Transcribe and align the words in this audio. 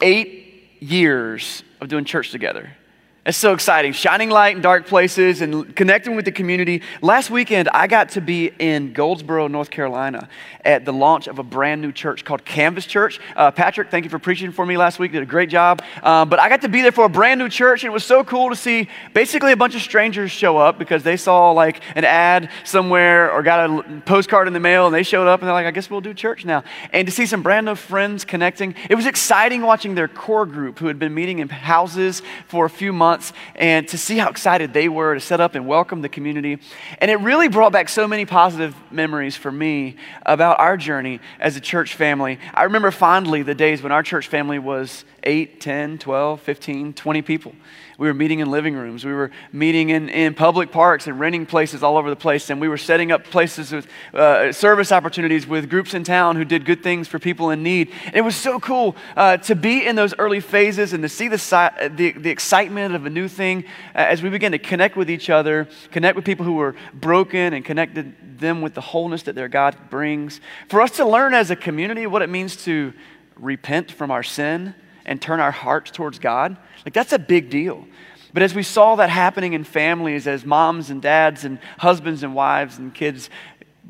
eight 0.00 0.76
years 0.80 1.62
of 1.80 1.88
doing 1.88 2.04
church 2.04 2.30
together. 2.30 2.76
It's 3.26 3.36
so 3.36 3.52
exciting. 3.52 3.92
Shining 3.92 4.30
light 4.30 4.54
in 4.54 4.62
dark 4.62 4.86
places 4.86 5.40
and 5.40 5.74
connecting 5.74 6.14
with 6.14 6.24
the 6.24 6.30
community. 6.30 6.82
Last 7.02 7.28
weekend, 7.28 7.68
I 7.70 7.88
got 7.88 8.10
to 8.10 8.20
be 8.20 8.52
in 8.60 8.92
Goldsboro, 8.92 9.48
North 9.48 9.68
Carolina 9.68 10.28
at 10.64 10.84
the 10.84 10.92
launch 10.92 11.26
of 11.26 11.40
a 11.40 11.42
brand 11.42 11.82
new 11.82 11.90
church 11.90 12.24
called 12.24 12.44
Canvas 12.44 12.86
Church. 12.86 13.18
Uh, 13.34 13.50
Patrick, 13.50 13.90
thank 13.90 14.04
you 14.04 14.10
for 14.10 14.20
preaching 14.20 14.52
for 14.52 14.64
me 14.64 14.76
last 14.76 15.00
week. 15.00 15.10
You 15.10 15.18
Did 15.18 15.28
a 15.28 15.30
great 15.30 15.48
job. 15.48 15.82
Uh, 16.04 16.24
but 16.24 16.38
I 16.38 16.48
got 16.48 16.60
to 16.60 16.68
be 16.68 16.82
there 16.82 16.92
for 16.92 17.04
a 17.04 17.08
brand 17.08 17.40
new 17.40 17.48
church, 17.48 17.82
and 17.82 17.90
it 17.90 17.92
was 17.92 18.04
so 18.04 18.22
cool 18.22 18.48
to 18.50 18.54
see 18.54 18.88
basically 19.12 19.50
a 19.50 19.56
bunch 19.56 19.74
of 19.74 19.82
strangers 19.82 20.30
show 20.30 20.56
up 20.56 20.78
because 20.78 21.02
they 21.02 21.16
saw 21.16 21.50
like 21.50 21.80
an 21.96 22.04
ad 22.04 22.48
somewhere 22.62 23.32
or 23.32 23.42
got 23.42 23.68
a 23.68 24.02
postcard 24.02 24.46
in 24.46 24.54
the 24.54 24.60
mail, 24.60 24.86
and 24.86 24.94
they 24.94 25.02
showed 25.02 25.26
up 25.26 25.40
and 25.40 25.48
they're 25.48 25.54
like, 25.54 25.66
I 25.66 25.72
guess 25.72 25.90
we'll 25.90 26.00
do 26.00 26.14
church 26.14 26.44
now. 26.44 26.62
And 26.92 27.08
to 27.08 27.12
see 27.12 27.26
some 27.26 27.42
brand 27.42 27.66
new 27.66 27.74
friends 27.74 28.24
connecting, 28.24 28.76
it 28.88 28.94
was 28.94 29.06
exciting 29.06 29.62
watching 29.62 29.96
their 29.96 30.06
core 30.06 30.46
group 30.46 30.78
who 30.78 30.86
had 30.86 31.00
been 31.00 31.12
meeting 31.12 31.40
in 31.40 31.48
houses 31.48 32.22
for 32.46 32.66
a 32.66 32.70
few 32.70 32.92
months 32.92 33.15
months 33.16 33.32
and 33.54 33.88
to 33.88 33.96
see 33.96 34.18
how 34.18 34.28
excited 34.28 34.74
they 34.74 34.88
were 34.88 35.14
to 35.14 35.20
set 35.20 35.40
up 35.40 35.54
and 35.54 35.66
welcome 35.66 36.02
the 36.02 36.08
community. 36.08 36.58
And 36.98 37.10
it 37.10 37.16
really 37.20 37.48
brought 37.48 37.72
back 37.72 37.88
so 37.88 38.06
many 38.06 38.26
positive 38.26 38.74
memories 38.90 39.34
for 39.34 39.50
me 39.50 39.96
about 40.26 40.60
our 40.60 40.76
journey 40.76 41.20
as 41.40 41.56
a 41.56 41.60
church 41.60 41.94
family. 41.94 42.38
I 42.52 42.64
remember 42.64 42.90
fondly 42.90 43.42
the 43.42 43.54
days 43.54 43.82
when 43.82 43.90
our 43.90 44.02
church 44.02 44.28
family 44.28 44.58
was 44.58 45.06
8, 45.22 45.60
10, 45.62 45.98
12, 45.98 46.40
15, 46.42 46.92
20 46.92 47.22
people. 47.22 47.54
We 47.98 48.08
were 48.08 48.14
meeting 48.14 48.40
in 48.40 48.50
living 48.50 48.74
rooms. 48.74 49.06
We 49.06 49.12
were 49.14 49.30
meeting 49.52 49.88
in, 49.88 50.10
in 50.10 50.34
public 50.34 50.70
parks 50.70 51.06
and 51.06 51.18
renting 51.18 51.46
places 51.46 51.82
all 51.82 51.96
over 51.96 52.10
the 52.10 52.16
place. 52.16 52.50
And 52.50 52.60
we 52.60 52.68
were 52.68 52.76
setting 52.76 53.10
up 53.10 53.24
places 53.24 53.72
with 53.72 53.88
uh, 54.12 54.52
service 54.52 54.92
opportunities 54.92 55.46
with 55.46 55.70
groups 55.70 55.94
in 55.94 56.04
town 56.04 56.36
who 56.36 56.44
did 56.44 56.66
good 56.66 56.82
things 56.82 57.08
for 57.08 57.18
people 57.18 57.50
in 57.50 57.62
need. 57.62 57.90
And 58.04 58.14
it 58.16 58.20
was 58.20 58.36
so 58.36 58.60
cool 58.60 58.96
uh, 59.16 59.38
to 59.38 59.54
be 59.54 59.86
in 59.86 59.96
those 59.96 60.12
early 60.18 60.40
phases 60.40 60.92
and 60.92 61.02
to 61.02 61.08
see 61.08 61.28
the, 61.28 61.38
the, 61.96 62.12
the 62.12 62.30
excitement 62.30 62.94
of 62.94 63.06
a 63.06 63.10
new 63.10 63.28
thing 63.28 63.64
uh, 63.94 63.98
as 63.98 64.22
we 64.22 64.28
began 64.28 64.52
to 64.52 64.58
connect 64.58 64.96
with 64.96 65.08
each 65.08 65.30
other, 65.30 65.66
connect 65.90 66.16
with 66.16 66.24
people 66.26 66.44
who 66.44 66.54
were 66.54 66.74
broken, 66.92 67.54
and 67.54 67.64
connected 67.64 68.38
them 68.38 68.60
with 68.60 68.74
the 68.74 68.82
wholeness 68.82 69.22
that 69.22 69.34
their 69.34 69.48
God 69.48 69.74
brings. 69.88 70.42
For 70.68 70.82
us 70.82 70.90
to 70.92 71.06
learn 71.06 71.32
as 71.32 71.50
a 71.50 71.56
community 71.56 72.06
what 72.06 72.20
it 72.20 72.28
means 72.28 72.62
to 72.64 72.92
repent 73.36 73.90
from 73.90 74.10
our 74.10 74.22
sin 74.22 74.74
and 75.06 75.22
turn 75.22 75.40
our 75.40 75.50
hearts 75.50 75.90
towards 75.90 76.18
God, 76.18 76.56
like 76.84 76.92
that's 76.92 77.12
a 77.12 77.18
big 77.18 77.48
deal. 77.48 77.86
But 78.34 78.42
as 78.42 78.54
we 78.54 78.62
saw 78.62 78.96
that 78.96 79.08
happening 79.08 79.54
in 79.54 79.64
families, 79.64 80.26
as 80.26 80.44
moms 80.44 80.90
and 80.90 81.00
dads 81.00 81.44
and 81.46 81.58
husbands 81.78 82.22
and 82.22 82.34
wives 82.34 82.76
and 82.76 82.92
kids 82.92 83.30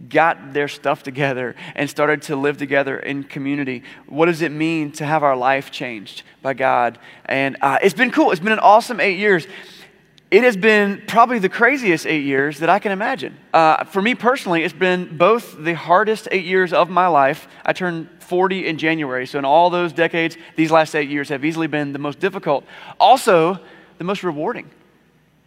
got 0.08 0.52
their 0.52 0.68
stuff 0.68 1.02
together 1.02 1.56
and 1.74 1.88
started 1.90 2.22
to 2.22 2.36
live 2.36 2.56
together 2.56 2.98
in 2.98 3.24
community, 3.24 3.82
what 4.06 4.26
does 4.26 4.42
it 4.42 4.52
mean 4.52 4.92
to 4.92 5.04
have 5.04 5.24
our 5.24 5.36
life 5.36 5.72
changed 5.72 6.22
by 6.42 6.54
God? 6.54 6.98
And 7.24 7.56
uh, 7.60 7.78
it's 7.82 7.94
been 7.94 8.12
cool. 8.12 8.30
It's 8.30 8.40
been 8.40 8.52
an 8.52 8.60
awesome 8.60 9.00
eight 9.00 9.18
years 9.18 9.48
it 10.30 10.42
has 10.42 10.56
been 10.56 11.02
probably 11.06 11.38
the 11.38 11.48
craziest 11.48 12.04
eight 12.04 12.24
years 12.24 12.58
that 12.58 12.68
I 12.68 12.80
can 12.80 12.90
imagine. 12.90 13.36
Uh, 13.54 13.84
for 13.84 14.02
me 14.02 14.14
personally, 14.14 14.64
it's 14.64 14.74
been 14.74 15.16
both 15.16 15.56
the 15.56 15.74
hardest 15.74 16.26
eight 16.32 16.44
years 16.44 16.72
of 16.72 16.90
my 16.90 17.06
life. 17.06 17.46
I 17.64 17.72
turned 17.72 18.08
40 18.20 18.66
in 18.66 18.76
January, 18.76 19.26
so 19.26 19.38
in 19.38 19.44
all 19.44 19.70
those 19.70 19.92
decades, 19.92 20.36
these 20.56 20.72
last 20.72 20.96
eight 20.96 21.08
years 21.08 21.28
have 21.28 21.44
easily 21.44 21.68
been 21.68 21.92
the 21.92 22.00
most 22.00 22.18
difficult. 22.18 22.64
Also, 22.98 23.60
the 23.98 24.04
most 24.04 24.24
rewarding. 24.24 24.68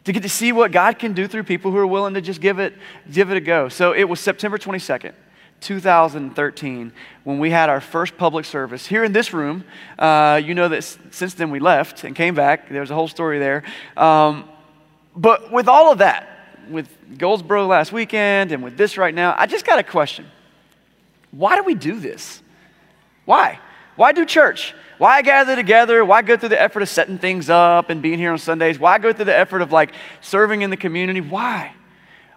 To 0.05 0.13
get 0.13 0.23
to 0.23 0.29
see 0.29 0.53
what 0.53 0.71
God 0.71 0.97
can 0.97 1.11
do 1.11 1.27
through 1.27 1.43
people 1.43 1.71
who 1.71 1.77
are 1.77 1.87
willing 1.87 2.13
to 2.13 2.21
just 2.21 2.39
give 2.39 2.57
it, 2.57 2.73
give 3.11 3.31
it 3.31 3.37
a 3.37 3.41
go. 3.41 3.67
So 3.67 3.93
it 3.93 4.05
was 4.05 4.21
September 4.21 4.57
22nd. 4.57 5.13
2013 5.61 6.93
when 7.25 7.37
we 7.37 7.49
had 7.49 7.67
our 7.69 7.81
first 7.81 8.17
public 8.17 8.45
service 8.45 8.85
here 8.85 9.03
in 9.03 9.11
this 9.11 9.33
room. 9.33 9.65
Uh, 9.97 10.41
you 10.41 10.53
know 10.55 10.69
that 10.69 10.83
since 11.11 11.33
then 11.33 11.51
we 11.51 11.59
left 11.59 12.05
and 12.05 12.15
came 12.15 12.33
back. 12.33 12.69
There's 12.69 12.91
a 12.91 12.95
whole 12.95 13.09
story 13.09 13.39
there. 13.39 13.63
Um, 13.97 14.47
but 15.15 15.51
with 15.51 15.67
all 15.67 15.91
of 15.91 15.99
that, 15.99 16.27
with 16.69 16.87
Goldsboro 17.17 17.67
last 17.67 17.91
weekend 17.91 18.51
and 18.51 18.63
with 18.63 18.77
this 18.77 18.97
right 18.97 19.13
now, 19.13 19.35
I 19.37 19.45
just 19.47 19.65
got 19.65 19.79
a 19.79 19.83
question. 19.83 20.25
Why 21.31 21.55
do 21.55 21.63
we 21.63 21.75
do 21.75 21.99
this? 21.99 22.41
Why? 23.25 23.59
Why 23.95 24.11
do 24.11 24.25
church? 24.25 24.73
Why 24.97 25.21
gather 25.21 25.55
together? 25.55 26.03
Why 26.03 26.21
go 26.21 26.37
through 26.37 26.49
the 26.49 26.61
effort 26.61 26.81
of 26.81 26.89
setting 26.89 27.17
things 27.17 27.49
up 27.49 27.89
and 27.89 28.01
being 28.01 28.19
here 28.19 28.31
on 28.31 28.37
Sundays? 28.37 28.79
Why 28.79 28.97
go 28.97 29.13
through 29.13 29.25
the 29.25 29.37
effort 29.37 29.61
of 29.61 29.71
like 29.71 29.93
serving 30.21 30.61
in 30.61 30.69
the 30.69 30.77
community? 30.77 31.21
Why? 31.21 31.73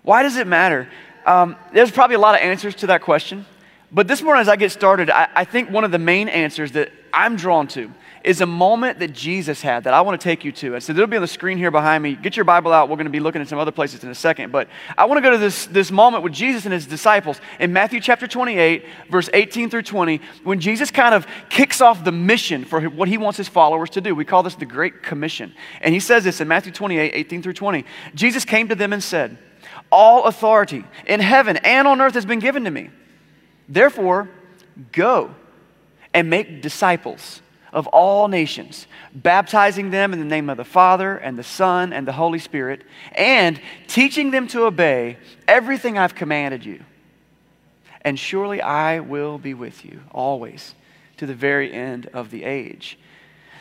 Why 0.03 0.23
does 0.23 0.37
it 0.37 0.47
matter? 0.47 0.89
Um, 1.27 1.57
there's 1.73 1.91
probably 1.91 2.17
a 2.17 2.21
lot 2.21 2.35
of 2.35 2.41
answers 2.41 2.75
to 2.77 2.89
that 2.89 3.03
question. 3.03 3.47
But 3.91 4.09
this 4.09 4.23
morning, 4.23 4.41
as 4.41 4.49
I 4.49 4.57
get 4.57 4.73
started, 4.73 5.11
I, 5.11 5.29
I 5.35 5.45
think 5.45 5.71
one 5.71 5.85
of 5.85 5.91
the 5.91 5.99
main 5.99 6.29
answers 6.29 6.73
that 6.73 6.93
I'm 7.13 7.37
drawn 7.37 7.67
to 7.69 7.93
is 8.25 8.41
a 8.41 8.47
moment 8.47 9.01
that 9.01 9.13
Jesus 9.13 9.63
had 9.63 9.85
that 9.85 9.95
I 9.95 10.01
want 10.01 10.21
to 10.21 10.25
take 10.25 10.45
you 10.45 10.53
to. 10.53 10.75
And 10.75 10.83
so 10.83 10.93
it'll 10.93 11.07
be 11.07 11.17
on 11.17 11.23
the 11.23 11.29
screen 11.29 11.59
here 11.59 11.71
behind 11.71 12.03
me. 12.03 12.15
Get 12.15 12.37
your 12.37 12.45
Bible 12.45 12.73
out. 12.73 12.89
We're 12.89 12.97
going 12.97 13.07
to 13.07 13.11
be 13.11 13.21
looking 13.21 13.43
at 13.43 13.49
some 13.49 13.59
other 13.59 13.73
places 13.73 14.05
in 14.05 14.11
a 14.11 14.15
second. 14.15 14.53
But 14.53 14.69
I 14.97 15.07
want 15.07 15.19
to 15.19 15.23
go 15.23 15.31
to 15.31 15.39
this, 15.39 15.67
this 15.67 15.91
moment 15.91 16.23
with 16.23 16.33
Jesus 16.33 16.65
and 16.65 16.73
his 16.73 16.87
disciples 16.87 17.41
in 17.59 17.73
Matthew 17.73 18.01
chapter 18.01 18.27
28, 18.27 18.85
verse 19.11 19.29
18 19.33 19.71
through 19.71 19.83
20, 19.83 20.21
when 20.45 20.61
Jesus 20.61 20.91
kind 20.91 21.15
of 21.15 21.27
kicks 21.49 21.81
off 21.81 22.05
the 22.05 22.13
mission 22.13 22.65
for 22.65 22.83
what 22.83 23.09
he 23.09 23.19
wants 23.19 23.37
his 23.37 23.49
followers 23.49 23.91
to 23.91 24.01
do. 24.01 24.15
We 24.15 24.25
call 24.25 24.43
this 24.43 24.55
the 24.55 24.67
Great 24.67 25.03
Commission. 25.03 25.55
And 25.81 25.93
he 25.93 26.01
says 26.01 26.25
this 26.25 26.41
in 26.41 26.49
Matthew 26.49 26.73
28, 26.73 27.13
18 27.15 27.43
through 27.43 27.55
20. 27.55 27.85
Jesus 28.15 28.45
came 28.45 28.69
to 28.69 28.75
them 28.75 28.93
and 28.93 29.03
said, 29.03 29.37
All 29.91 30.25
authority 30.25 30.85
in 31.07 31.21
heaven 31.21 31.57
and 31.59 31.89
on 31.89 32.01
earth 32.01 32.15
has 32.15 32.25
been 32.25 32.39
given 32.39 32.65
to 32.65 32.71
me. 32.71 32.91
Therefore, 33.69 34.29
go 34.93 35.35
and 36.15 36.29
make 36.29 36.63
disciples 36.63 37.41
of 37.73 37.87
all 37.89 38.29
nations, 38.29 38.87
baptizing 39.15 39.91
them 39.91 40.13
in 40.13 40.19
the 40.19 40.25
name 40.25 40.51
of 40.51 40.57
the 40.57 40.65
Father 40.65 41.17
and 41.17 41.39
the 41.39 41.43
Son 41.43 41.93
and 41.93 42.07
the 42.07 42.13
Holy 42.13 42.39
Spirit, 42.39 42.83
and 43.13 43.61
teaching 43.89 44.31
them 44.31 44.47
to 44.49 44.65
obey 44.65 45.17
everything 45.49 45.97
I've 45.97 46.15
commanded 46.15 46.65
you. 46.65 46.85
And 48.03 48.19
surely 48.19 48.61
I 48.61 49.01
will 49.01 49.39
be 49.39 49.55
with 49.55 49.85
you 49.85 50.01
always 50.11 50.75
to 51.17 51.27
the 51.27 51.35
very 51.35 51.73
end 51.73 52.09
of 52.13 52.31
the 52.31 52.45
age. 52.45 52.99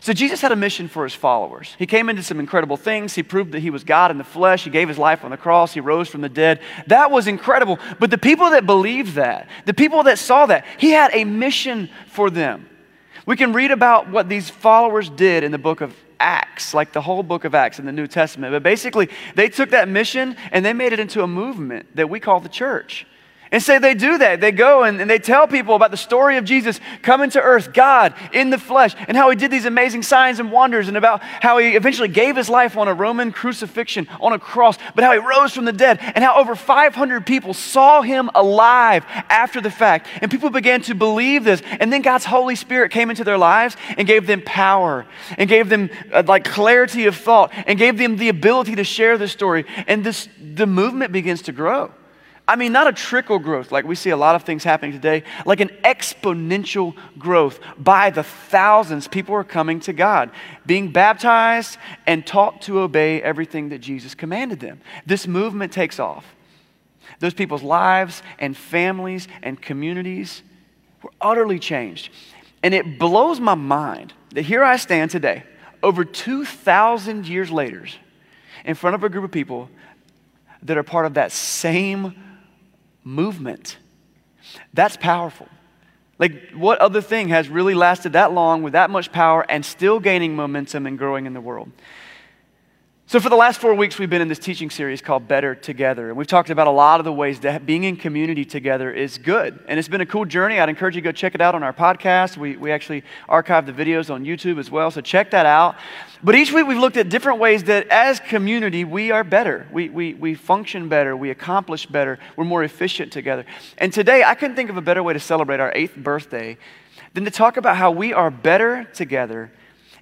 So 0.02 0.14
Jesus 0.14 0.42
had 0.42 0.52
a 0.52 0.56
mission 0.56 0.88
for 0.88 1.04
his 1.04 1.14
followers. 1.14 1.76
He 1.78 1.86
came 1.86 2.10
into 2.10 2.24
some 2.24 2.40
incredible 2.40 2.76
things. 2.76 3.14
He 3.14 3.22
proved 3.22 3.52
that 3.52 3.60
he 3.60 3.70
was 3.70 3.84
God 3.84 4.10
in 4.10 4.18
the 4.18 4.24
flesh. 4.24 4.64
He 4.64 4.72
gave 4.72 4.88
his 4.88 4.98
life 4.98 5.24
on 5.24 5.30
the 5.30 5.38
cross. 5.38 5.76
He 5.76 5.80
rose 5.80 6.10
from 6.10 6.22
the 6.22 6.30
dead. 6.30 6.60
That 6.88 7.12
was 7.12 7.28
incredible. 7.28 7.78
But 8.00 8.10
the 8.10 8.18
people 8.18 8.50
that 8.50 8.66
believed 8.66 9.14
that, 9.14 9.48
the 9.66 9.76
people 9.76 10.02
that 10.04 10.18
saw 10.18 10.48
that, 10.48 10.66
he 10.80 10.90
had 10.90 11.12
a 11.14 11.24
mission 11.24 11.88
for 12.08 12.32
them. 12.32 12.68
We 13.26 13.36
can 13.36 13.54
read 13.54 13.72
about 13.72 14.10
what 14.10 14.30
these 14.30 14.50
followers 14.50 15.10
did 15.10 15.44
in 15.44 15.52
the 15.52 15.58
book 15.58 15.82
of 15.82 15.96
Acts, 16.20 16.74
like 16.74 16.94
the 16.94 17.02
whole 17.02 17.24
book 17.24 17.46
of 17.46 17.56
Acts 17.56 17.80
in 17.80 17.86
the 17.86 17.92
New 17.92 18.08
Testament. 18.08 18.52
But 18.54 18.64
basically, 18.64 19.10
they 19.36 19.50
took 19.50 19.72
that 19.72 19.88
mission 19.88 20.36
and 20.52 20.64
they 20.66 20.74
made 20.74 20.94
it 20.94 21.00
into 21.00 21.24
a 21.24 21.28
movement 21.28 21.96
that 21.96 22.10
we 22.10 22.20
call 22.20 22.40
the 22.40 22.50
church. 22.50 23.06
And 23.52 23.62
say 23.62 23.80
they 23.80 23.96
do 23.96 24.18
that. 24.18 24.40
They 24.40 24.54
go 24.54 24.84
and, 24.84 25.02
and, 25.02 25.10
they 25.10 25.20
tell 25.20 25.46
people 25.46 25.76
about 25.76 25.92
the 25.92 25.98
story 25.98 26.38
of 26.38 26.46
Jesus 26.46 26.80
coming 27.02 27.30
to 27.32 27.42
earth, 27.42 27.74
God 27.74 28.14
in 28.32 28.50
the 28.50 28.58
flesh, 28.58 28.96
and 29.10 29.18
how 29.18 29.30
he 29.30 29.36
did 29.36 29.52
these 29.52 29.66
amazing 29.66 30.04
signs 30.04 30.40
and 30.40 30.54
wonders, 30.54 30.88
and 30.88 30.96
about 30.96 31.22
how 31.22 31.58
he 31.58 31.76
eventually 31.76 32.08
gave 32.08 32.38
his 32.38 32.50
life 32.50 32.78
on 32.78 32.88
a 32.88 32.94
Roman 32.94 33.34
crucifixion 33.34 34.08
on 34.22 34.32
a 34.32 34.40
cross, 34.40 34.78
but 34.96 35.04
how 35.04 35.12
he 35.12 35.18
rose 35.18 35.54
from 35.54 35.66
the 35.66 35.74
dead, 35.74 36.00
and 36.02 36.24
how 36.24 36.38
over 36.38 36.56
500 36.56 37.26
people 37.26 37.54
saw 37.54 38.02
him 38.02 38.30
alive 38.36 39.04
after 39.30 39.60
the 39.60 39.72
fact. 39.72 40.08
And 40.22 40.32
people 40.32 40.50
began 40.50 40.82
to 40.84 40.96
believe 40.96 41.44
this. 41.44 41.62
And 41.82 41.92
then 41.92 42.02
God's 42.02 42.24
Holy 42.24 42.56
Spirit 42.56 42.92
came 42.92 43.10
into 43.10 43.26
their 43.26 43.38
lives 43.38 43.76
and 43.98 44.08
gave 44.08 44.28
them 44.28 44.42
power, 44.46 45.06
and 45.38 45.50
gave 45.50 45.68
them 45.68 45.90
uh, 46.14 46.24
like 46.26 46.46
clarity 46.46 47.06
of 47.06 47.18
thought, 47.18 47.52
and 47.54 47.78
gave 47.78 47.98
them 47.98 48.16
the 48.16 48.30
ability 48.30 48.76
to 48.76 48.86
share 48.86 49.18
this 49.18 49.34
story. 49.34 49.66
And 49.88 50.06
this, 50.06 50.30
the 50.40 50.68
movement 50.68 51.12
begins 51.12 51.42
to 51.44 51.52
grow. 51.52 51.92
I 52.48 52.56
mean, 52.56 52.72
not 52.72 52.88
a 52.88 52.92
trickle 52.92 53.40
growth 53.40 53.72
like 53.72 53.86
we 53.86 53.96
see 53.96 54.10
a 54.10 54.18
lot 54.18 54.36
of 54.36 54.44
things 54.44 54.64
happening 54.64 54.92
today, 54.92 55.24
like 55.46 55.60
an 55.60 55.70
exponential 55.84 56.96
growth. 57.18 57.60
By 57.78 58.10
the 58.10 58.24
thousands, 58.24 59.08
people 59.08 59.36
are 59.36 59.44
coming 59.44 59.80
to 59.82 59.94
God, 59.94 60.32
being 60.66 60.92
baptized 60.92 61.78
and 62.08 62.26
taught 62.26 62.64
to 62.64 62.80
obey 62.80 63.22
everything 63.22 63.70
that 63.70 63.80
Jesus 63.80 64.16
commanded 64.16 64.60
them. 64.60 64.82
This 65.06 65.28
movement 65.28 65.72
takes 65.72 66.00
off. 66.00 66.26
Those 67.20 67.34
people's 67.34 67.64
lives 67.64 68.24
and 68.40 68.58
families 68.58 69.28
and 69.44 69.62
communities 69.62 70.42
were 71.04 71.12
utterly 71.22 71.60
changed. 71.60 72.10
And 72.64 72.74
it 72.74 73.00
blows 73.00 73.40
my 73.40 73.56
mind 73.56 74.14
that 74.34 74.44
here 74.44 74.64
I 74.64 74.78
stand 74.78 75.12
today, 75.12 75.44
over 75.84 76.04
2,000 76.04 77.28
years 77.28 77.52
later, 77.52 77.86
in 78.66 78.76
front 78.76 78.96
of 78.96 79.04
a 79.04 79.10
group 79.10 79.24
of 79.24 79.32
people 79.32 79.70
that 80.64 80.78
are 80.78 80.84
part 80.84 81.06
of 81.06 81.16
that 81.16 81.32
same 81.32 82.14
movement. 83.04 83.78
That's 84.74 84.98
powerful. 84.98 85.48
Like, 86.20 86.52
what 86.52 86.80
other 86.80 87.02
thing 87.02 87.30
has 87.30 87.50
really 87.50 87.74
lasted 87.74 88.14
that 88.14 88.32
long 88.32 88.62
with 88.62 88.74
that 88.74 88.90
much 88.90 89.12
power 89.12 89.46
and 89.50 89.66
still 89.66 90.00
gaining 90.00 90.36
momentum 90.36 90.86
and 90.86 90.98
growing 90.98 91.26
in 91.26 91.34
the 91.34 91.42
world? 91.42 91.72
So, 93.08 93.20
for 93.20 93.28
the 93.28 93.36
last 93.36 93.60
four 93.60 93.74
weeks, 93.74 94.00
we've 94.00 94.10
been 94.10 94.22
in 94.22 94.30
this 94.30 94.40
teaching 94.40 94.70
series 94.70 95.02
called 95.02 95.28
Better 95.28 95.54
Together. 95.54 96.08
And 96.08 96.18
we've 96.18 96.28
talked 96.28 96.50
about 96.50 96.68
a 96.68 96.72
lot 96.72 97.02
of 97.02 97.04
the 97.04 97.12
ways 97.12 97.42
that 97.42 97.66
being 97.66 97.84
in 97.84 97.98
community 97.98 98.46
together 98.46 98.90
is 98.90 99.18
good. 99.18 99.60
And 99.68 99.78
it's 99.78 99.90
been 99.90 100.00
a 100.00 100.06
cool 100.06 100.24
journey. 100.24 100.62
I'd 100.62 100.70
encourage 100.70 100.96
you 100.96 101.02
to 101.02 101.06
go 101.06 101.12
check 101.12 101.36
it 101.36 101.42
out 101.42 101.54
on 101.54 101.62
our 101.62 101.74
podcast. 101.74 102.38
We, 102.38 102.56
we 102.56 102.72
actually 102.72 103.04
archive 103.28 103.66
the 103.66 103.74
videos 103.74 104.10
on 104.10 104.24
YouTube 104.24 104.60
as 104.60 104.72
well. 104.72 104.92
So, 104.92 105.02
check 105.02 105.32
that 105.32 105.46
out. 105.46 105.76
But 106.24 106.36
each 106.36 106.54
week, 106.54 106.66
we've 106.68 106.78
looked 106.78 106.96
at 106.96 107.10
different 107.10 107.40
ways 107.40 107.66
that 107.66 107.86
as 107.90 108.22
community, 108.22 108.86
we 108.86 109.12
are 109.12 109.26
better. 109.26 109.68
We, 109.74 109.90
we, 109.90 110.14
we 110.14 110.34
function 110.34 110.88
better. 110.88 111.14
We 111.18 111.32
accomplish 111.32 111.88
better. 111.88 112.18
We're 112.38 112.46
more 112.46 112.64
efficient 112.64 113.12
together. 113.12 113.44
And 113.78 113.92
today, 113.92 114.24
I 114.24 114.36
couldn't 114.36 114.56
think 114.56 114.70
of 114.70 114.78
a 114.78 114.82
better 114.82 115.04
way 115.04 115.12
to 115.12 115.20
celebrate 115.20 115.60
our 115.60 115.74
eighth 115.76 115.98
birthday 115.98 116.58
than 117.14 117.26
to 117.26 117.32
talk 117.32 117.58
about 117.58 117.76
how 117.76 117.92
we 117.92 118.14
are 118.14 118.32
better 118.32 118.86
together 118.94 119.52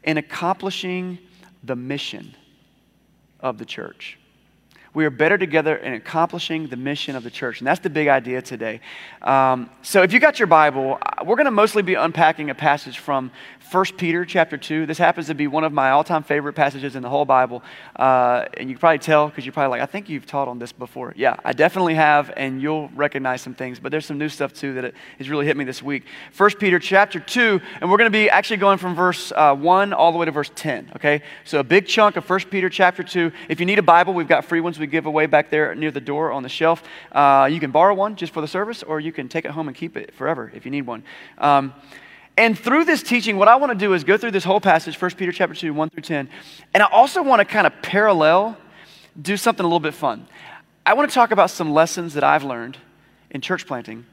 in 0.03 0.19
accomplishing 0.19 1.17
the 1.63 1.75
mission 1.75 2.35
of 3.41 3.57
the 3.57 3.65
church. 3.65 4.18
We 4.99 5.05
are 5.05 5.09
better 5.09 5.37
together 5.37 5.77
in 5.77 5.93
accomplishing 5.93 6.67
the 6.67 6.75
mission 6.75 7.15
of 7.15 7.23
the 7.23 7.31
church. 7.31 7.61
And 7.61 7.67
that's 7.67 7.79
the 7.79 7.89
big 7.89 8.09
idea 8.09 8.41
today. 8.41 8.81
Um, 9.21 9.69
so 9.81 10.03
if 10.03 10.11
you 10.11 10.19
got 10.19 10.39
your 10.39 10.47
Bible, 10.47 10.97
uh, 11.01 11.23
we're 11.23 11.37
going 11.37 11.45
to 11.45 11.51
mostly 11.51 11.81
be 11.83 11.93
unpacking 11.93 12.49
a 12.49 12.53
passage 12.53 12.99
from 12.99 13.31
1 13.71 13.85
Peter 13.97 14.25
chapter 14.25 14.57
2. 14.57 14.87
This 14.87 14.97
happens 14.97 15.27
to 15.27 15.35
be 15.35 15.47
one 15.47 15.63
of 15.63 15.71
my 15.71 15.91
all 15.91 16.03
time 16.03 16.23
favorite 16.23 16.51
passages 16.51 16.97
in 16.97 17.01
the 17.01 17.07
whole 17.07 17.23
Bible. 17.23 17.63
Uh, 17.95 18.45
and 18.57 18.67
you 18.67 18.75
can 18.75 18.79
probably 18.79 18.99
tell 18.99 19.29
because 19.29 19.45
you're 19.45 19.53
probably 19.53 19.77
like, 19.77 19.81
I 19.81 19.85
think 19.85 20.09
you've 20.09 20.25
taught 20.25 20.49
on 20.49 20.59
this 20.59 20.73
before. 20.73 21.13
Yeah, 21.15 21.37
I 21.45 21.53
definitely 21.53 21.93
have, 21.93 22.33
and 22.35 22.61
you'll 22.61 22.89
recognize 22.89 23.41
some 23.41 23.53
things. 23.53 23.79
But 23.79 23.91
there's 23.91 24.05
some 24.05 24.17
new 24.17 24.27
stuff 24.27 24.51
too 24.53 24.73
that 24.73 24.93
has 25.17 25.29
really 25.29 25.45
hit 25.45 25.55
me 25.55 25.63
this 25.63 25.81
week. 25.81 26.03
1 26.35 26.51
Peter 26.59 26.77
chapter 26.77 27.21
2, 27.21 27.61
and 27.79 27.89
we're 27.89 27.97
going 27.97 28.11
to 28.11 28.17
be 28.17 28.29
actually 28.29 28.57
going 28.57 28.79
from 28.79 28.95
verse 28.95 29.31
uh, 29.33 29.55
1 29.55 29.93
all 29.93 30.11
the 30.11 30.17
way 30.17 30.25
to 30.25 30.31
verse 30.31 30.51
10. 30.55 30.91
Okay? 30.97 31.21
So 31.45 31.59
a 31.59 31.63
big 31.63 31.85
chunk 31.87 32.17
of 32.17 32.29
1 32.29 32.39
Peter 32.49 32.69
chapter 32.69 33.03
2. 33.03 33.31
If 33.47 33.61
you 33.61 33.65
need 33.65 33.79
a 33.79 33.83
Bible, 33.83 34.13
we've 34.13 34.27
got 34.27 34.43
free 34.43 34.59
ones 34.59 34.77
we 34.77 34.88
give 34.89 35.05
away 35.05 35.25
back 35.25 35.49
there 35.49 35.73
near 35.75 35.91
the 35.91 36.01
door 36.01 36.31
on 36.31 36.43
the 36.43 36.49
shelf. 36.49 36.83
Uh, 37.11 37.47
you 37.51 37.59
can 37.59 37.71
borrow 37.71 37.93
one 37.93 38.15
just 38.15 38.33
for 38.33 38.41
the 38.41 38.47
service, 38.47 38.83
or 38.83 38.99
you 38.99 39.11
can 39.11 39.29
take 39.29 39.45
it 39.45 39.51
home 39.51 39.67
and 39.67 39.77
keep 39.77 39.95
it 39.95 40.13
forever 40.15 40.51
if 40.53 40.65
you 40.65 40.71
need 40.71 40.85
one. 40.85 41.03
Um, 41.37 41.73
and 42.37 42.57
through 42.57 42.85
this 42.85 43.03
teaching, 43.03 43.37
what 43.37 43.47
I 43.47 43.57
want 43.57 43.71
to 43.71 43.77
do 43.77 43.93
is 43.93 44.03
go 44.03 44.17
through 44.17 44.31
this 44.31 44.45
whole 44.45 44.61
passage, 44.61 44.99
1 44.99 45.11
Peter 45.11 45.31
chapter 45.31 45.53
2, 45.53 45.73
1 45.73 45.89
through 45.89 46.03
10. 46.03 46.29
And 46.73 46.83
I 46.83 46.87
also 46.87 47.21
want 47.21 47.41
to 47.41 47.45
kind 47.45 47.67
of 47.67 47.73
parallel, 47.81 48.57
do 49.21 49.35
something 49.35 49.63
a 49.63 49.67
little 49.67 49.79
bit 49.79 49.93
fun. 49.93 50.27
I 50.85 50.93
want 50.93 51.09
to 51.09 51.13
talk 51.13 51.31
about 51.31 51.49
some 51.49 51.73
lessons 51.73 52.13
that 52.13 52.23
I've 52.23 52.43
learned 52.43 52.77
in 53.29 53.41
church 53.41 53.67
planting 53.67 54.05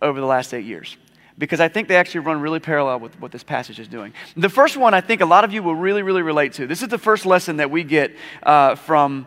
over 0.00 0.20
the 0.20 0.26
last 0.26 0.54
eight 0.54 0.64
years 0.64 0.96
because 1.38 1.60
I 1.60 1.68
think 1.68 1.88
they 1.88 1.96
actually 1.96 2.20
run 2.20 2.40
really 2.40 2.60
parallel 2.60 3.00
with 3.00 3.20
what 3.20 3.32
this 3.32 3.42
passage 3.42 3.78
is 3.78 3.88
doing. 3.88 4.12
The 4.36 4.48
first 4.48 4.76
one 4.76 4.94
I 4.94 5.00
think 5.00 5.20
a 5.20 5.26
lot 5.26 5.44
of 5.44 5.52
you 5.52 5.62
will 5.62 5.74
really, 5.74 6.02
really 6.02 6.22
relate 6.22 6.54
to. 6.54 6.66
This 6.66 6.82
is 6.82 6.88
the 6.88 6.98
first 6.98 7.26
lesson 7.26 7.58
that 7.58 7.70
we 7.70 7.84
get 7.84 8.16
uh, 8.42 8.74
from, 8.76 9.26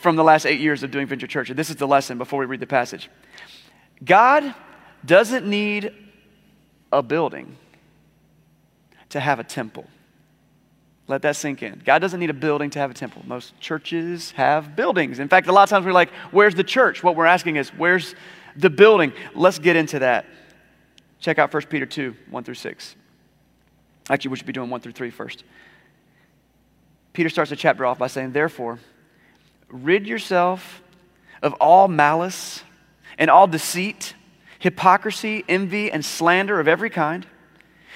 from 0.00 0.16
the 0.16 0.24
last 0.24 0.46
eight 0.46 0.60
years 0.60 0.82
of 0.82 0.90
doing 0.90 1.06
Venture 1.06 1.26
Church. 1.26 1.50
And 1.50 1.58
this 1.58 1.70
is 1.70 1.76
the 1.76 1.86
lesson 1.86 2.18
before 2.18 2.40
we 2.40 2.46
read 2.46 2.60
the 2.60 2.66
passage. 2.66 3.10
God 4.04 4.54
doesn't 5.04 5.46
need 5.46 5.92
a 6.92 7.02
building 7.02 7.56
to 9.10 9.20
have 9.20 9.38
a 9.38 9.44
temple. 9.44 9.86
Let 11.06 11.22
that 11.22 11.36
sink 11.36 11.62
in. 11.62 11.82
God 11.84 11.98
doesn't 11.98 12.18
need 12.18 12.30
a 12.30 12.34
building 12.34 12.70
to 12.70 12.78
have 12.78 12.90
a 12.90 12.94
temple. 12.94 13.22
Most 13.26 13.58
churches 13.60 14.30
have 14.32 14.74
buildings. 14.74 15.18
In 15.18 15.28
fact, 15.28 15.48
a 15.48 15.52
lot 15.52 15.64
of 15.64 15.68
times 15.68 15.84
we're 15.84 15.92
like, 15.92 16.10
where's 16.30 16.54
the 16.54 16.64
church? 16.64 17.02
What 17.02 17.14
we're 17.14 17.26
asking 17.26 17.56
is, 17.56 17.68
where's 17.70 18.14
the 18.56 18.70
building? 18.70 19.12
Let's 19.34 19.58
get 19.58 19.76
into 19.76 19.98
that. 19.98 20.24
Check 21.20 21.38
out 21.38 21.52
1 21.52 21.62
Peter 21.64 21.86
2, 21.86 22.14
1 22.30 22.44
through 22.44 22.54
6. 22.54 22.96
Actually, 24.08 24.30
we 24.30 24.36
should 24.36 24.46
be 24.46 24.52
doing 24.52 24.70
1 24.70 24.80
through 24.80 24.92
3 24.92 25.10
first. 25.10 25.44
Peter 27.12 27.28
starts 27.28 27.50
the 27.50 27.56
chapter 27.56 27.84
off 27.86 27.98
by 27.98 28.06
saying, 28.06 28.32
Therefore, 28.32 28.78
rid 29.74 30.06
yourself 30.06 30.82
of 31.42 31.52
all 31.54 31.88
malice 31.88 32.62
and 33.18 33.30
all 33.30 33.46
deceit, 33.46 34.14
hypocrisy, 34.58 35.44
envy, 35.48 35.90
and 35.90 36.04
slander 36.04 36.60
of 36.60 36.68
every 36.68 36.90
kind. 36.90 37.26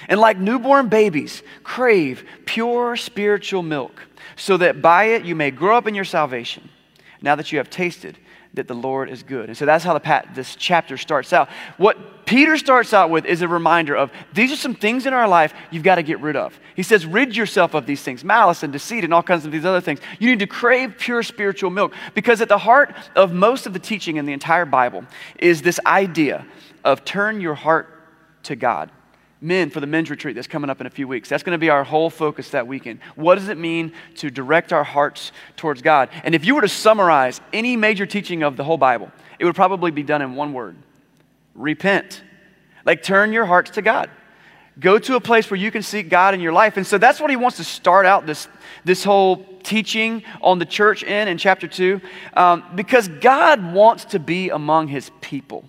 And 0.07 0.19
like 0.19 0.37
newborn 0.37 0.87
babies, 0.87 1.41
crave 1.63 2.23
pure 2.45 2.95
spiritual 2.95 3.63
milk, 3.63 4.01
so 4.35 4.57
that 4.57 4.81
by 4.81 5.05
it 5.05 5.25
you 5.25 5.35
may 5.35 5.51
grow 5.51 5.77
up 5.77 5.87
in 5.87 5.95
your 5.95 6.05
salvation, 6.05 6.69
now 7.21 7.35
that 7.35 7.51
you 7.51 7.57
have 7.57 7.69
tasted 7.69 8.17
that 8.55 8.67
the 8.67 8.73
Lord 8.73 9.09
is 9.09 9.21
good. 9.23 9.47
And 9.49 9.57
so 9.57 9.65
that's 9.65 9.83
how 9.83 9.97
the 9.97 10.23
this 10.33 10.55
chapter 10.55 10.97
starts 10.97 11.33
out. 11.33 11.49
What 11.77 12.25
Peter 12.25 12.57
starts 12.57 12.93
out 12.93 13.09
with 13.09 13.25
is 13.25 13.41
a 13.41 13.47
reminder 13.47 13.95
of 13.95 14.11
these 14.33 14.51
are 14.51 14.55
some 14.55 14.73
things 14.73 15.05
in 15.05 15.13
our 15.13 15.27
life 15.27 15.53
you've 15.71 15.83
got 15.83 15.95
to 15.95 16.03
get 16.03 16.19
rid 16.19 16.35
of. 16.35 16.59
He 16.75 16.83
says, 16.83 17.05
rid 17.05 17.35
yourself 17.35 17.73
of 17.73 17.85
these 17.85 18.01
things, 18.01 18.23
malice 18.23 18.63
and 18.63 18.73
deceit 18.73 19.03
and 19.03 19.13
all 19.13 19.23
kinds 19.23 19.45
of 19.45 19.51
these 19.51 19.65
other 19.65 19.81
things. 19.81 19.99
You 20.19 20.29
need 20.29 20.39
to 20.39 20.47
crave 20.47 20.95
pure 20.97 21.23
spiritual 21.23 21.69
milk 21.69 21.93
because 22.15 22.41
at 22.41 22.49
the 22.49 22.57
heart 22.57 22.95
of 23.15 23.33
most 23.33 23.67
of 23.67 23.73
the 23.73 23.79
teaching 23.79 24.17
in 24.17 24.25
the 24.25 24.33
entire 24.33 24.65
Bible 24.65 25.03
is 25.37 25.61
this 25.61 25.79
idea 25.85 26.45
of 26.83 27.05
turn 27.05 27.41
your 27.41 27.55
heart 27.55 27.87
to 28.43 28.55
God 28.55 28.89
men 29.41 29.69
for 29.69 29.79
the 29.79 29.87
men's 29.87 30.09
retreat 30.09 30.35
that's 30.35 30.47
coming 30.47 30.69
up 30.69 30.81
in 30.81 30.87
a 30.87 30.89
few 30.89 31.07
weeks. 31.07 31.29
That's 31.29 31.43
going 31.43 31.53
to 31.55 31.59
be 31.59 31.69
our 31.69 31.83
whole 31.83 32.09
focus 32.09 32.49
that 32.49 32.67
weekend. 32.67 32.99
What 33.15 33.35
does 33.35 33.47
it 33.49 33.57
mean 33.57 33.93
to 34.17 34.29
direct 34.29 34.73
our 34.73 34.83
hearts 34.83 35.31
towards 35.55 35.81
God? 35.81 36.09
And 36.23 36.35
if 36.35 36.45
you 36.45 36.55
were 36.55 36.61
to 36.61 36.67
summarize 36.67 37.39
any 37.53 37.75
major 37.75 38.05
teaching 38.05 38.43
of 38.43 38.57
the 38.57 38.63
whole 38.63 38.77
Bible, 38.77 39.11
it 39.37 39.45
would 39.45 39.55
probably 39.55 39.91
be 39.91 40.03
done 40.03 40.21
in 40.21 40.35
one 40.35 40.53
word 40.53 40.75
repent. 41.55 42.23
Like 42.85 43.03
turn 43.03 43.33
your 43.33 43.45
hearts 43.45 43.71
to 43.71 43.81
God. 43.81 44.09
Go 44.79 44.97
to 44.97 45.15
a 45.15 45.19
place 45.19 45.51
where 45.51 45.59
you 45.59 45.71
can 45.71 45.83
seek 45.83 46.09
God 46.09 46.33
in 46.33 46.39
your 46.39 46.53
life. 46.53 46.77
And 46.77 46.87
so 46.87 46.97
that's 46.97 47.19
what 47.19 47.29
he 47.29 47.35
wants 47.35 47.57
to 47.57 47.65
start 47.65 48.05
out 48.05 48.25
this, 48.25 48.47
this 48.85 49.03
whole 49.03 49.45
teaching 49.63 50.23
on 50.41 50.57
the 50.57 50.65
church 50.65 51.03
in 51.03 51.27
in 51.27 51.37
chapter 51.37 51.67
2 51.67 51.99
um, 52.35 52.63
because 52.75 53.07
God 53.07 53.73
wants 53.73 54.05
to 54.05 54.19
be 54.19 54.49
among 54.49 54.87
his 54.87 55.11
people. 55.19 55.65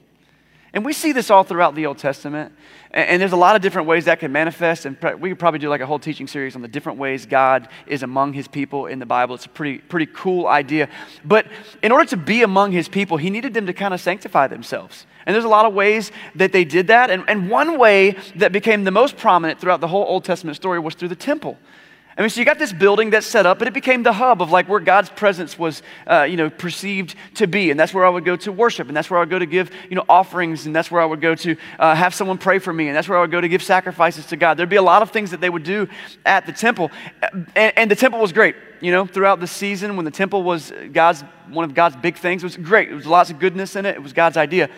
And 0.73 0.85
we 0.85 0.93
see 0.93 1.13
this 1.13 1.31
all 1.31 1.43
throughout 1.43 1.75
the 1.75 1.87
Old 1.87 1.99
Testament. 1.99 2.53
And, 2.93 3.21
there's 3.21 3.33
a 3.33 3.37
lot 3.37 3.57
of 3.57 3.63
different 3.63 3.89
ways 3.89 4.05
that 4.05 4.21
can 4.21 4.31
manifest. 4.33 4.87
And 4.87 4.97
we 5.19 5.31
could 5.31 5.39
probably 5.39 5.59
do 5.59 5.69
like 5.69 5.81
a 5.81 5.87
whole 5.87 5.99
teaching 5.99 6.27
series 6.27 6.55
on 6.55 6.63
the 6.63 6.69
different 6.69 6.99
ways 6.99 7.27
God 7.27 7.69
is 7.87 8.03
among 8.03 8.33
his 8.33 8.47
people 8.49 8.87
in 8.87 8.99
the 8.99 9.07
Bible. 9.07 9.35
It's 9.35 9.47
a 9.47 9.51
pretty, 9.51 9.79
pretty 9.79 10.11
cool 10.13 10.47
idea. 10.47 10.89
But 11.25 11.47
in 11.83 11.93
order 11.93 12.05
to 12.11 12.17
be 12.17 12.43
among 12.43 12.73
his 12.73 12.89
people, 12.89 13.17
he 13.17 13.31
needed 13.31 13.55
them 13.55 13.67
to 13.67 13.73
kind 13.73 13.95
of 13.95 14.01
sanctify 14.01 14.47
themselves. 14.47 15.07
And 15.27 15.35
there's 15.35 15.45
a 15.45 15.49
lot 15.49 15.67
of 15.67 15.75
ways 15.75 16.13
that 16.37 16.53
they 16.53 16.65
did 16.65 16.87
that. 16.87 17.11
And, 17.11 17.25
and 17.29 17.51
one 17.51 17.79
way 17.79 18.17
that 18.37 18.53
became 18.53 18.85
the 18.85 18.91
most 18.91 19.17
prominent 19.17 19.61
throughout 19.61 19.81
the 19.81 19.89
whole 19.89 20.05
Old 20.05 20.25
Testament 20.25 20.57
story 20.57 20.79
was 20.79 20.95
through 20.95 21.09
the 21.09 21.17
temple. 21.17 21.59
I 22.19 22.23
mean, 22.23 22.31
so 22.31 22.41
you 22.41 22.45
got 22.45 22.59
this 22.59 22.73
building 22.73 23.11
that's 23.11 23.27
set 23.27 23.47
up, 23.47 23.59
but 23.59 23.69
it 23.69 23.75
became 23.75 24.03
the 24.03 24.13
hub 24.13 24.43
of 24.43 24.51
like 24.51 24.69
where 24.69 24.81
God's 24.81 25.09
presence 25.09 25.59
was, 25.59 25.83
uh, 26.07 26.23
you 26.23 26.37
know, 26.37 26.51
perceived 26.51 27.15
to 27.35 27.47
be. 27.47 27.71
And 27.71 27.79
that's 27.79 27.95
where 27.95 28.05
I 28.05 28.09
would 28.09 28.25
go 28.25 28.37
to 28.37 28.53
worship. 28.53 28.89
And 28.89 28.97
that's 28.97 29.09
where 29.09 29.19
I 29.19 29.23
would 29.23 29.31
go 29.31 29.39
to 29.39 29.47
give, 29.47 29.71
you 29.89 29.97
know, 29.97 30.05
offerings. 30.09 30.67
And 30.67 30.75
that's 30.75 30.91
where 30.91 31.01
I 31.01 31.05
would 31.05 31.21
go 31.21 31.35
to 31.37 31.57
uh, 31.79 31.95
have 31.95 32.15
someone 32.15 32.37
pray 32.37 32.59
for 32.59 32.73
me. 32.73 32.89
And 32.89 32.97
that's 32.97 33.09
where 33.09 33.17
I 33.17 33.21
would 33.21 33.31
go 33.31 33.41
to 33.41 33.49
give 33.49 33.63
sacrifices 33.63 34.27
to 34.27 34.37
God. 34.37 34.57
There'd 34.57 34.69
be 34.69 34.77
a 34.77 34.83
lot 34.83 35.03
of 35.03 35.11
things 35.11 35.31
that 35.31 35.41
they 35.41 35.49
would 35.49 35.63
do 35.63 35.89
at 36.27 36.47
the 36.47 36.53
temple. 36.53 36.91
And, 37.55 37.73
and 37.77 37.91
the 37.91 37.97
temple 37.97 38.21
was 38.21 38.33
great, 38.33 38.57
you 38.81 38.91
know, 38.91 39.07
throughout 39.07 39.41
the 39.41 39.47
season 39.47 39.97
when 39.97 40.05
the 40.05 40.11
temple 40.11 40.43
was 40.43 40.73
God's, 40.93 41.23
one 41.49 41.65
of 41.65 41.75
God's 41.75 41.97
big 41.97 42.17
things. 42.17 42.43
It 42.43 42.47
was 42.47 42.57
great. 42.57 42.89
There 42.89 42.97
was 42.97 43.07
lots 43.07 43.31
of 43.31 43.39
goodness 43.39 43.77
in 43.77 43.87
it. 43.87 43.95
It 43.95 44.03
was 44.03 44.13
God's 44.13 44.37
idea. 44.37 44.69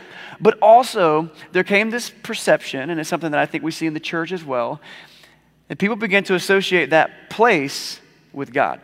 But 0.41 0.59
also, 0.61 1.31
there 1.53 1.65
came 1.65 1.91
this 1.91 2.11
perception, 2.11 2.91
and 2.91 3.01
it's 3.01 3.09
something 3.09 3.31
that 3.31 3.41
I 3.41 3.47
think 3.47 3.65
we 3.65 3.71
see 3.71 3.87
in 3.87 3.95
the 3.95 4.01
church 4.01 4.33
as 4.33 4.45
well, 4.45 4.81
and 5.73 5.79
people 5.79 5.97
began 5.97 6.23
to 6.23 6.35
associate 6.35 6.91
that 6.91 7.31
place 7.31 7.99
with 8.35 8.53
God. 8.53 8.79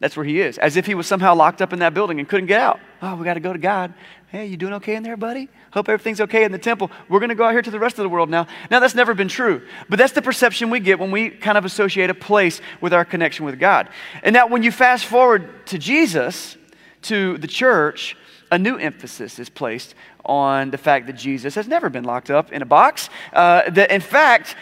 That's 0.00 0.18
where 0.18 0.26
he 0.26 0.38
is, 0.38 0.58
as 0.58 0.76
if 0.76 0.84
he 0.84 0.94
was 0.94 1.06
somehow 1.06 1.34
locked 1.34 1.62
up 1.62 1.72
in 1.72 1.78
that 1.78 1.94
building 1.94 2.18
and 2.18 2.28
couldn't 2.28 2.46
get 2.46 2.60
out. 2.60 2.78
Oh, 3.00 3.16
we 3.16 3.24
got 3.24 3.34
to 3.34 3.40
go 3.40 3.54
to 3.54 3.58
God. 3.58 3.94
Hey, 4.28 4.44
you 4.44 4.58
doing 4.58 4.74
okay 4.74 4.96
in 4.96 5.02
there, 5.02 5.16
buddy? 5.16 5.48
Hope 5.72 5.88
everything's 5.88 6.20
okay 6.20 6.44
in 6.44 6.52
the 6.52 6.58
temple. 6.58 6.90
We're 7.08 7.20
going 7.20 7.30
to 7.30 7.34
go 7.34 7.44
out 7.44 7.52
here 7.52 7.62
to 7.62 7.70
the 7.70 7.78
rest 7.78 7.98
of 7.98 8.02
the 8.02 8.10
world 8.10 8.28
now. 8.28 8.48
Now, 8.70 8.80
that's 8.80 8.94
never 8.94 9.14
been 9.14 9.28
true, 9.28 9.66
but 9.88 9.98
that's 9.98 10.12
the 10.12 10.20
perception 10.20 10.68
we 10.68 10.78
get 10.78 10.98
when 10.98 11.10
we 11.10 11.30
kind 11.30 11.56
of 11.56 11.64
associate 11.64 12.10
a 12.10 12.14
place 12.14 12.60
with 12.82 12.92
our 12.92 13.06
connection 13.06 13.46
with 13.46 13.58
God. 13.58 13.88
And 14.22 14.34
now, 14.34 14.46
when 14.46 14.62
you 14.62 14.72
fast 14.72 15.06
forward 15.06 15.64
to 15.68 15.78
Jesus, 15.78 16.58
to 17.04 17.38
the 17.38 17.48
church, 17.48 18.14
a 18.52 18.58
new 18.58 18.76
emphasis 18.76 19.38
is 19.38 19.48
placed 19.48 19.94
on 20.22 20.70
the 20.70 20.76
fact 20.76 21.06
that 21.06 21.14
Jesus 21.14 21.54
has 21.54 21.66
never 21.66 21.88
been 21.88 22.04
locked 22.04 22.30
up 22.30 22.52
in 22.52 22.60
a 22.60 22.66
box. 22.66 23.08
Uh, 23.32 23.70
that, 23.70 23.90
in 23.90 24.02
fact, 24.02 24.54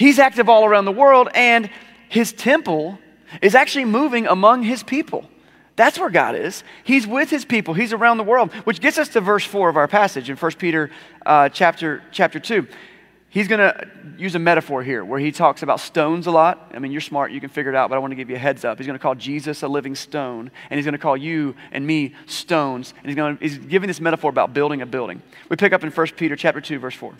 He's 0.00 0.18
active 0.18 0.48
all 0.48 0.64
around 0.64 0.86
the 0.86 0.92
world, 0.92 1.28
and 1.34 1.68
his 2.08 2.32
temple 2.32 2.98
is 3.42 3.54
actually 3.54 3.84
moving 3.84 4.26
among 4.26 4.62
his 4.62 4.82
people. 4.82 5.28
That's 5.76 5.98
where 5.98 6.08
God 6.08 6.34
is. 6.36 6.64
He's 6.84 7.06
with 7.06 7.28
his 7.28 7.44
people. 7.44 7.74
He's 7.74 7.92
around 7.92 8.16
the 8.16 8.24
world, 8.24 8.50
which 8.64 8.80
gets 8.80 8.96
us 8.96 9.10
to 9.10 9.20
verse 9.20 9.44
4 9.44 9.68
of 9.68 9.76
our 9.76 9.86
passage 9.86 10.30
in 10.30 10.38
1 10.38 10.52
Peter 10.52 10.90
uh, 11.26 11.50
chapter, 11.50 12.02
chapter 12.12 12.40
2. 12.40 12.66
He's 13.28 13.46
going 13.46 13.58
to 13.58 13.90
use 14.16 14.34
a 14.34 14.38
metaphor 14.38 14.82
here 14.82 15.04
where 15.04 15.20
he 15.20 15.32
talks 15.32 15.62
about 15.62 15.80
stones 15.80 16.26
a 16.26 16.30
lot. 16.30 16.70
I 16.72 16.78
mean, 16.78 16.92
you're 16.92 17.02
smart, 17.02 17.30
you 17.30 17.40
can 17.42 17.50
figure 17.50 17.70
it 17.70 17.76
out, 17.76 17.90
but 17.90 17.96
I 17.96 17.98
want 17.98 18.12
to 18.12 18.16
give 18.16 18.30
you 18.30 18.36
a 18.36 18.38
heads 18.38 18.64
up. 18.64 18.78
He's 18.78 18.86
going 18.86 18.98
to 18.98 19.02
call 19.02 19.14
Jesus 19.14 19.62
a 19.62 19.68
living 19.68 19.94
stone, 19.94 20.50
and 20.70 20.78
he's 20.78 20.86
going 20.86 20.92
to 20.92 20.98
call 20.98 21.18
you 21.18 21.54
and 21.72 21.86
me 21.86 22.14
stones. 22.24 22.94
And 22.96 23.06
he's, 23.08 23.16
going 23.16 23.36
to, 23.36 23.42
he's 23.42 23.58
giving 23.58 23.86
this 23.86 24.00
metaphor 24.00 24.30
about 24.30 24.54
building 24.54 24.80
a 24.80 24.86
building. 24.86 25.20
We 25.50 25.56
pick 25.56 25.74
up 25.74 25.84
in 25.84 25.90
1 25.90 26.06
Peter 26.16 26.36
chapter 26.36 26.62
2, 26.62 26.78
verse 26.78 26.94
4. 26.94 27.12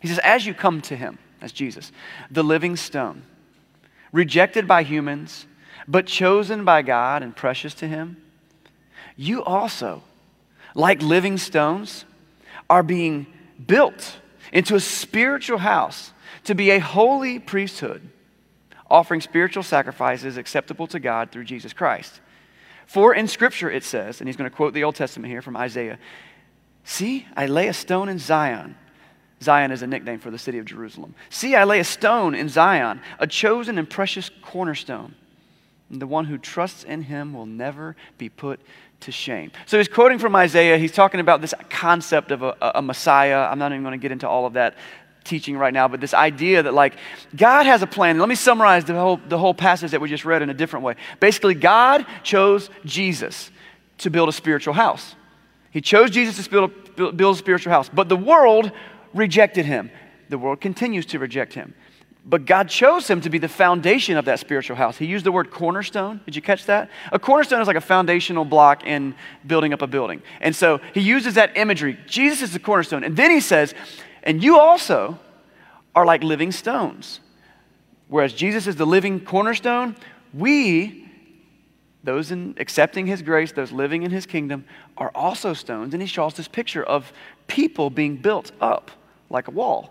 He 0.00 0.08
says, 0.08 0.18
As 0.18 0.44
you 0.44 0.52
come 0.52 0.82
to 0.82 0.94
him, 0.94 1.18
that's 1.46 1.52
Jesus. 1.52 1.92
The 2.28 2.42
living 2.42 2.74
stone, 2.74 3.22
rejected 4.10 4.66
by 4.66 4.82
humans, 4.82 5.46
but 5.86 6.08
chosen 6.08 6.64
by 6.64 6.82
God 6.82 7.22
and 7.22 7.36
precious 7.36 7.72
to 7.74 7.86
Him, 7.86 8.16
you 9.16 9.44
also, 9.44 10.02
like 10.74 11.00
living 11.02 11.38
stones, 11.38 12.04
are 12.68 12.82
being 12.82 13.28
built 13.64 14.16
into 14.52 14.74
a 14.74 14.80
spiritual 14.80 15.58
house 15.58 16.12
to 16.42 16.56
be 16.56 16.70
a 16.70 16.80
holy 16.80 17.38
priesthood, 17.38 18.02
offering 18.90 19.20
spiritual 19.20 19.62
sacrifices 19.62 20.36
acceptable 20.36 20.88
to 20.88 20.98
God 20.98 21.30
through 21.30 21.44
Jesus 21.44 21.72
Christ. 21.72 22.20
For 22.86 23.14
in 23.14 23.28
Scripture 23.28 23.70
it 23.70 23.84
says, 23.84 24.20
and 24.20 24.28
he's 24.28 24.36
going 24.36 24.50
to 24.50 24.56
quote 24.56 24.74
the 24.74 24.82
Old 24.82 24.96
Testament 24.96 25.30
here 25.30 25.42
from 25.42 25.56
Isaiah 25.56 25.98
See, 26.82 27.26
I 27.36 27.46
lay 27.46 27.68
a 27.68 27.72
stone 27.72 28.08
in 28.08 28.18
Zion. 28.18 28.76
Zion 29.42 29.70
is 29.70 29.82
a 29.82 29.86
nickname 29.86 30.18
for 30.18 30.30
the 30.30 30.38
city 30.38 30.58
of 30.58 30.64
Jerusalem. 30.64 31.14
See, 31.30 31.54
I 31.54 31.64
lay 31.64 31.80
a 31.80 31.84
stone 31.84 32.34
in 32.34 32.48
Zion, 32.48 33.00
a 33.18 33.26
chosen 33.26 33.78
and 33.78 33.88
precious 33.88 34.30
cornerstone. 34.42 35.14
And 35.90 36.00
the 36.00 36.06
one 36.06 36.24
who 36.24 36.38
trusts 36.38 36.84
in 36.84 37.02
him 37.02 37.32
will 37.32 37.46
never 37.46 37.96
be 38.18 38.28
put 38.28 38.60
to 39.00 39.12
shame. 39.12 39.52
So 39.66 39.78
he's 39.78 39.88
quoting 39.88 40.18
from 40.18 40.34
Isaiah. 40.34 40.78
He's 40.78 40.92
talking 40.92 41.20
about 41.20 41.40
this 41.40 41.54
concept 41.68 42.32
of 42.32 42.42
a, 42.42 42.56
a 42.60 42.82
Messiah. 42.82 43.40
I'm 43.40 43.58
not 43.58 43.72
even 43.72 43.82
going 43.82 43.92
to 43.92 44.02
get 44.02 44.10
into 44.10 44.28
all 44.28 44.46
of 44.46 44.54
that 44.54 44.74
teaching 45.22 45.58
right 45.58 45.74
now, 45.74 45.88
but 45.88 46.00
this 46.00 46.14
idea 46.14 46.62
that 46.62 46.72
like 46.72 46.94
God 47.34 47.66
has 47.66 47.82
a 47.82 47.86
plan. 47.86 48.18
Let 48.18 48.28
me 48.28 48.34
summarize 48.34 48.84
the 48.84 48.94
whole, 48.94 49.20
the 49.28 49.38
whole 49.38 49.54
passage 49.54 49.90
that 49.90 50.00
we 50.00 50.08
just 50.08 50.24
read 50.24 50.40
in 50.42 50.50
a 50.50 50.54
different 50.54 50.84
way. 50.84 50.94
Basically, 51.20 51.54
God 51.54 52.06
chose 52.22 52.70
Jesus 52.84 53.50
to 53.98 54.10
build 54.10 54.28
a 54.28 54.32
spiritual 54.32 54.74
house. 54.74 55.14
He 55.70 55.80
chose 55.80 56.10
Jesus 56.10 56.42
to 56.42 56.50
build, 56.50 57.16
build 57.16 57.34
a 57.34 57.38
spiritual 57.38 57.72
house, 57.72 57.90
but 57.92 58.08
the 58.08 58.16
world 58.16 58.72
rejected 59.16 59.66
him. 59.66 59.90
The 60.28 60.38
world 60.38 60.60
continues 60.60 61.06
to 61.06 61.18
reject 61.18 61.54
him. 61.54 61.74
But 62.28 62.44
God 62.44 62.68
chose 62.68 63.08
him 63.08 63.20
to 63.20 63.30
be 63.30 63.38
the 63.38 63.48
foundation 63.48 64.16
of 64.16 64.24
that 64.24 64.40
spiritual 64.40 64.76
house. 64.76 64.96
He 64.96 65.06
used 65.06 65.24
the 65.24 65.30
word 65.30 65.52
cornerstone. 65.52 66.20
Did 66.24 66.34
you 66.34 66.42
catch 66.42 66.66
that? 66.66 66.90
A 67.12 67.20
cornerstone 67.20 67.60
is 67.60 67.68
like 67.68 67.76
a 67.76 67.80
foundational 67.80 68.44
block 68.44 68.84
in 68.84 69.14
building 69.46 69.72
up 69.72 69.80
a 69.80 69.86
building. 69.86 70.22
And 70.40 70.54
so 70.54 70.80
he 70.92 71.00
uses 71.00 71.34
that 71.34 71.56
imagery. 71.56 71.96
Jesus 72.08 72.42
is 72.42 72.52
the 72.52 72.58
cornerstone. 72.58 73.04
And 73.04 73.16
then 73.16 73.30
he 73.30 73.38
says, 73.38 73.74
and 74.24 74.42
you 74.42 74.58
also 74.58 75.20
are 75.94 76.04
like 76.04 76.24
living 76.24 76.50
stones. 76.50 77.20
Whereas 78.08 78.32
Jesus 78.32 78.66
is 78.66 78.74
the 78.74 78.86
living 78.86 79.20
cornerstone, 79.20 79.94
we, 80.34 81.08
those 82.02 82.32
in 82.32 82.56
accepting 82.58 83.06
his 83.06 83.22
grace, 83.22 83.52
those 83.52 83.70
living 83.70 84.02
in 84.02 84.10
his 84.10 84.26
kingdom, 84.26 84.64
are 84.96 85.12
also 85.14 85.54
stones. 85.54 85.94
And 85.94 86.02
he 86.02 86.08
shows 86.08 86.34
this 86.34 86.48
picture 86.48 86.82
of 86.82 87.12
people 87.46 87.88
being 87.88 88.16
built 88.16 88.50
up 88.60 88.90
like 89.30 89.48
a 89.48 89.50
wall. 89.50 89.90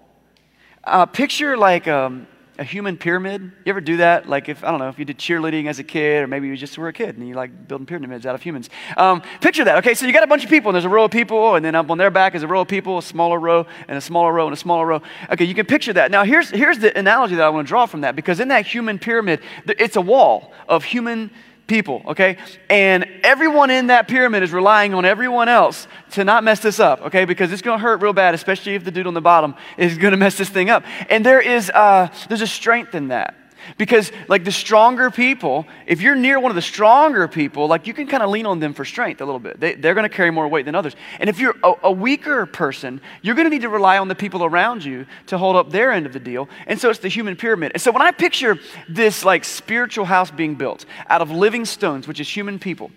Uh, 0.83 1.05
picture 1.05 1.57
like 1.57 1.87
um, 1.87 2.27
a 2.57 2.63
human 2.63 2.97
pyramid. 2.97 3.41
You 3.41 3.69
ever 3.69 3.81
do 3.81 3.97
that? 3.97 4.29
Like 4.29 4.49
if 4.49 4.63
I 4.63 4.71
don't 4.71 4.79
know 4.79 4.87
if 4.87 4.99
you 4.99 5.05
did 5.05 5.17
cheerleading 5.17 5.67
as 5.67 5.79
a 5.79 5.83
kid, 5.83 6.23
or 6.23 6.27
maybe 6.27 6.47
you 6.47 6.55
just 6.55 6.77
were 6.77 6.87
a 6.87 6.93
kid 6.93 7.17
and 7.17 7.27
you 7.27 7.33
like 7.33 7.67
building 7.67 7.85
pyramids 7.85 8.25
out 8.25 8.35
of 8.35 8.41
humans. 8.41 8.69
Um, 8.97 9.21
picture 9.41 9.63
that. 9.65 9.77
Okay, 9.79 9.93
so 9.93 10.05
you 10.05 10.13
got 10.13 10.23
a 10.23 10.27
bunch 10.27 10.43
of 10.43 10.49
people, 10.49 10.69
and 10.69 10.75
there's 10.75 10.85
a 10.85 10.89
row 10.89 11.05
of 11.05 11.11
people, 11.11 11.55
and 11.55 11.65
then 11.65 11.75
up 11.75 11.89
on 11.89 11.97
their 11.97 12.11
back 12.11 12.35
is 12.35 12.43
a 12.43 12.47
row 12.47 12.61
of 12.61 12.67
people, 12.67 12.97
a 12.97 13.03
smaller 13.03 13.39
row, 13.39 13.65
and 13.87 13.97
a 13.97 14.01
smaller 14.01 14.31
row, 14.31 14.45
and 14.45 14.53
a 14.53 14.57
smaller 14.57 14.85
row. 14.85 15.01
Okay, 15.31 15.45
you 15.45 15.55
can 15.55 15.65
picture 15.65 15.93
that. 15.93 16.11
Now 16.11 16.23
here's 16.23 16.49
here's 16.49 16.79
the 16.79 16.97
analogy 16.97 17.35
that 17.35 17.45
I 17.45 17.49
want 17.49 17.67
to 17.67 17.69
draw 17.69 17.85
from 17.85 18.01
that 18.01 18.15
because 18.15 18.39
in 18.39 18.47
that 18.49 18.65
human 18.65 18.99
pyramid, 18.99 19.41
it's 19.67 19.95
a 19.95 20.01
wall 20.01 20.51
of 20.69 20.83
human 20.83 21.31
people, 21.67 22.03
okay? 22.07 22.37
And 22.69 23.05
everyone 23.23 23.69
in 23.69 23.87
that 23.87 24.07
pyramid 24.07 24.43
is 24.43 24.53
relying 24.53 24.93
on 24.93 25.05
everyone 25.05 25.49
else 25.49 25.87
to 26.11 26.23
not 26.23 26.43
mess 26.43 26.59
this 26.59 26.79
up, 26.79 27.01
okay? 27.01 27.25
Because 27.25 27.51
it's 27.51 27.61
gonna 27.61 27.81
hurt 27.81 28.01
real 28.01 28.13
bad, 28.13 28.33
especially 28.33 28.75
if 28.75 28.83
the 28.83 28.91
dude 28.91 29.07
on 29.07 29.13
the 29.13 29.21
bottom 29.21 29.55
is 29.77 29.97
gonna 29.97 30.17
mess 30.25 30.37
this 30.37 30.49
thing 30.49 30.69
up. 30.69 30.83
And 31.09 31.25
there 31.25 31.41
is, 31.41 31.69
uh, 31.69 32.09
there's 32.27 32.41
a 32.41 32.47
strength 32.47 32.95
in 32.95 33.09
that. 33.09 33.35
Because, 33.77 34.11
like 34.27 34.43
the 34.43 34.51
stronger 34.51 35.09
people, 35.09 35.65
if 35.85 36.01
you're 36.01 36.15
near 36.15 36.39
one 36.39 36.51
of 36.51 36.55
the 36.55 36.61
stronger 36.61 37.27
people, 37.27 37.67
like 37.67 37.87
you 37.87 37.93
can 37.93 38.07
kind 38.07 38.21
of 38.21 38.29
lean 38.29 38.45
on 38.45 38.59
them 38.59 38.73
for 38.73 38.85
strength 38.85 39.21
a 39.21 39.25
little 39.25 39.39
bit. 39.39 39.59
They, 39.59 39.75
they're 39.75 39.93
going 39.93 40.09
to 40.09 40.15
carry 40.15 40.31
more 40.31 40.47
weight 40.47 40.65
than 40.65 40.75
others. 40.75 40.95
And 41.19 41.29
if 41.29 41.39
you're 41.39 41.55
a, 41.63 41.73
a 41.83 41.91
weaker 41.91 42.45
person, 42.45 43.01
you're 43.21 43.35
going 43.35 43.45
to 43.45 43.49
need 43.49 43.61
to 43.61 43.69
rely 43.69 43.97
on 43.97 44.07
the 44.07 44.15
people 44.15 44.43
around 44.43 44.83
you 44.83 45.05
to 45.27 45.37
hold 45.37 45.55
up 45.55 45.71
their 45.71 45.91
end 45.91 46.05
of 46.05 46.13
the 46.13 46.19
deal. 46.19 46.49
And 46.67 46.79
so 46.79 46.89
it's 46.89 46.99
the 46.99 47.07
human 47.07 47.35
pyramid. 47.35 47.71
And 47.73 47.81
so 47.81 47.91
when 47.91 48.01
I 48.01 48.11
picture 48.11 48.57
this 48.89 49.23
like 49.23 49.43
spiritual 49.45 50.05
house 50.05 50.31
being 50.31 50.55
built 50.55 50.85
out 51.07 51.21
of 51.21 51.31
living 51.31 51.65
stones, 51.65 52.07
which 52.07 52.19
is 52.19 52.29
human 52.29 52.59
people, 52.59 52.91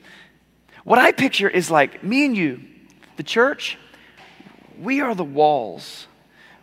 what 0.84 0.98
I 0.98 1.12
picture 1.12 1.48
is 1.48 1.70
like 1.70 2.02
me 2.02 2.26
and 2.26 2.36
you, 2.36 2.60
the 3.16 3.22
church, 3.22 3.78
we 4.80 5.00
are 5.00 5.14
the 5.14 5.24
walls 5.24 6.07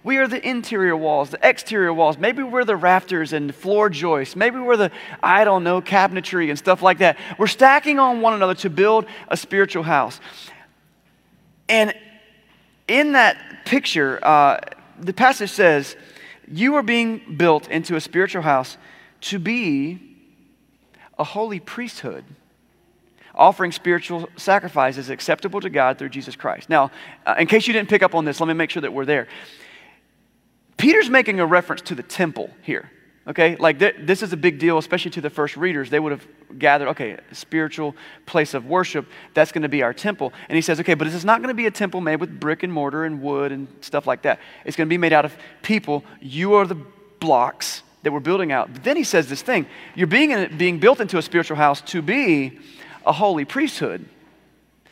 we 0.05 0.17
are 0.17 0.27
the 0.27 0.47
interior 0.47 0.95
walls, 0.95 1.31
the 1.31 1.39
exterior 1.41 1.91
walls. 1.91 2.15
Maybe 2.19 2.43
we're 2.43 2.63
the 2.63 2.75
rafters 2.75 3.33
and 3.33 3.53
floor 3.53 3.89
joists. 3.89 4.35
Maybe 4.35 4.59
we're 4.59 4.77
the, 4.77 4.91
I 5.23 5.43
don't 5.43 5.63
know, 5.63 5.81
cabinetry 5.81 6.49
and 6.49 6.59
stuff 6.59 6.83
like 6.83 6.99
that. 6.99 7.17
We're 7.39 7.47
stacking 7.47 7.97
on 7.97 8.21
one 8.21 8.35
another 8.35 8.53
to 8.53 8.69
build 8.69 9.07
a 9.29 9.35
spiritual 9.35 9.81
house. 9.81 10.19
And 11.67 11.91
in 12.87 13.13
that 13.13 13.65
picture, 13.65 14.23
uh, 14.23 14.59
the 14.99 15.11
passage 15.11 15.49
says, 15.49 15.95
You 16.47 16.75
are 16.75 16.83
being 16.83 17.35
built 17.35 17.67
into 17.69 17.95
a 17.95 18.01
spiritual 18.01 18.43
house 18.43 18.77
to 19.21 19.39
be 19.39 19.99
a 21.17 21.23
holy 21.23 21.59
priesthood 21.59 22.23
offering 23.33 23.71
spiritual 23.71 24.29
sacrifices 24.37 25.09
acceptable 25.09 25.61
to 25.61 25.69
God 25.69 25.97
through 25.97 26.09
Jesus 26.09 26.35
Christ. 26.35 26.69
Now, 26.69 26.91
uh, 27.25 27.35
in 27.39 27.47
case 27.47 27.65
you 27.65 27.73
didn't 27.73 27.89
pick 27.89 28.03
up 28.03 28.13
on 28.13 28.23
this, 28.23 28.39
let 28.39 28.47
me 28.47 28.53
make 28.53 28.69
sure 28.69 28.81
that 28.83 28.93
we're 28.93 29.05
there. 29.05 29.27
Peter's 30.77 31.09
making 31.09 31.39
a 31.39 31.45
reference 31.45 31.81
to 31.83 31.95
the 31.95 32.03
temple 32.03 32.49
here. 32.61 32.91
Okay, 33.27 33.55
like 33.55 33.79
th- 33.79 33.95
this 33.99 34.21
is 34.21 34.33
a 34.33 34.37
big 34.37 34.59
deal, 34.59 34.77
especially 34.77 35.09
to 35.11 35.21
the 35.21 35.31
first 35.31 35.57
readers. 35.57 35.89
They 35.89 35.99
would 35.99 36.11
have 36.11 36.27
gathered, 36.59 36.89
okay, 36.89 37.17
spiritual 37.31 37.95
place 38.27 38.53
of 38.53 38.67
worship, 38.67 39.07
that's 39.33 39.51
going 39.51 39.63
to 39.63 39.69
be 39.69 39.81
our 39.81 39.93
temple. 39.93 40.31
And 40.47 40.55
he 40.55 40.61
says, 40.61 40.79
okay, 40.79 40.93
but 40.93 41.05
this 41.05 41.15
is 41.15 41.25
not 41.25 41.39
going 41.39 41.47
to 41.47 41.55
be 41.55 41.65
a 41.65 41.71
temple 41.71 42.01
made 42.01 42.17
with 42.17 42.39
brick 42.39 42.61
and 42.61 42.71
mortar 42.71 43.03
and 43.03 43.23
wood 43.23 43.51
and 43.51 43.67
stuff 43.81 44.05
like 44.05 44.21
that. 44.23 44.39
It's 44.63 44.77
going 44.77 44.87
to 44.87 44.93
be 44.93 44.99
made 44.99 45.11
out 45.11 45.25
of 45.25 45.35
people. 45.63 46.03
You 46.21 46.53
are 46.53 46.67
the 46.67 46.77
blocks 47.19 47.81
that 48.03 48.11
we're 48.11 48.19
building 48.19 48.51
out. 48.51 48.71
But 48.71 48.83
then 48.83 48.95
he 48.95 49.03
says 49.03 49.27
this 49.27 49.41
thing 49.41 49.65
you're 49.95 50.05
being, 50.05 50.29
in, 50.29 50.55
being 50.55 50.79
built 50.79 50.99
into 50.99 51.17
a 51.17 51.21
spiritual 51.23 51.57
house 51.57 51.81
to 51.81 52.03
be 52.03 52.59
a 53.07 53.11
holy 53.11 53.45
priesthood. 53.45 54.07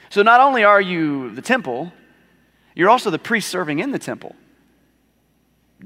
So 0.10 0.24
not 0.24 0.42
only 0.42 0.64
are 0.64 0.82
you 0.82 1.30
the 1.36 1.42
temple, 1.42 1.94
you're 2.74 2.90
also 2.90 3.12
the 3.12 3.20
priest 3.20 3.50
serving 3.50 3.78
in 3.78 3.92
the 3.92 4.00
temple. 4.00 4.36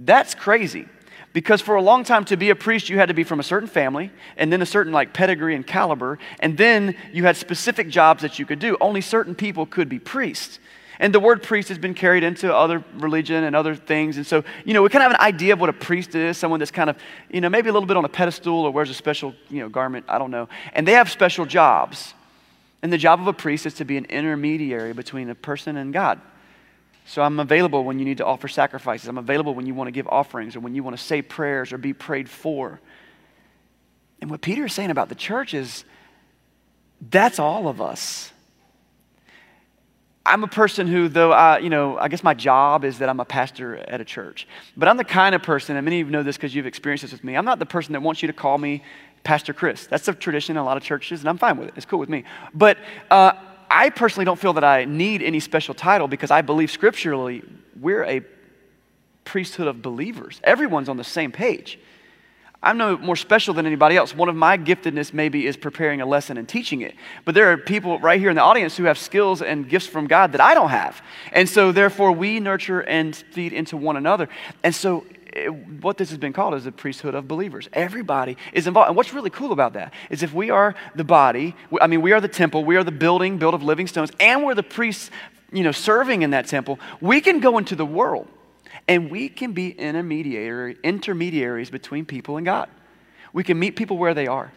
That's 0.06 0.36
crazy. 0.36 0.88
Because 1.34 1.62
for 1.62 1.76
a 1.76 1.82
long 1.82 2.04
time, 2.04 2.26
to 2.26 2.38
be 2.38 2.50
a 2.50 2.56
priest, 2.56 2.90
you 2.90 2.98
had 2.98 3.10
to 3.10 3.14
be 3.14 3.24
from 3.24 3.40
a 3.40 3.44
certain 3.44 3.68
family, 3.68 4.12
and 4.38 4.52
then 4.52 4.62
a 4.62 4.66
certain 4.66 4.94
like 4.94 5.14
pedigree 5.14 5.56
and 5.56 5.66
caliber, 5.66 6.18
and 6.40 6.58
then 6.58 6.96
you 7.12 7.26
had 7.26 7.38
specific 7.38 7.90
jobs 7.90 8.22
that 8.22 8.40
you 8.40 8.46
could 8.46 8.60
do. 8.60 8.78
Only 8.82 9.02
certain 9.02 9.36
people 9.36 9.66
could 9.66 9.90
be 9.90 10.00
priests. 10.00 10.60
And 11.00 11.14
the 11.14 11.20
word 11.20 11.44
priest 11.44 11.70
has 11.70 11.78
been 11.78 11.94
carried 11.94 12.24
into 12.24 12.52
other 12.52 12.84
religion 12.96 13.44
and 13.44 13.56
other 13.56 13.76
things. 13.76 14.18
And 14.18 14.26
so, 14.26 14.44
you 14.66 14.74
know, 14.74 14.82
we 14.82 14.90
kind 14.90 15.04
of 15.04 15.12
have 15.12 15.20
an 15.20 15.28
idea 15.28 15.54
of 15.54 15.60
what 15.60 15.70
a 15.70 15.74
priest 15.74 16.16
is 16.16 16.38
someone 16.38 16.60
that's 16.60 16.72
kind 16.72 16.90
of, 16.90 16.98
you 17.30 17.40
know, 17.40 17.50
maybe 17.50 17.70
a 17.70 17.74
little 17.74 17.86
bit 17.86 17.98
on 17.98 18.06
a 18.06 18.10
pedestal 18.10 18.66
or 18.66 18.72
wears 18.72 18.90
a 18.90 18.96
special, 18.96 19.36
you 19.50 19.60
know, 19.60 19.70
garment. 19.70 20.06
I 20.08 20.18
don't 20.18 20.32
know. 20.32 20.50
And 20.74 20.88
they 20.88 20.94
have 20.94 21.12
special 21.12 21.46
jobs. 21.46 22.16
And 22.82 22.92
the 22.92 22.98
job 22.98 23.20
of 23.20 23.28
a 23.28 23.34
priest 23.34 23.68
is 23.68 23.76
to 23.76 23.86
be 23.86 23.98
an 23.98 24.06
intermediary 24.06 24.94
between 24.94 25.30
a 25.30 25.36
person 25.36 25.78
and 25.78 25.94
God. 25.94 26.20
So 27.08 27.22
I'm 27.22 27.40
available 27.40 27.86
when 27.86 28.00
you 28.00 28.06
need 28.06 28.18
to 28.18 28.26
offer 28.26 28.50
sacrifices. 28.50 29.08
I'm 29.08 29.18
available 29.18 29.56
when 29.56 29.66
you 29.66 29.74
want 29.74 29.88
to 29.88 29.94
give 29.94 30.08
offerings 30.10 30.58
or 30.58 30.60
when 30.60 30.76
you 30.76 30.84
want 30.84 30.98
to 30.98 31.02
say 31.02 31.22
prayers 31.22 31.72
or 31.72 31.78
be 31.78 31.94
prayed 31.94 32.30
for. 32.30 32.82
And 34.20 34.30
what 34.30 34.42
Peter 34.42 34.66
is 34.66 34.74
saying 34.74 34.92
about 34.92 35.08
the 35.08 35.16
church 35.16 35.54
is 35.54 35.86
that's 37.10 37.40
all 37.40 37.70
of 37.70 37.80
us. 37.80 38.34
I'm 40.26 40.44
a 40.44 40.48
person 40.48 40.86
who, 40.88 41.08
though 41.08 41.32
I, 41.32 41.60
you 41.60 41.70
know, 41.70 41.98
I 41.98 42.10
guess 42.10 42.26
my 42.26 42.34
job 42.34 42.84
is 42.84 43.00
that 43.00 43.08
I'm 43.08 43.22
a 43.22 43.26
pastor 43.26 43.78
at 43.78 44.02
a 44.02 44.06
church. 44.06 44.46
But 44.76 44.90
I'm 44.90 44.98
the 44.98 45.06
kind 45.06 45.34
of 45.34 45.42
person, 45.42 45.78
and 45.78 45.86
many 45.86 46.02
of 46.02 46.08
you 46.08 46.12
know 46.12 46.24
this 46.24 46.36
because 46.36 46.54
you've 46.54 46.66
experienced 46.66 47.04
this 47.04 47.14
with 47.14 47.24
me. 47.24 47.38
I'm 47.38 47.46
not 47.46 47.60
the 47.60 47.66
person 47.66 47.94
that 47.94 48.02
wants 48.02 48.22
you 48.22 48.28
to 48.28 48.34
call 48.34 48.58
me 48.58 48.84
Pastor 49.24 49.54
Chris. 49.54 49.88
That's 49.88 50.10
a 50.10 50.14
tradition 50.14 50.58
in 50.58 50.62
a 50.62 50.66
lot 50.66 50.76
of 50.76 50.84
churches, 50.84 51.22
and 51.22 51.30
I'm 51.30 51.38
fine 51.38 51.56
with 51.56 51.70
it. 51.70 51.76
It's 51.78 51.86
cool 51.86 52.00
with 52.00 52.10
me. 52.10 52.26
But 52.54 52.78
uh, 53.10 53.32
I 53.70 53.90
personally 53.90 54.26
don't 54.26 54.40
feel 54.40 54.54
that 54.54 54.64
I 54.64 54.86
need 54.86 55.22
any 55.22 55.40
special 55.40 55.74
title 55.74 56.08
because 56.08 56.32
I 56.32 56.42
believe 56.42 56.72
scripturally 56.72 57.44
we're 57.80 58.04
a 58.04 58.22
priesthood 59.24 59.68
of 59.68 59.82
believers. 59.82 60.40
Everyone's 60.44 60.90
on 60.90 60.98
the 60.98 61.04
same 61.04 61.32
page. 61.32 61.80
I'm 62.64 62.78
no 62.78 62.98
more 62.98 63.16
special 63.16 63.54
than 63.54 63.66
anybody 63.68 63.96
else. 63.96 64.16
One 64.16 64.30
of 64.30 64.36
my 64.36 64.58
giftedness 64.58 65.14
maybe 65.14 65.46
is 65.46 65.56
preparing 65.56 66.02
a 66.02 66.06
lesson 66.06 66.38
and 66.38 66.50
teaching 66.50 66.82
it. 66.82 66.96
But 67.24 67.36
there 67.36 67.52
are 67.52 67.58
people 67.58 68.00
right 68.00 68.20
here 68.20 68.32
in 68.32 68.36
the 68.36 68.42
audience 68.42 68.76
who 68.76 68.86
have 68.86 68.98
skills 68.98 69.44
and 69.44 69.70
gifts 69.70 69.86
from 69.86 70.08
God 70.08 70.32
that 70.32 70.42
I 70.42 70.56
don't 70.56 70.70
have. 70.70 71.02
And 71.32 71.48
so 71.48 71.72
therefore 71.72 72.12
we 72.14 72.40
nurture 72.40 72.82
and 72.82 73.16
feed 73.16 73.54
into 73.54 73.78
one 73.78 73.96
another. 73.96 74.28
And 74.64 74.74
so 74.74 75.06
it, 75.38 75.50
what 75.82 75.98
this 75.98 76.10
has 76.10 76.18
been 76.18 76.34
called 76.34 76.56
is 76.56 76.64
the 76.64 76.72
priesthood 76.72 77.16
of 77.16 77.28
believers. 77.28 77.70
Everybody 77.74 78.38
is 78.54 78.68
involved. 78.68 78.90
And 78.90 78.98
what's 78.98 79.14
really 79.14 79.30
cool 79.30 79.52
about 79.52 79.74
that 79.74 79.94
is 80.10 80.24
if 80.24 80.34
we 80.34 80.50
are 80.50 80.76
the 80.96 81.04
body, 81.04 81.56
I 81.80 81.88
mean, 81.88 82.02
we 82.02 82.12
are 82.12 82.22
the 82.22 82.28
temple, 82.28 82.66
we 82.66 82.76
are 82.76 82.84
the 82.84 82.92
building 82.92 83.38
built 83.38 83.54
of 83.54 83.64
living 83.64 83.88
stones, 83.88 84.12
and 84.20 84.44
we're 84.44 84.56
the 84.56 84.64
priests, 84.64 85.12
you 85.52 85.64
know, 85.64 85.72
serving 85.72 86.24
in 86.24 86.32
that 86.32 86.48
temple, 86.48 86.80
we 87.00 87.22
can 87.22 87.40
go 87.40 87.58
into 87.58 87.76
the 87.76 87.86
world 87.86 88.28
and 88.88 89.12
we 89.12 89.30
can 89.30 89.54
be 89.54 89.72
intermediary, 89.72 90.78
intermediaries 90.84 91.70
between 91.70 92.06
people 92.06 92.38
and 92.38 92.46
God. 92.46 92.70
We 93.34 93.44
can 93.44 93.60
meet 93.60 93.76
people 93.76 93.98
where 93.98 94.14
they 94.14 94.28
are. 94.28 94.52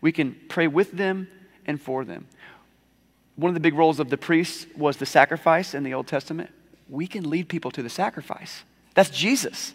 We 0.00 0.12
can 0.12 0.36
pray 0.48 0.68
with 0.68 0.92
them 0.92 1.28
and 1.66 1.80
for 1.80 2.04
them. 2.04 2.26
One 3.36 3.48
of 3.48 3.54
the 3.54 3.60
big 3.60 3.74
roles 3.74 4.00
of 4.00 4.10
the 4.10 4.18
priest 4.18 4.68
was 4.76 4.98
the 4.98 5.06
sacrifice 5.06 5.74
in 5.74 5.82
the 5.82 5.94
Old 5.94 6.06
Testament. 6.06 6.50
We 6.88 7.06
can 7.06 7.28
lead 7.28 7.48
people 7.48 7.70
to 7.72 7.82
the 7.82 7.88
sacrifice. 7.88 8.62
That's 8.94 9.10
Jesus. 9.10 9.72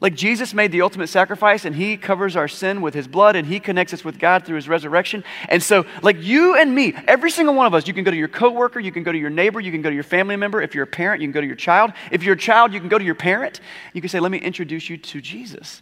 Like 0.00 0.14
Jesus 0.14 0.52
made 0.52 0.72
the 0.72 0.82
ultimate 0.82 1.06
sacrifice 1.06 1.64
and 1.64 1.74
he 1.74 1.96
covers 1.96 2.36
our 2.36 2.48
sin 2.48 2.82
with 2.82 2.92
his 2.92 3.08
blood 3.08 3.34
and 3.34 3.46
he 3.46 3.58
connects 3.60 3.94
us 3.94 4.04
with 4.04 4.18
God 4.18 4.44
through 4.44 4.56
his 4.56 4.68
resurrection. 4.68 5.24
And 5.48 5.62
so, 5.62 5.86
like 6.02 6.22
you 6.22 6.54
and 6.54 6.74
me, 6.74 6.94
every 7.06 7.30
single 7.30 7.54
one 7.54 7.66
of 7.66 7.72
us, 7.72 7.86
you 7.86 7.94
can 7.94 8.04
go 8.04 8.10
to 8.10 8.16
your 8.16 8.28
coworker, 8.28 8.78
you 8.78 8.92
can 8.92 9.02
go 9.02 9.12
to 9.12 9.18
your 9.18 9.30
neighbor, 9.30 9.58
you 9.58 9.72
can 9.72 9.80
go 9.80 9.88
to 9.88 9.94
your 9.94 10.04
family 10.04 10.36
member. 10.36 10.60
If 10.60 10.74
you're 10.74 10.84
a 10.84 10.88
parent, 10.88 11.22
you 11.22 11.28
can 11.28 11.32
go 11.32 11.40
to 11.40 11.46
your 11.46 11.56
child. 11.56 11.92
If 12.10 12.22
you're 12.22 12.34
a 12.34 12.38
child, 12.38 12.74
you 12.74 12.80
can 12.80 12.90
go 12.90 12.98
to 12.98 13.04
your 13.04 13.14
parent. 13.14 13.60
You 13.94 14.02
can 14.02 14.10
say, 14.10 14.20
Let 14.20 14.30
me 14.30 14.38
introduce 14.38 14.90
you 14.90 14.98
to 14.98 15.20
Jesus. 15.20 15.80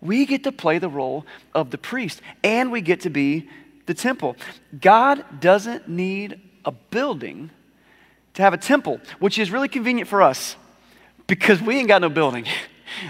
We 0.00 0.26
get 0.26 0.44
to 0.44 0.52
play 0.52 0.78
the 0.78 0.88
role 0.88 1.26
of 1.54 1.70
the 1.70 1.78
priest 1.78 2.20
and 2.44 2.70
we 2.70 2.82
get 2.82 3.00
to 3.00 3.10
be 3.10 3.48
the 3.86 3.94
temple. 3.94 4.36
God 4.78 5.40
doesn't 5.40 5.88
need 5.88 6.40
a 6.64 6.70
building 6.70 7.50
to 8.34 8.42
have 8.42 8.52
a 8.52 8.58
temple, 8.58 9.00
which 9.18 9.38
is 9.38 9.50
really 9.50 9.68
convenient 9.68 10.08
for 10.08 10.22
us 10.22 10.54
because 11.26 11.60
we 11.60 11.78
ain't 11.78 11.88
got 11.88 12.02
no 12.02 12.10
building. 12.10 12.46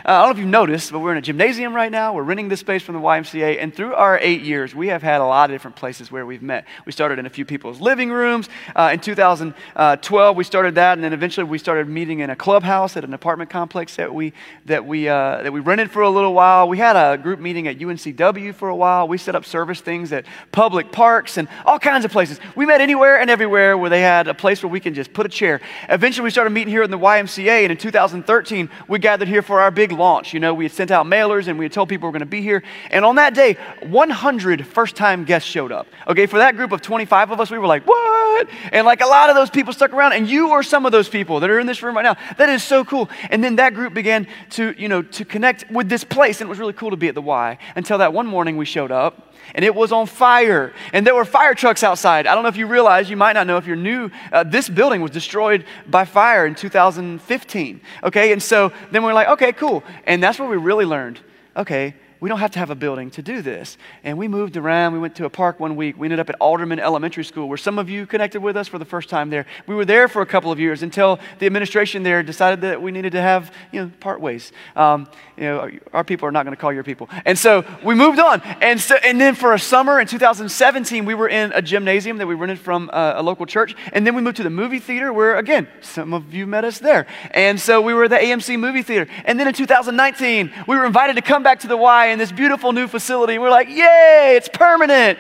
Uh, 0.05 0.11
I 0.11 0.21
don't 0.21 0.27
know 0.27 0.31
if 0.33 0.39
you've 0.39 0.49
noticed, 0.49 0.93
but 0.93 1.01
we're 1.01 1.13
in 1.13 1.19
a 1.19 1.23
gymnasium 1.23 1.75
right 1.75 1.91
now. 1.91 2.15
We're 2.15 2.23
renting 2.23 2.49
this 2.49 2.61
space 2.61 2.83
from 2.83 2.95
the 2.95 3.01
YMCA. 3.01 3.63
And 3.63 3.75
through 3.75 3.95
our 3.95 4.19
eight 4.19 4.43
years, 4.43 4.75
we 4.75 4.89
have 4.89 5.03
had 5.03 5.21
a 5.21 5.25
lot 5.25 5.51
of 5.51 5.55
different 5.55 5.77
places 5.77 6.11
where 6.11 6.27
we've 6.27 6.43
met. 6.43 6.67
We 6.85 6.93
started 6.93 7.19
in 7.19 7.27
a 7.27 7.31
few 7.31 7.45
people's 7.45 7.81
living 7.81 8.11
rooms. 8.11 8.49
Uh, 8.75 8.91
in 8.93 9.01
2012, 9.01 10.37
we 10.37 10.45
started 10.45 10.75
that. 10.77 10.95
And 10.95 11.05
then 11.05 11.13
eventually, 11.13 11.45
we 11.45 11.59
started 11.59 11.89
meeting 11.89 12.21
in 12.21 12.31
a 12.31 12.37
clubhouse 12.37 12.97
at 12.97 13.05
an 13.05 13.15
apartment 13.15 13.51
complex 13.51 13.97
that 13.97 14.15
we, 14.15 14.33
that 14.67 14.85
we, 14.85 15.09
uh, 15.09 15.43
that 15.43 15.53
we 15.53 15.61
rented 15.61 15.91
for 15.91 16.03
a 16.03 16.11
little 16.11 16.35
while. 16.35 16.69
We 16.69 16.79
had 16.79 16.97
a 16.97 17.17
group 17.17 17.41
meeting 17.41 17.69
at 17.69 17.79
UNCW 17.79 18.55
for 18.55 18.69
a 18.69 18.77
while. 18.77 19.09
We 19.09 19.19
set 19.19 19.35
up 19.35 19.45
service 19.45 19.81
things 19.81 20.13
at 20.13 20.27
public 20.53 20.93
parks 20.93 21.37
and 21.37 21.49
all 21.65 21.79
kinds 21.79 22.05
of 22.05 22.11
places. 22.11 22.41
We 22.55 22.67
met 22.67 22.81
anywhere 22.81 23.21
and 23.21 23.31
everywhere 23.31 23.77
where 23.77 23.91
they 23.91 24.01
had 24.01 24.29
a 24.29 24.35
place 24.35 24.63
where 24.63 24.71
we 24.71 24.81
can 24.81 24.95
just 24.95 25.13
put 25.13 25.27
a 25.27 25.29
chair. 25.29 25.61
Eventually, 25.89 26.25
we 26.25 26.31
started 26.31 26.51
meeting 26.51 26.73
here 26.73 26.83
in 26.83 26.91
the 26.91 26.99
YMCA. 26.99 27.63
And 27.63 27.73
in 27.73 27.79
2013, 27.79 28.69
we 28.89 28.99
gathered 28.99 29.29
here 29.29 29.43
for 29.43 29.61
our 29.61 29.68
big 29.71 29.93
launch. 29.93 30.33
You 30.35 30.41
know, 30.41 30.55
we 30.55 30.65
had 30.65 30.73
sent 30.73 30.91
out 30.91 31.07
mailers 31.07 31.49
and 31.49 31.59
we 31.59 31.65
had 31.65 31.73
told 31.73 31.89
people 31.89 32.07
we 32.07 32.11
are 32.11 32.13
going 32.13 32.21
to 32.21 32.27
be 32.27 32.43
here. 32.43 32.63
And 32.91 33.05
on 33.05 33.17
that 33.17 33.35
day, 33.35 33.55
100 33.83 34.67
first 34.67 34.97
time 34.97 35.25
guests 35.25 35.49
showed 35.49 35.73
up. 35.73 35.87
Okay, 36.07 36.27
for 36.27 36.39
that 36.39 36.57
group 36.57 36.73
of 36.73 36.83
25 36.83 37.31
of 37.31 37.41
us, 37.41 37.51
we 37.51 37.59
were 37.59 37.67
like, 37.67 37.87
what? 37.87 38.49
And 38.73 38.87
like 38.87 39.01
a 39.01 39.07
lot 39.07 39.31
of 39.31 39.37
those 39.37 39.51
people 39.51 39.73
stuck 39.73 39.93
around. 39.93 40.13
And 40.13 40.29
you 40.29 40.51
are 40.51 40.63
some 40.63 40.87
of 40.87 40.93
those 40.93 41.09
people 41.09 41.41
that 41.41 41.51
are 41.51 41.59
in 41.59 41.67
this 41.67 41.83
room 41.83 41.97
right 41.97 42.03
now. 42.03 42.17
That 42.37 42.49
is 42.49 42.63
so 42.63 42.85
cool. 42.85 43.09
And 43.31 43.43
then 43.43 43.57
that 43.57 43.75
group 43.75 43.95
began 43.95 44.27
to, 44.51 44.75
you 44.79 44.89
know, 44.89 45.03
to 45.03 45.25
connect 45.25 45.71
with 45.71 45.89
this 45.89 46.05
place. 46.05 46.41
And 46.41 46.49
it 46.49 46.51
was 46.51 46.59
really 46.59 46.73
cool 46.73 46.91
to 46.91 46.97
be 46.97 47.09
at 47.09 47.15
the 47.15 47.23
Y 47.23 47.59
until 47.77 47.99
that 47.99 48.13
one 48.13 48.27
morning 48.27 48.57
we 48.57 48.65
showed 48.65 48.91
up 48.91 49.28
and 49.55 49.65
it 49.65 49.75
was 49.75 49.93
on 49.93 50.07
fire. 50.07 50.73
And 50.93 51.07
there 51.07 51.15
were 51.15 51.25
fire 51.25 51.55
trucks 51.55 51.83
outside. 51.83 52.27
I 52.27 52.35
don't 52.35 52.43
know 52.43 52.49
if 52.49 52.57
you 52.57 52.67
realize, 52.67 53.11
you 53.11 53.17
might 53.17 53.35
not 53.35 53.47
know 53.47 53.57
if 53.57 53.67
you're 53.67 53.77
new, 53.77 54.11
uh, 54.33 54.45
this 54.45 54.69
building 54.69 55.01
was 55.01 55.11
destroyed 55.11 55.65
by 55.87 56.05
fire 56.05 56.47
in 56.47 56.55
2015. 56.55 57.81
Okay, 58.05 58.33
and 58.33 58.43
so 58.43 58.73
then 58.91 59.03
we're 59.03 59.15
like, 59.15 59.29
okay, 59.29 59.53
cool. 59.53 59.83
And 60.07 60.23
that's 60.23 60.39
where 60.39 60.49
we 60.49 60.57
really 60.57 60.85
learned 60.85 61.21
okay, 61.59 61.93
we 62.21 62.29
don't 62.29 62.39
have 62.39 62.51
to 62.53 62.59
have 62.59 62.71
a 62.71 62.75
building 62.75 63.11
to 63.11 63.23
do 63.23 63.43
this. 63.43 63.77
And 64.03 64.19
we 64.19 64.27
moved 64.27 64.57
around. 64.57 64.93
We 64.93 64.99
went 64.99 65.15
to 65.17 65.25
a 65.25 65.31
park 65.31 65.61
one 65.61 65.77
week. 65.77 65.97
We 65.97 66.07
ended 66.07 66.19
up 66.19 66.29
at 66.29 66.37
Alderman 66.41 66.81
Elementary 66.81 67.25
School, 67.25 67.49
where 67.49 67.59
some 67.59 67.79
of 67.79 67.89
you 67.89 68.07
connected 68.07 68.41
with 68.41 68.57
us 68.57 68.67
for 68.67 68.79
the 68.79 68.85
first 68.85 69.09
time 69.09 69.31
there. 69.31 69.47
We 69.67 69.75
were 69.75 69.85
there 69.85 70.09
for 70.09 70.23
a 70.23 70.27
couple 70.27 70.51
of 70.51 70.59
years 70.59 70.83
until 70.83 71.21
the 71.39 71.47
administration 71.47 72.03
there 72.03 72.23
decided 72.23 72.61
that 72.63 72.83
we 72.83 72.91
needed 72.91 73.13
to 73.13 73.21
have, 73.21 73.53
you 73.73 73.83
know, 73.83 73.93
part 74.01 74.21
ways. 74.21 74.53
Um, 74.75 75.09
you 75.39 75.45
know, 75.45 75.71
our 75.93 76.05
people 76.05 76.27
are 76.27 76.33
not 76.33 76.45
going 76.45 76.55
to 76.55 76.61
call 76.61 76.73
your 76.73 76.83
people. 76.83 77.09
And 77.25 77.39
so 77.39 77.65
we 77.85 77.95
moved 77.95 78.19
on. 78.19 78.43
And, 78.61 78.81
so, 78.81 78.97
and 78.97 79.21
then 79.21 79.35
for 79.35 79.55
a 79.55 79.59
summer 79.59 80.01
in 80.01 80.07
2017, 80.07 81.05
we 81.05 81.15
were 81.15 81.29
in 81.29 81.53
a 81.53 81.63
gymnasium 81.63 82.19
that 82.19 82.27
we 82.27 82.35
rented 82.35 82.59
from 82.59 82.91
uh, 82.93 83.15
a 83.17 83.23
local 83.23 83.47
church. 83.47 83.77
And 83.93 84.07
then 84.07 84.15
we 84.15 84.23
moved 84.23 84.39
to 84.39 84.43
the 84.43 84.51
movie 84.51 84.81
theater, 84.81 85.13
where, 85.13 85.37
again, 85.37 85.69
some 85.81 86.13
of 86.13 86.35
you 86.35 86.47
met 86.47 86.65
us 86.65 86.79
there. 86.79 87.07
And 87.31 87.61
so 87.61 87.81
we 87.81 87.95
were 87.95 88.05
at 88.05 88.11
the 88.11 88.17
AMC 88.17 88.59
movie 88.59 88.83
theater. 88.83 89.11
And 89.25 89.39
then 89.39 89.47
in 89.47 89.55
2019, 89.55 90.53
we 90.67 90.77
were 90.77 90.85
invited 90.85 91.15
to 91.17 91.23
come 91.23 91.43
back 91.43 91.61
to 91.61 91.69
the 91.69 91.77
Y 91.77 92.07
in 92.07 92.19
this 92.19 92.33
beautiful 92.33 92.73
new 92.73 92.89
facility. 92.89 93.35
And 93.35 93.43
We're 93.43 93.51
like, 93.51 93.69
yay, 93.69 94.35
it's 94.37 94.49
permanent. 94.49 95.19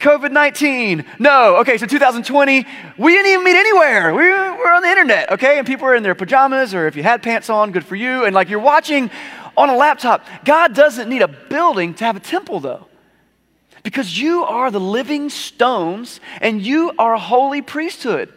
COVID 0.00 0.32
19. 0.32 1.04
No. 1.18 1.56
Okay, 1.56 1.76
so 1.78 1.86
2020, 1.86 2.66
we 2.98 3.12
didn't 3.12 3.32
even 3.32 3.44
meet 3.44 3.56
anywhere. 3.56 4.14
We 4.14 4.28
were 4.28 4.72
on 4.72 4.82
the 4.82 4.88
internet, 4.88 5.32
okay? 5.32 5.58
And 5.58 5.66
people 5.66 5.86
were 5.86 5.94
in 5.94 6.02
their 6.02 6.14
pajamas, 6.14 6.74
or 6.74 6.86
if 6.86 6.96
you 6.96 7.02
had 7.02 7.22
pants 7.22 7.50
on, 7.50 7.72
good 7.72 7.84
for 7.84 7.96
you. 7.96 8.24
And 8.24 8.34
like 8.34 8.48
you're 8.48 8.60
watching 8.60 9.10
on 9.58 9.68
a 9.68 9.76
laptop. 9.76 10.24
God 10.44 10.72
doesn't 10.74 11.08
need 11.08 11.20
a 11.20 11.28
building 11.28 11.92
to 11.94 12.04
have 12.04 12.16
a 12.16 12.20
temple, 12.20 12.60
though. 12.60 12.86
Because 13.82 14.18
you 14.18 14.44
are 14.44 14.70
the 14.70 14.80
living 14.80 15.30
stones 15.30 16.20
and 16.40 16.64
you 16.64 16.92
are 16.98 17.14
a 17.14 17.18
holy 17.18 17.60
priesthood 17.60 18.32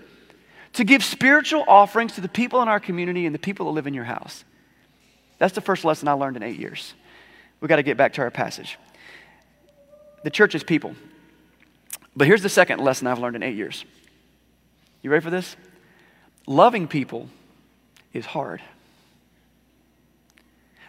to 0.73 0.83
give 0.83 1.03
spiritual 1.03 1.63
offerings 1.67 2.13
to 2.13 2.21
the 2.21 2.29
people 2.29 2.61
in 2.61 2.67
our 2.67 2.79
community 2.79 3.25
and 3.25 3.35
the 3.35 3.39
people 3.39 3.67
that 3.67 3.71
live 3.73 3.87
in 3.87 3.93
your 3.93 4.03
house. 4.03 4.43
That's 5.37 5.53
the 5.53 5.61
first 5.61 5.85
lesson 5.85 6.07
I 6.07 6.13
learned 6.13 6.37
in 6.37 6.43
eight 6.43 6.59
years. 6.59 6.93
We've 7.59 7.69
got 7.69 7.75
to 7.75 7.83
get 7.83 7.97
back 7.97 8.13
to 8.13 8.21
our 8.21 8.31
passage. 8.31 8.77
The 10.23 10.29
church 10.29 10.55
is 10.55 10.63
people. 10.63 10.95
But 12.15 12.27
here's 12.27 12.41
the 12.41 12.49
second 12.49 12.79
lesson 12.79 13.07
I've 13.07 13.19
learned 13.19 13.35
in 13.35 13.43
eight 13.43 13.55
years. 13.55 13.85
You 15.01 15.09
ready 15.09 15.23
for 15.23 15.29
this? 15.29 15.55
Loving 16.45 16.87
people 16.87 17.29
is 18.13 18.25
hard. 18.25 18.61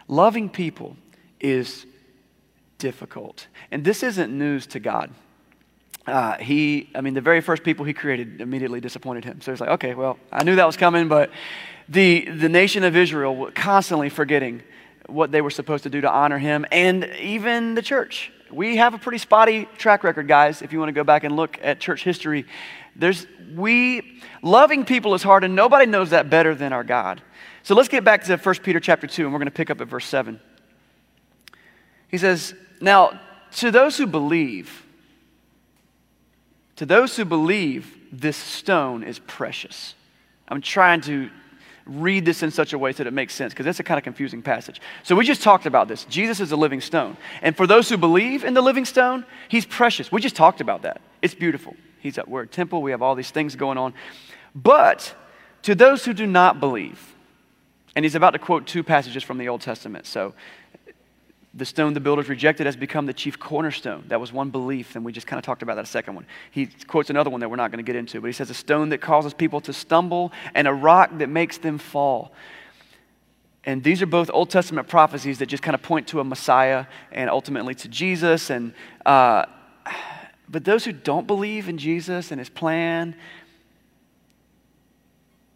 Loving 0.07 0.49
people 0.49 0.97
is 1.39 1.85
difficult. 2.77 3.47
And 3.71 3.83
this 3.83 4.03
isn't 4.03 4.37
news 4.37 4.67
to 4.67 4.79
God. 4.79 5.11
Uh, 6.05 6.37
he, 6.37 6.89
I 6.93 7.01
mean, 7.01 7.13
the 7.13 7.21
very 7.21 7.39
first 7.39 7.63
people 7.63 7.85
he 7.85 7.93
created 7.93 8.41
immediately 8.41 8.81
disappointed 8.81 9.23
him. 9.23 9.39
So 9.39 9.51
he's 9.51 9.61
like, 9.61 9.69
okay, 9.69 9.95
well, 9.95 10.19
I 10.31 10.43
knew 10.43 10.57
that 10.57 10.67
was 10.67 10.75
coming, 10.75 11.07
but 11.07 11.31
the, 11.87 12.25
the 12.25 12.49
nation 12.49 12.83
of 12.83 12.97
Israel 12.97 13.49
constantly 13.55 14.09
forgetting 14.09 14.61
what 15.07 15.31
they 15.31 15.41
were 15.41 15.49
supposed 15.49 15.83
to 15.83 15.89
do 15.89 16.01
to 16.01 16.09
honor 16.09 16.37
him, 16.37 16.65
and 16.71 17.05
even 17.19 17.75
the 17.75 17.81
church. 17.81 18.31
We 18.53 18.75
have 18.75 18.93
a 18.93 18.99
pretty 18.99 19.17
spotty 19.17 19.65
track 19.77 20.03
record, 20.03 20.27
guys, 20.27 20.61
if 20.61 20.71
you 20.71 20.77
want 20.77 20.89
to 20.89 20.93
go 20.93 21.03
back 21.03 21.23
and 21.23 21.35
look 21.35 21.57
at 21.63 21.79
church 21.79 22.03
history. 22.03 22.45
There's, 22.95 23.25
we, 23.55 24.21
loving 24.43 24.85
people 24.85 25.15
is 25.15 25.23
hard, 25.23 25.43
and 25.43 25.55
nobody 25.55 25.87
knows 25.87 26.11
that 26.11 26.29
better 26.29 26.53
than 26.53 26.71
our 26.71 26.83
God. 26.83 27.21
So 27.63 27.73
let's 27.73 27.89
get 27.89 28.03
back 28.03 28.23
to 28.25 28.37
1 28.37 28.55
Peter 28.61 28.79
chapter 28.79 29.07
2, 29.07 29.23
and 29.23 29.33
we're 29.33 29.39
going 29.39 29.47
to 29.47 29.51
pick 29.51 29.71
up 29.71 29.81
at 29.81 29.87
verse 29.87 30.05
7. 30.05 30.39
He 32.09 32.19
says, 32.19 32.53
Now, 32.79 33.19
to 33.55 33.71
those 33.71 33.97
who 33.97 34.05
believe, 34.05 34.85
to 36.75 36.85
those 36.85 37.15
who 37.15 37.25
believe, 37.25 37.97
this 38.11 38.37
stone 38.37 39.01
is 39.03 39.17
precious. 39.17 39.95
I'm 40.47 40.61
trying 40.61 41.01
to 41.01 41.31
read 41.85 42.25
this 42.25 42.43
in 42.43 42.51
such 42.51 42.73
a 42.73 42.77
way 42.77 42.91
so 42.91 42.97
that 42.99 43.07
it 43.07 43.13
makes 43.13 43.33
sense 43.33 43.53
because 43.53 43.65
that's 43.65 43.79
a 43.79 43.83
kind 43.83 43.97
of 43.97 44.03
confusing 44.03 44.41
passage. 44.41 44.81
So 45.03 45.15
we 45.15 45.25
just 45.25 45.41
talked 45.41 45.65
about 45.65 45.87
this. 45.87 46.05
Jesus 46.05 46.39
is 46.39 46.51
a 46.51 46.55
living 46.55 46.81
stone. 46.81 47.17
And 47.41 47.55
for 47.55 47.67
those 47.67 47.89
who 47.89 47.97
believe 47.97 48.43
in 48.43 48.53
the 48.53 48.61
living 48.61 48.85
stone, 48.85 49.25
he's 49.49 49.65
precious. 49.65 50.11
We 50.11 50.21
just 50.21 50.35
talked 50.35 50.61
about 50.61 50.83
that. 50.83 51.01
It's 51.21 51.35
beautiful. 51.35 51.75
He's 51.99 52.17
at 52.17 52.27
word 52.27 52.51
temple. 52.51 52.81
We 52.81 52.91
have 52.91 53.01
all 53.01 53.15
these 53.15 53.31
things 53.31 53.55
going 53.55 53.77
on. 53.77 53.93
But 54.55 55.15
to 55.63 55.75
those 55.75 56.05
who 56.05 56.13
do 56.13 56.25
not 56.25 56.59
believe, 56.59 57.13
and 57.95 58.05
he's 58.05 58.15
about 58.15 58.31
to 58.31 58.39
quote 58.39 58.65
two 58.65 58.83
passages 58.83 59.23
from 59.23 59.37
the 59.37 59.49
Old 59.49 59.61
Testament. 59.61 60.05
So 60.05 60.33
the 61.55 61.65
stone 61.65 61.93
the 61.93 61.99
builders 61.99 62.29
rejected 62.29 62.65
has 62.65 62.75
become 62.75 63.05
the 63.05 63.13
chief 63.13 63.37
cornerstone. 63.37 64.03
That 64.07 64.19
was 64.19 64.33
one 64.33 64.49
belief, 64.49 64.95
and 64.95 65.05
we 65.05 65.11
just 65.11 65.27
kind 65.27 65.37
of 65.37 65.45
talked 65.45 65.61
about 65.61 65.75
that 65.75 65.87
second 65.87 66.15
one. 66.15 66.25
He 66.49 66.65
quotes 66.87 67.11
another 67.11 67.29
one 67.29 67.41
that 67.41 67.49
we're 67.49 67.57
not 67.57 67.71
going 67.71 67.83
to 67.83 67.87
get 67.87 67.95
into, 67.95 68.19
but 68.19 68.27
he 68.27 68.33
says, 68.33 68.49
A 68.49 68.55
stone 68.55 68.89
that 68.89 69.01
causes 69.01 69.33
people 69.33 69.61
to 69.61 69.73
stumble 69.73 70.31
and 70.55 70.67
a 70.67 70.73
rock 70.73 71.11
that 71.19 71.29
makes 71.29 71.59
them 71.59 71.77
fall. 71.77 72.33
And 73.65 73.83
these 73.83 74.01
are 74.01 74.07
both 74.07 74.31
Old 74.33 74.49
Testament 74.49 74.87
prophecies 74.87 75.39
that 75.39 75.45
just 75.45 75.63
kind 75.63 75.75
of 75.75 75.81
point 75.81 76.07
to 76.07 76.19
a 76.19 76.23
Messiah 76.23 76.85
and 77.11 77.29
ultimately 77.29 77.75
to 77.75 77.87
Jesus. 77.87 78.49
And, 78.49 78.73
uh, 79.05 79.45
but 80.49 80.65
those 80.65 80.83
who 80.83 80.91
don't 80.91 81.27
believe 81.27 81.69
in 81.69 81.77
Jesus 81.77 82.31
and 82.31 82.39
his 82.39 82.49
plan, 82.49 83.15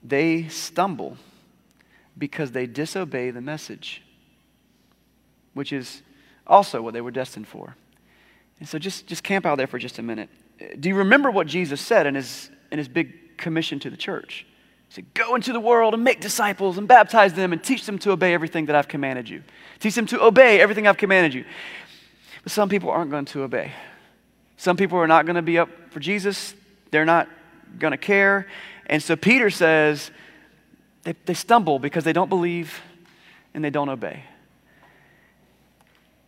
they 0.03 0.47
stumble 0.47 1.17
because 2.17 2.51
they 2.51 2.67
disobey 2.67 3.31
the 3.31 3.41
message 3.41 4.03
which 5.57 5.73
is 5.73 6.01
also 6.45 6.81
what 6.81 6.93
they 6.93 7.01
were 7.01 7.11
destined 7.11 7.47
for. 7.47 7.75
And 8.59 8.67
so 8.67 8.79
just, 8.79 9.07
just 9.07 9.23
camp 9.23 9.45
out 9.45 9.57
there 9.57 9.67
for 9.67 9.77
just 9.77 9.99
a 9.99 10.01
minute. 10.01 10.29
Do 10.79 10.89
you 10.89 10.95
remember 10.95 11.29
what 11.29 11.47
Jesus 11.47 11.81
said 11.81 12.07
in 12.07 12.15
his, 12.15 12.49
in 12.71 12.77
his 12.77 12.87
big 12.87 13.37
commission 13.37 13.79
to 13.79 13.89
the 13.89 13.97
church? 13.97 14.45
He 14.89 14.95
said, 14.95 15.13
Go 15.13 15.35
into 15.35 15.53
the 15.53 15.59
world 15.59 15.93
and 15.93 16.03
make 16.03 16.21
disciples 16.21 16.77
and 16.77 16.87
baptize 16.87 17.33
them 17.33 17.53
and 17.53 17.63
teach 17.63 17.85
them 17.85 17.99
to 17.99 18.11
obey 18.11 18.33
everything 18.33 18.67
that 18.67 18.75
I've 18.75 18.87
commanded 18.87 19.29
you. 19.29 19.43
Teach 19.79 19.95
them 19.95 20.07
to 20.07 20.23
obey 20.23 20.59
everything 20.59 20.87
I've 20.87 20.97
commanded 20.97 21.33
you. 21.33 21.45
But 22.43 22.51
some 22.51 22.69
people 22.69 22.89
aren't 22.89 23.11
going 23.11 23.25
to 23.25 23.43
obey. 23.43 23.73
Some 24.55 24.77
people 24.77 24.97
are 24.97 25.07
not 25.07 25.25
going 25.25 25.35
to 25.35 25.41
be 25.41 25.59
up 25.59 25.69
for 25.91 25.99
Jesus. 25.99 26.55
They're 26.89 27.05
not 27.05 27.27
going 27.77 27.91
to 27.91 27.97
care. 27.97 28.47
And 28.87 29.03
so 29.03 29.15
Peter 29.15 29.49
says 29.49 30.09
they, 31.03 31.13
they 31.25 31.33
stumble 31.33 31.77
because 31.77 32.03
they 32.03 32.13
don't 32.13 32.29
believe 32.29 32.81
and 33.53 33.63
they 33.63 33.69
don't 33.69 33.89
obey. 33.89 34.23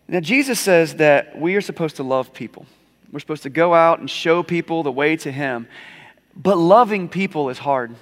Now, 0.10 0.22
Jesus 0.22 0.60
says 0.60 0.96
that 0.96 1.38
we 1.40 1.56
are 1.56 1.62
supposed 1.62 1.98
to 1.98 2.04
love 2.04 2.34
people. 2.34 2.66
We're 3.12 3.20
supposed 3.20 3.44
to 3.44 3.52
go 3.52 3.76
out 3.76 4.00
and 4.00 4.10
show 4.10 4.42
people 4.42 4.82
the 4.82 4.92
way 4.92 5.16
to 5.18 5.32
Him. 5.32 5.68
But 6.36 6.58
loving 6.58 7.10
people 7.10 7.50
is 7.50 7.60
hard. 7.60 7.94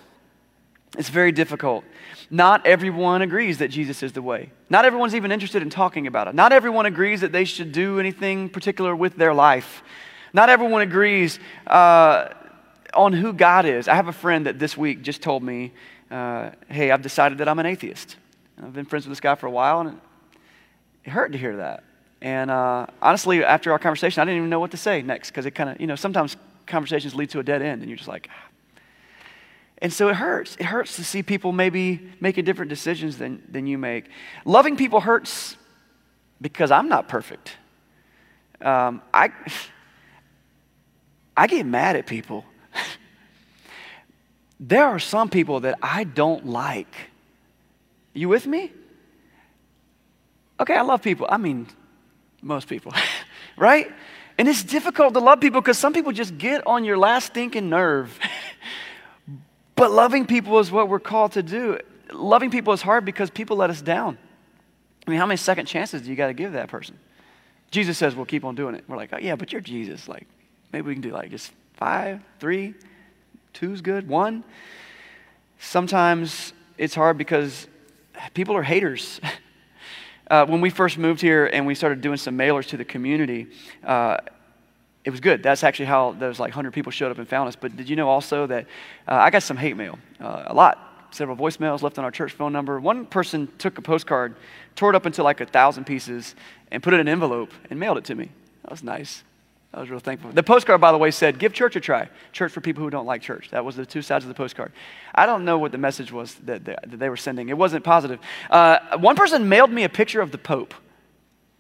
It's 0.97 1.09
very 1.09 1.33
difficult. 1.33 1.83
Not 2.29 2.65
everyone 2.65 3.21
agrees 3.21 3.57
that 3.57 3.67
Jesus 3.67 4.03
is 4.03 4.13
the 4.13 4.21
way. 4.21 4.51
Not 4.69 4.85
everyone's 4.85 5.15
even 5.15 5.33
interested 5.33 5.61
in 5.61 5.69
talking 5.69 6.07
about 6.07 6.29
it. 6.29 6.35
Not 6.35 6.53
everyone 6.53 6.85
agrees 6.85 7.19
that 7.21 7.33
they 7.33 7.43
should 7.43 7.73
do 7.73 7.99
anything 7.99 8.47
particular 8.47 8.95
with 8.95 9.17
their 9.17 9.33
life. 9.33 9.83
Not 10.31 10.49
everyone 10.49 10.83
agrees 10.83 11.39
uh, 11.67 12.29
on 12.93 13.11
who 13.11 13.33
God 13.33 13.65
is. 13.65 13.89
I 13.89 13.95
have 13.95 14.07
a 14.07 14.13
friend 14.13 14.45
that 14.45 14.59
this 14.59 14.77
week 14.77 15.01
just 15.01 15.21
told 15.21 15.43
me, 15.43 15.73
uh, 16.09 16.51
hey, 16.69 16.89
I've 16.89 17.01
decided 17.01 17.39
that 17.39 17.49
I'm 17.49 17.59
an 17.59 17.65
atheist. 17.65 18.15
I've 18.63 18.73
been 18.73 18.85
friends 18.85 19.05
with 19.05 19.11
this 19.11 19.19
guy 19.19 19.35
for 19.35 19.47
a 19.47 19.51
while, 19.51 19.81
and 19.81 19.99
it 21.03 21.09
hurt 21.09 21.33
to 21.33 21.37
hear 21.37 21.57
that. 21.57 21.83
And 22.21 22.49
uh, 22.49 22.88
honestly, 23.01 23.43
after 23.43 23.71
our 23.71 23.80
conversation, 23.80 24.21
I 24.21 24.25
didn't 24.25 24.38
even 24.38 24.49
know 24.49 24.60
what 24.60 24.71
to 24.71 24.77
say 24.77 25.01
next 25.01 25.30
because 25.30 25.45
it 25.45 25.51
kind 25.51 25.69
of, 25.69 25.80
you 25.80 25.88
know, 25.88 25.95
sometimes 25.95 26.36
conversations 26.65 27.13
lead 27.15 27.30
to 27.32 27.39
a 27.39 27.43
dead 27.43 27.62
end, 27.62 27.82
and 27.82 27.89
you're 27.89 27.97
just 27.97 28.10
like, 28.10 28.27
ah. 28.32 28.49
and 29.80 29.93
so 29.93 30.10
it 30.10 30.15
hurts. 30.15 30.56
It 30.60 30.65
hurts 30.65 30.95
to 30.95 31.03
see 31.03 31.23
people 31.23 31.51
maybe 31.51 32.12
making 32.19 32.45
different 32.45 32.69
decisions 32.69 33.17
than, 33.17 33.43
than 33.49 33.67
you 33.67 33.77
make. 33.77 34.10
Loving 34.45 34.75
people 34.75 34.99
hurts 34.99 35.56
because 36.41 36.71
I'm 36.71 36.89
not 36.89 37.08
perfect. 37.08 37.56
Um, 38.62 39.01
I, 39.13 39.30
I 41.36 41.47
get 41.47 41.65
mad 41.65 41.95
at 41.95 42.08
people. 42.08 42.45
there 44.60 44.86
are 44.86 44.99
some 44.99 45.30
people 45.30 45.60
that 45.62 45.77
I 45.82 46.03
don't 46.03 46.47
like. 46.47 46.93
You 48.13 48.30
with 48.30 48.47
me? 48.47 48.71
Okay, 50.60 50.75
I 50.75 50.82
love 50.82 51.03
people. 51.03 51.27
I 51.30 51.38
mean, 51.38 51.67
most 52.41 52.67
people, 52.67 52.93
right? 53.58 53.91
And 54.38 54.47
it's 54.47 54.63
difficult 54.63 55.13
to 55.13 55.19
love 55.19 55.39
people 55.39 55.62
because 55.62 55.78
some 55.78 55.93
people 55.93 56.12
just 56.12 56.38
get 56.38 56.65
on 56.67 56.84
your 56.84 56.97
last 56.97 57.28
stinking 57.28 57.69
nerve. 57.69 58.17
but 59.76 59.91
loving 59.91 60.26
people 60.26 60.60
is 60.60 60.71
what 60.71 60.89
we're 60.89 61.00
called 61.00 61.34
to 61.34 61.43
do. 61.43 61.80
Loving 62.12 62.52
people 62.52 62.73
is 62.73 62.82
hard 62.82 63.04
because 63.04 63.30
people 63.30 63.58
let 63.58 63.69
us 63.69 63.82
down. 63.82 64.17
I 65.06 65.12
mean, 65.12 65.19
how 65.19 65.26
many 65.26 65.38
second 65.38 65.65
chances 65.65 66.02
do 66.02 66.10
you 66.10 66.15
got 66.15 66.28
to 66.28 66.34
give 66.34 66.54
that 66.54 66.69
person? 66.69 67.00
Jesus 67.71 67.97
says, 67.97 68.15
we'll 68.15 68.26
keep 68.26 68.45
on 68.45 68.56
doing 68.56 68.76
it. 68.76 68.84
We're 68.88 68.97
like, 68.97 69.10
oh, 69.13 69.17
yeah, 69.17 69.36
but 69.36 69.52
you're 69.52 69.62
Jesus. 69.62 70.08
Like, 70.08 70.28
maybe 70.71 70.88
we 70.88 70.93
can 70.93 71.02
do 71.02 71.12
like 71.12 71.32
just 71.32 71.52
five, 71.73 72.21
three, 72.39 72.76
two's 73.54 73.82
good, 73.82 74.08
one. 74.08 74.43
Sometimes 75.60 76.54
it's 76.78 76.93
hard 76.93 77.17
because 77.17 77.67
people 78.34 78.56
are 78.56 78.63
haters. 78.63 79.19
Uh, 80.29 80.45
when 80.45 80.61
we 80.61 80.69
first 80.69 80.97
moved 80.97 81.21
here 81.21 81.45
and 81.47 81.65
we 81.65 81.73
started 81.73 82.01
doing 82.01 82.17
some 82.17 82.37
mailers 82.37 82.67
to 82.67 82.77
the 82.77 82.85
community, 82.85 83.47
uh, 83.83 84.17
it 85.05 85.09
was 85.09 85.21
good. 85.21 85.41
That's 85.41 85.63
actually 85.63 85.85
how 85.85 86.11
those 86.13 86.39
like 86.39 86.49
100 86.49 86.73
people 86.73 86.91
showed 86.91 87.11
up 87.11 87.17
and 87.17 87.27
found 87.27 87.47
us. 87.47 87.55
But 87.55 87.77
did 87.77 87.89
you 87.89 87.95
know 87.95 88.09
also 88.09 88.45
that 88.47 88.65
uh, 89.07 89.15
I 89.15 89.29
got 89.29 89.43
some 89.43 89.55
hate 89.55 89.77
mail, 89.77 89.97
uh, 90.19 90.43
a 90.47 90.53
lot, 90.53 91.07
several 91.11 91.37
voicemails 91.37 91.81
left 91.81 91.97
on 91.97 92.03
our 92.03 92.11
church 92.11 92.33
phone 92.33 92.51
number. 92.51 92.79
One 92.79 93.05
person 93.05 93.47
took 93.57 93.77
a 93.77 93.81
postcard, 93.81 94.35
tore 94.75 94.89
it 94.89 94.95
up 94.95 95.05
into 95.05 95.23
like 95.23 95.39
a 95.39 95.45
thousand 95.45 95.85
pieces, 95.85 96.35
and 96.71 96.83
put 96.83 96.93
it 96.93 96.99
in 96.99 97.07
an 97.07 97.11
envelope 97.11 97.53
and 97.69 97.79
mailed 97.79 97.97
it 97.97 98.03
to 98.05 98.15
me. 98.15 98.29
That 98.63 98.71
was 98.71 98.83
nice. 98.83 99.23
I 99.73 99.82
was 99.82 99.89
real 99.89 99.99
thankful. 99.99 100.32
The 100.32 100.43
postcard, 100.43 100.80
by 100.80 100.91
the 100.91 100.97
way, 100.97 101.12
said, 101.12 101.39
Give 101.39 101.53
church 101.53 101.75
a 101.75 101.80
try. 101.80 102.10
Church 102.32 102.51
for 102.51 102.62
people 102.62 102.84
who 102.84 102.89
don't 102.89 103.06
like 103.06 103.21
church. 103.21 103.49
That 103.51 103.65
was 103.65 103.75
the 103.75 103.86
two 103.86 104.01
sides 104.01 104.23
of 104.23 104.30
the 104.30 104.36
postcard. 104.36 104.71
I 105.13 105.25
don't 105.25 105.45
know 105.45 105.58
what 105.58 105.71
the 105.71 105.77
message 105.77 106.12
was 106.12 106.36
that, 106.45 106.63
they 106.88 107.10
were 107.10 107.17
sending. 107.17 107.49
It 107.49 107.58
wasn't 107.58 107.84
positive. 107.84 108.19
Uh, 108.49 108.97
one 108.97 109.15
person 109.15 109.49
mailed 109.49 109.71
me 109.71 109.84
a 109.84 109.89
picture 109.89 110.21
of 110.21 110.32
the 110.32 110.38
Pope. 110.38 110.73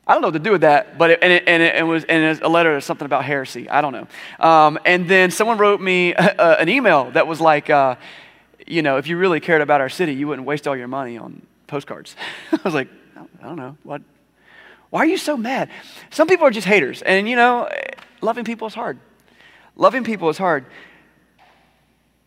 I 0.07 0.13
don't 0.13 0.21
know 0.21 0.29
what 0.29 0.35
to 0.35 0.39
do 0.39 0.51
with 0.51 0.61
that, 0.61 0.97
but 0.97 1.11
it, 1.11 1.19
and, 1.21 1.33
it, 1.33 1.43
and, 1.47 1.61
it, 1.61 1.83
was 1.83 2.05
and 2.05 2.41
a 2.41 2.47
letter 2.47 2.75
or 2.75 2.79
something 2.79 3.05
about 3.05 3.25
heresy. 3.25 3.69
I 3.69 3.81
don't 3.81 3.91
know. 3.91 4.07
Um, 4.39 4.79
and 4.85 5.09
then 5.09 5.31
someone 5.31 5.57
wrote 5.57 5.81
me 5.81 6.13
a, 6.13 6.57
an 6.61 6.69
email 6.69 7.11
that 7.11 7.27
was 7.27 7.41
like, 7.41 7.69
uh, 7.69 7.95
you 8.65 8.81
know, 8.81 8.97
if 8.97 9.07
you 9.07 9.17
really 9.17 9.41
cared 9.41 9.61
about 9.61 9.81
our 9.81 9.89
city, 9.89 10.13
you 10.13 10.27
wouldn't 10.27 10.47
waste 10.47 10.65
all 10.65 10.77
your 10.77 10.87
money 10.87 11.17
on 11.17 11.41
postcards. 11.67 12.15
I 12.53 12.59
was 12.63 12.73
like, 12.73 12.87
I 13.17 13.47
don't 13.47 13.57
know. 13.57 13.75
What? 13.83 14.01
Why 14.89 15.01
are 15.01 15.05
you 15.05 15.17
so 15.17 15.37
mad? 15.37 15.69
Some 16.09 16.27
people 16.27 16.45
are 16.45 16.51
just 16.51 16.67
haters. 16.67 17.01
And, 17.01 17.27
you 17.27 17.35
know, 17.35 17.69
loving 18.21 18.45
people 18.45 18.67
is 18.67 18.73
hard. 18.73 18.99
Loving 19.75 20.03
people 20.03 20.29
is 20.29 20.37
hard. 20.37 20.65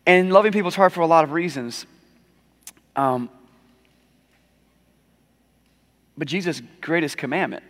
And 0.05 0.31
loving 0.31 0.51
people 0.51 0.69
is 0.69 0.75
hard 0.75 0.93
for 0.93 1.01
a 1.01 1.07
lot 1.07 1.23
of 1.23 1.31
reasons. 1.31 1.85
Um, 2.95 3.29
but 6.17 6.27
Jesus' 6.27 6.61
greatest 6.81 7.17
commandment 7.17 7.63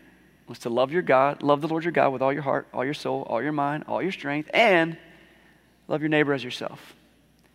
was 0.48 0.60
to 0.60 0.70
love 0.70 0.92
your 0.92 1.02
God, 1.02 1.42
love 1.42 1.62
the 1.62 1.68
Lord 1.68 1.84
your 1.84 1.94
God 1.94 2.12
with 2.12 2.22
all 2.22 2.34
your 2.34 2.42
heart, 2.42 2.68
all 2.74 2.84
your 2.84 2.94
soul, 2.94 3.26
all 3.30 3.42
your 3.42 3.54
mind, 3.54 3.86
all 3.88 4.02
your 4.02 4.12
strength, 4.12 4.50
and 4.54 4.98
love 5.88 6.02
your 6.02 6.10
neighbor 6.10 6.34
as 6.34 6.44
yourself. 6.44 6.96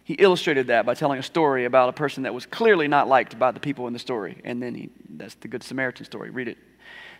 He 0.05 0.15
illustrated 0.15 0.69
that 0.69 0.87
by 0.87 0.95
telling 0.95 1.19
a 1.19 1.23
story 1.23 1.65
about 1.65 1.89
a 1.89 1.93
person 1.93 2.23
that 2.23 2.33
was 2.33 2.47
clearly 2.47 2.87
not 2.87 3.09
liked 3.09 3.39
by 3.39 3.51
the 3.51 3.61
people 3.61 3.87
in 3.89 3.93
the 3.93 3.99
story. 3.99 4.41
And 4.45 4.63
then 4.63 4.75
he, 4.75 4.89
that's 5.11 5.35
the 5.35 5.49
Good 5.49 5.63
Samaritan 5.63 6.07
story. 6.07 6.31
Read 6.31 6.49
it. 6.49 6.59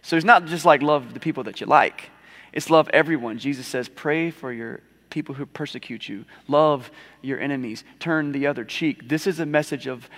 So 0.07 0.15
it's 0.15 0.25
not 0.25 0.45
just 0.45 0.65
like 0.65 0.83
love 0.83 1.15
the 1.15 1.19
people 1.19 1.43
that 1.43 1.61
you 1.61 1.67
like, 1.67 2.11
it's 2.53 2.71
love 2.71 2.89
everyone. 2.91 3.41
Jesus 3.41 3.67
says, 3.67 3.89
pray 3.89 4.31
for 4.31 4.53
your 4.53 4.79
people 5.11 5.35
who 5.35 5.47
persecute 5.47 6.09
you, 6.09 6.25
love 6.47 6.93
your 7.23 7.41
enemies, 7.41 7.83
turn 7.99 8.31
the 8.31 8.47
other 8.47 8.65
cheek. 8.65 9.09
This 9.09 9.27
is 9.27 9.41
a 9.41 9.47
message 9.47 9.89
of 9.89 10.09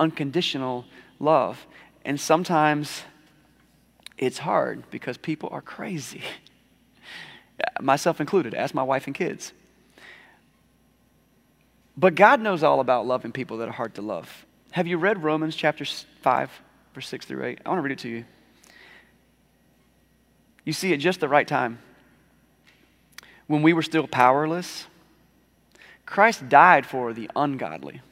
unconditional 0.00 0.84
love. 1.20 1.64
And 2.04 2.20
sometimes 2.20 3.04
it's 4.16 4.38
hard 4.38 4.90
because 4.90 5.16
people 5.16 5.48
are 5.52 5.62
crazy, 5.62 6.24
myself 7.80 8.20
included. 8.20 8.52
Ask 8.52 8.74
my 8.74 8.82
wife 8.82 9.06
and 9.06 9.14
kids. 9.14 9.52
But 11.96 12.16
God 12.16 12.40
knows 12.40 12.64
all 12.64 12.80
about 12.80 13.06
loving 13.06 13.30
people 13.30 13.58
that 13.58 13.68
are 13.68 13.72
hard 13.72 13.94
to 13.94 14.02
love. 14.02 14.44
Have 14.72 14.88
you 14.88 14.98
read 14.98 15.22
Romans 15.22 15.54
chapter 15.54 15.84
5, 15.84 16.50
verse 16.96 17.06
6 17.06 17.26
through 17.26 17.44
8? 17.44 17.60
I 17.64 17.68
want 17.68 17.78
to 17.78 17.82
read 17.82 17.92
it 17.92 18.00
to 18.00 18.08
you. 18.08 18.24
You 20.68 20.74
see, 20.74 20.92
at 20.92 20.98
just 20.98 21.20
the 21.20 21.30
right 21.30 21.48
time, 21.48 21.78
when 23.46 23.62
we 23.62 23.72
were 23.72 23.80
still 23.80 24.06
powerless, 24.06 24.86
Christ 26.04 26.46
died 26.50 26.84
for 26.84 27.14
the 27.14 27.30
ungodly. 27.34 28.02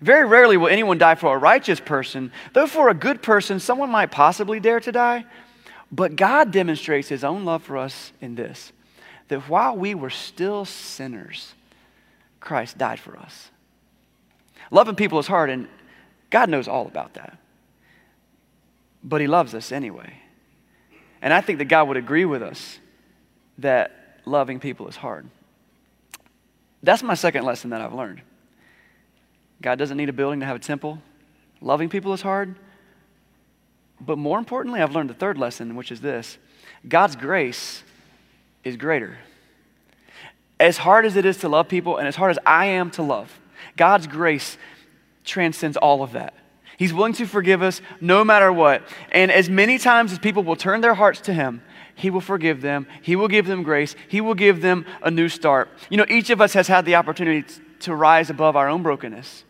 Very 0.00 0.26
rarely 0.26 0.56
will 0.56 0.68
anyone 0.68 0.96
die 0.96 1.14
for 1.14 1.36
a 1.36 1.38
righteous 1.38 1.80
person, 1.80 2.32
though 2.54 2.66
for 2.66 2.88
a 2.88 2.94
good 2.94 3.20
person, 3.20 3.60
someone 3.60 3.90
might 3.90 4.10
possibly 4.10 4.60
dare 4.60 4.80
to 4.80 4.92
die. 4.92 5.26
But 5.92 6.16
God 6.16 6.52
demonstrates 6.52 7.10
his 7.10 7.22
own 7.22 7.44
love 7.44 7.62
for 7.62 7.76
us 7.76 8.12
in 8.18 8.34
this 8.34 8.72
that 9.28 9.46
while 9.50 9.76
we 9.76 9.94
were 9.94 10.08
still 10.08 10.64
sinners, 10.64 11.52
Christ 12.40 12.78
died 12.78 12.98
for 12.98 13.18
us. 13.18 13.50
Loving 14.70 14.96
people 14.96 15.18
is 15.18 15.26
hard, 15.26 15.50
and 15.50 15.68
God 16.30 16.48
knows 16.48 16.66
all 16.66 16.86
about 16.86 17.12
that. 17.12 17.36
But 19.02 19.20
he 19.20 19.26
loves 19.26 19.54
us 19.54 19.70
anyway. 19.70 20.23
And 21.24 21.32
I 21.32 21.40
think 21.40 21.58
that 21.58 21.64
God 21.64 21.88
would 21.88 21.96
agree 21.96 22.26
with 22.26 22.42
us 22.42 22.78
that 23.56 24.20
loving 24.26 24.60
people 24.60 24.88
is 24.88 24.96
hard. 24.96 25.26
That's 26.82 27.02
my 27.02 27.14
second 27.14 27.46
lesson 27.46 27.70
that 27.70 27.80
I've 27.80 27.94
learned. 27.94 28.20
God 29.62 29.78
doesn't 29.78 29.96
need 29.96 30.10
a 30.10 30.12
building 30.12 30.40
to 30.40 30.46
have 30.46 30.56
a 30.56 30.60
temple. 30.60 31.00
Loving 31.62 31.88
people 31.88 32.12
is 32.12 32.20
hard. 32.20 32.56
But 33.98 34.18
more 34.18 34.38
importantly, 34.38 34.82
I've 34.82 34.94
learned 34.94 35.08
the 35.08 35.14
third 35.14 35.38
lesson, 35.38 35.76
which 35.76 35.90
is 35.90 36.02
this 36.02 36.36
God's 36.86 37.16
grace 37.16 37.82
is 38.62 38.76
greater. 38.76 39.16
As 40.60 40.76
hard 40.76 41.06
as 41.06 41.16
it 41.16 41.24
is 41.24 41.38
to 41.38 41.48
love 41.48 41.68
people, 41.68 41.96
and 41.96 42.06
as 42.06 42.16
hard 42.16 42.32
as 42.32 42.38
I 42.44 42.66
am 42.66 42.90
to 42.92 43.02
love, 43.02 43.40
God's 43.78 44.06
grace 44.06 44.58
transcends 45.24 45.78
all 45.78 46.02
of 46.02 46.12
that. 46.12 46.34
He's 46.76 46.92
willing 46.92 47.12
to 47.14 47.26
forgive 47.26 47.62
us 47.62 47.80
no 48.00 48.24
matter 48.24 48.52
what. 48.52 48.82
And 49.12 49.30
as 49.30 49.48
many 49.48 49.78
times 49.78 50.12
as 50.12 50.18
people 50.18 50.42
will 50.42 50.56
turn 50.56 50.80
their 50.80 50.94
hearts 50.94 51.20
to 51.22 51.32
Him, 51.32 51.62
He 51.94 52.10
will 52.10 52.20
forgive 52.20 52.60
them. 52.60 52.86
He 53.02 53.16
will 53.16 53.28
give 53.28 53.46
them 53.46 53.62
grace. 53.62 53.94
He 54.08 54.20
will 54.20 54.34
give 54.34 54.60
them 54.60 54.84
a 55.02 55.10
new 55.10 55.28
start. 55.28 55.68
You 55.90 55.96
know, 55.96 56.06
each 56.08 56.30
of 56.30 56.40
us 56.40 56.52
has 56.54 56.68
had 56.68 56.84
the 56.84 56.96
opportunity 56.96 57.44
to 57.80 57.94
rise 57.94 58.30
above 58.30 58.56
our 58.56 58.68
own 58.68 58.82
brokenness 58.82 59.44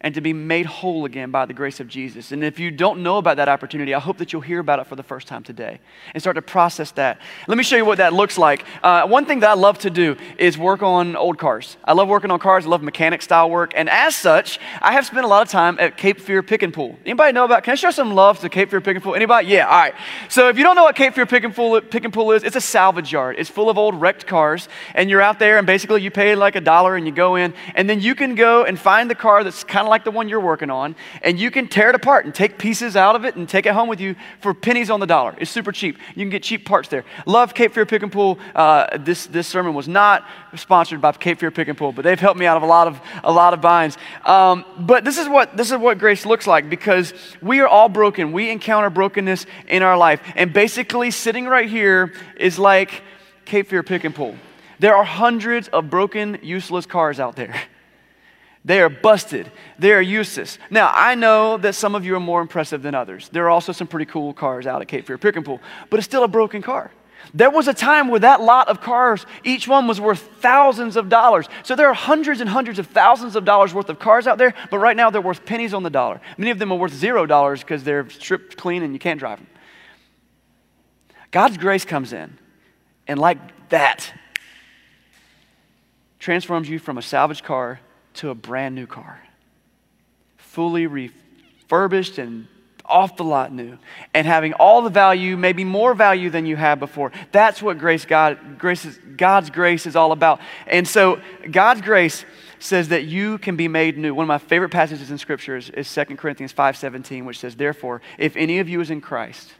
and 0.00 0.14
to 0.14 0.20
be 0.20 0.32
made 0.32 0.66
whole 0.66 1.04
again 1.04 1.30
by 1.30 1.44
the 1.44 1.52
grace 1.52 1.80
of 1.80 1.88
Jesus. 1.88 2.30
And 2.30 2.44
if 2.44 2.58
you 2.58 2.70
don't 2.70 3.02
know 3.02 3.18
about 3.18 3.36
that 3.38 3.48
opportunity, 3.48 3.94
I 3.94 3.98
hope 3.98 4.18
that 4.18 4.32
you'll 4.32 4.42
hear 4.42 4.60
about 4.60 4.78
it 4.78 4.86
for 4.86 4.94
the 4.94 5.02
first 5.02 5.26
time 5.26 5.42
today 5.42 5.80
and 6.14 6.22
start 6.22 6.36
to 6.36 6.42
process 6.42 6.92
that. 6.92 7.20
Let 7.48 7.58
me 7.58 7.64
show 7.64 7.76
you 7.76 7.84
what 7.84 7.98
that 7.98 8.12
looks 8.12 8.38
like. 8.38 8.64
Uh, 8.82 9.06
one 9.08 9.26
thing 9.26 9.40
that 9.40 9.50
I 9.50 9.54
love 9.54 9.78
to 9.80 9.90
do 9.90 10.16
is 10.38 10.56
work 10.56 10.82
on 10.82 11.16
old 11.16 11.38
cars. 11.38 11.76
I 11.84 11.94
love 11.94 12.08
working 12.08 12.30
on 12.30 12.38
cars. 12.38 12.64
I 12.64 12.68
love 12.68 12.82
mechanic 12.82 13.22
style 13.22 13.50
work. 13.50 13.72
And 13.74 13.90
as 13.90 14.14
such, 14.14 14.60
I 14.80 14.92
have 14.92 15.04
spent 15.04 15.24
a 15.24 15.28
lot 15.28 15.42
of 15.42 15.48
time 15.48 15.76
at 15.80 15.96
Cape 15.96 16.20
Fear 16.20 16.44
Pick 16.44 16.62
and 16.62 16.72
Pull. 16.72 16.96
Anybody 17.04 17.32
know 17.32 17.44
about? 17.44 17.64
Can 17.64 17.72
I 17.72 17.76
show 17.76 17.90
some 17.90 18.14
love 18.14 18.38
to 18.40 18.48
Cape 18.48 18.70
Fear 18.70 18.80
Pick 18.80 18.94
and 18.96 19.02
Pull? 19.02 19.16
Anybody? 19.16 19.48
Yeah. 19.48 19.66
All 19.66 19.78
right. 19.78 19.94
So 20.28 20.48
if 20.48 20.56
you 20.56 20.62
don't 20.62 20.76
know 20.76 20.84
what 20.84 20.94
Cape 20.94 21.14
Fear 21.14 21.26
Pick 21.26 21.42
and 21.42 21.54
Pull, 21.54 21.80
Pick 21.80 22.04
and 22.04 22.12
Pull 22.12 22.32
is, 22.32 22.44
it's 22.44 22.56
a 22.56 22.60
salvage 22.60 23.12
yard. 23.12 23.36
It's 23.38 23.50
full 23.50 23.68
of 23.68 23.76
old 23.76 24.00
wrecked 24.00 24.26
cars, 24.26 24.68
and 24.94 25.10
you're 25.10 25.22
out 25.22 25.40
there, 25.40 25.58
and 25.58 25.66
basically 25.66 26.02
you 26.02 26.10
pay 26.12 26.36
like 26.36 26.54
a 26.54 26.60
dollar, 26.60 26.94
and 26.94 27.04
you 27.04 27.12
go 27.12 27.34
in, 27.34 27.52
and 27.74 27.90
then 27.90 28.00
you 28.00 28.14
can 28.14 28.36
go 28.36 28.64
and 28.64 28.78
find 28.78 29.10
the 29.10 29.14
car 29.16 29.42
that's 29.42 29.64
kind 29.64 29.86
of 29.86 29.87
of 29.88 29.90
like 29.90 30.04
the 30.04 30.10
one 30.10 30.28
you're 30.28 30.40
working 30.40 30.70
on, 30.70 30.94
and 31.22 31.40
you 31.40 31.50
can 31.50 31.66
tear 31.66 31.88
it 31.88 31.94
apart 31.94 32.24
and 32.24 32.34
take 32.34 32.58
pieces 32.58 32.94
out 32.94 33.16
of 33.16 33.24
it 33.24 33.36
and 33.36 33.48
take 33.48 33.66
it 33.66 33.72
home 33.72 33.88
with 33.88 34.00
you 34.00 34.14
for 34.40 34.54
pennies 34.54 34.90
on 34.90 35.00
the 35.00 35.06
dollar. 35.06 35.34
It's 35.38 35.50
super 35.50 35.72
cheap. 35.72 35.98
You 36.14 36.22
can 36.22 36.30
get 36.30 36.42
cheap 36.42 36.64
parts 36.64 36.88
there. 36.88 37.04
Love 37.26 37.54
Cape 37.54 37.72
Fear 37.72 37.86
Pick 37.86 38.02
and 38.02 38.12
Pull. 38.12 38.38
Uh, 38.54 38.98
this, 38.98 39.26
this 39.26 39.46
sermon 39.46 39.74
was 39.74 39.88
not 39.88 40.26
sponsored 40.54 41.00
by 41.00 41.12
Cape 41.12 41.38
Fear 41.38 41.50
Pick 41.50 41.68
and 41.68 41.76
Pull, 41.78 41.92
but 41.92 42.02
they've 42.02 42.20
helped 42.20 42.38
me 42.38 42.46
out 42.46 42.56
of 42.56 42.62
a 42.62 42.66
lot 42.66 42.86
of, 42.86 43.00
a 43.24 43.32
lot 43.32 43.54
of 43.54 43.60
binds. 43.60 43.96
Um, 44.24 44.64
but 44.78 45.04
this 45.04 45.18
is, 45.18 45.28
what, 45.28 45.56
this 45.56 45.70
is 45.70 45.78
what 45.78 45.98
grace 45.98 46.26
looks 46.26 46.46
like 46.46 46.68
because 46.68 47.14
we 47.40 47.60
are 47.60 47.68
all 47.68 47.88
broken. 47.88 48.32
We 48.32 48.50
encounter 48.50 48.90
brokenness 48.90 49.46
in 49.66 49.82
our 49.82 49.96
life. 49.96 50.20
And 50.36 50.52
basically, 50.52 51.10
sitting 51.10 51.46
right 51.46 51.68
here 51.68 52.12
is 52.36 52.58
like 52.58 53.02
Cape 53.44 53.68
Fear 53.68 53.82
Pick 53.82 54.04
and 54.04 54.14
Pull. 54.14 54.36
There 54.78 54.94
are 54.94 55.04
hundreds 55.04 55.68
of 55.68 55.90
broken, 55.90 56.38
useless 56.42 56.86
cars 56.86 57.18
out 57.18 57.36
there. 57.36 57.54
They 58.64 58.80
are 58.80 58.88
busted. 58.88 59.50
They 59.78 59.92
are 59.92 60.02
useless. 60.02 60.58
Now, 60.70 60.90
I 60.94 61.14
know 61.14 61.56
that 61.58 61.74
some 61.74 61.94
of 61.94 62.04
you 62.04 62.16
are 62.16 62.20
more 62.20 62.40
impressive 62.40 62.82
than 62.82 62.94
others. 62.94 63.28
There 63.28 63.44
are 63.44 63.50
also 63.50 63.72
some 63.72 63.86
pretty 63.86 64.06
cool 64.06 64.32
cars 64.32 64.66
out 64.66 64.82
at 64.82 64.88
Cape 64.88 65.06
Fear 65.06 65.18
Pick 65.18 65.36
and 65.36 65.44
Pull, 65.44 65.60
but 65.90 65.98
it's 65.98 66.06
still 66.06 66.24
a 66.24 66.28
broken 66.28 66.60
car. 66.60 66.90
There 67.34 67.50
was 67.50 67.68
a 67.68 67.74
time 67.74 68.08
where 68.08 68.20
that 68.20 68.40
lot 68.40 68.68
of 68.68 68.80
cars, 68.80 69.26
each 69.44 69.68
one 69.68 69.86
was 69.86 70.00
worth 70.00 70.20
thousands 70.40 70.96
of 70.96 71.08
dollars. 71.08 71.46
So 71.62 71.76
there 71.76 71.88
are 71.88 71.94
hundreds 71.94 72.40
and 72.40 72.48
hundreds 72.48 72.78
of 72.78 72.86
thousands 72.86 73.36
of 73.36 73.44
dollars 73.44 73.74
worth 73.74 73.88
of 73.90 73.98
cars 73.98 74.26
out 74.26 74.38
there, 74.38 74.54
but 74.70 74.78
right 74.78 74.96
now 74.96 75.10
they're 75.10 75.20
worth 75.20 75.44
pennies 75.44 75.74
on 75.74 75.82
the 75.82 75.90
dollar. 75.90 76.20
Many 76.36 76.50
of 76.50 76.58
them 76.58 76.72
are 76.72 76.78
worth 76.78 76.94
zero 76.94 77.26
dollars 77.26 77.60
because 77.60 77.84
they're 77.84 78.08
stripped 78.08 78.56
clean 78.56 78.82
and 78.82 78.92
you 78.92 78.98
can't 78.98 79.20
drive 79.20 79.38
them. 79.38 79.48
God's 81.30 81.58
grace 81.58 81.84
comes 81.84 82.14
in, 82.14 82.38
and 83.06 83.20
like 83.20 83.38
that, 83.68 84.12
transforms 86.18 86.68
you 86.68 86.78
from 86.78 86.96
a 86.96 87.02
salvaged 87.02 87.44
car 87.44 87.80
to 88.18 88.30
a 88.30 88.34
brand 88.34 88.74
new 88.74 88.86
car. 88.86 89.20
Fully 90.36 90.86
refurbished 90.86 92.18
and 92.18 92.48
off 92.84 93.16
the 93.16 93.24
lot 93.24 93.52
new 93.52 93.78
and 94.14 94.26
having 94.26 94.54
all 94.54 94.82
the 94.82 94.90
value, 94.90 95.36
maybe 95.36 95.62
more 95.62 95.94
value 95.94 96.30
than 96.30 96.46
you 96.46 96.56
had 96.56 96.80
before. 96.80 97.12
That's 97.32 97.62
what 97.62 97.78
grace 97.78 98.04
God 98.04 98.58
grace 98.58 98.84
is, 98.84 98.98
God's 99.16 99.50
grace 99.50 99.86
is 99.86 99.94
all 99.94 100.12
about. 100.12 100.40
And 100.66 100.88
so 100.88 101.20
God's 101.50 101.82
grace 101.82 102.24
says 102.58 102.88
that 102.88 103.04
you 103.04 103.38
can 103.38 103.56
be 103.56 103.68
made 103.68 103.98
new. 103.98 104.14
One 104.14 104.24
of 104.24 104.28
my 104.28 104.38
favorite 104.38 104.70
passages 104.70 105.10
in 105.10 105.18
scripture 105.18 105.56
is, 105.56 105.70
is 105.70 105.86
2 105.86 106.16
Corinthians 106.16 106.52
5:17 106.52 107.24
which 107.24 107.38
says, 107.38 107.56
"Therefore, 107.56 108.00
if 108.16 108.36
any 108.36 108.58
of 108.58 108.68
you 108.68 108.80
is 108.80 108.90
in 108.90 109.00
Christ, 109.00 109.54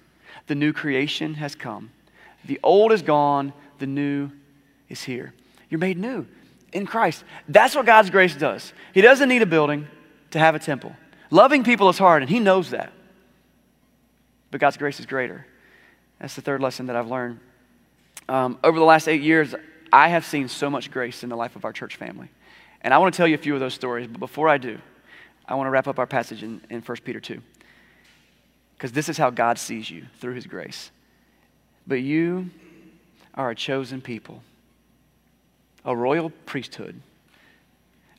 the 0.46 0.54
new 0.54 0.72
creation 0.72 1.34
has 1.34 1.54
come. 1.54 1.90
The 2.44 2.58
old 2.62 2.92
is 2.92 3.02
gone, 3.02 3.52
the 3.78 3.86
new 3.86 4.30
is 4.88 5.04
here." 5.04 5.34
You're 5.68 5.78
made 5.78 5.98
new 5.98 6.26
in 6.72 6.86
Christ. 6.86 7.24
That's 7.48 7.74
what 7.74 7.86
God's 7.86 8.10
grace 8.10 8.34
does. 8.34 8.72
He 8.92 9.00
doesn't 9.00 9.28
need 9.28 9.42
a 9.42 9.46
building 9.46 9.86
to 10.30 10.38
have 10.38 10.54
a 10.54 10.58
temple. 10.58 10.94
Loving 11.30 11.64
people 11.64 11.88
is 11.88 11.98
hard, 11.98 12.22
and 12.22 12.30
He 12.30 12.40
knows 12.40 12.70
that. 12.70 12.92
But 14.50 14.60
God's 14.60 14.76
grace 14.76 14.98
is 14.98 15.06
greater. 15.06 15.46
That's 16.18 16.34
the 16.34 16.42
third 16.42 16.60
lesson 16.60 16.86
that 16.86 16.96
I've 16.96 17.08
learned. 17.08 17.40
Um, 18.28 18.58
over 18.64 18.78
the 18.78 18.84
last 18.84 19.08
eight 19.08 19.22
years, 19.22 19.54
I 19.92 20.08
have 20.08 20.24
seen 20.24 20.48
so 20.48 20.68
much 20.68 20.90
grace 20.90 21.22
in 21.22 21.28
the 21.28 21.36
life 21.36 21.56
of 21.56 21.64
our 21.64 21.72
church 21.72 21.96
family. 21.96 22.28
And 22.82 22.92
I 22.92 22.98
want 22.98 23.12
to 23.12 23.16
tell 23.16 23.26
you 23.26 23.34
a 23.34 23.38
few 23.38 23.54
of 23.54 23.60
those 23.60 23.74
stories, 23.74 24.06
but 24.06 24.20
before 24.20 24.48
I 24.48 24.58
do, 24.58 24.78
I 25.46 25.54
want 25.54 25.66
to 25.66 25.70
wrap 25.70 25.88
up 25.88 25.98
our 25.98 26.06
passage 26.06 26.42
in, 26.42 26.60
in 26.70 26.80
1 26.80 26.96
Peter 27.04 27.20
2. 27.20 27.40
Because 28.74 28.92
this 28.92 29.08
is 29.08 29.16
how 29.16 29.30
God 29.30 29.58
sees 29.58 29.90
you 29.90 30.06
through 30.20 30.34
His 30.34 30.46
grace. 30.46 30.90
But 31.86 32.00
you 32.00 32.50
are 33.34 33.50
a 33.50 33.54
chosen 33.54 34.00
people 34.00 34.42
a 35.88 35.96
royal 35.96 36.28
priesthood, 36.44 37.00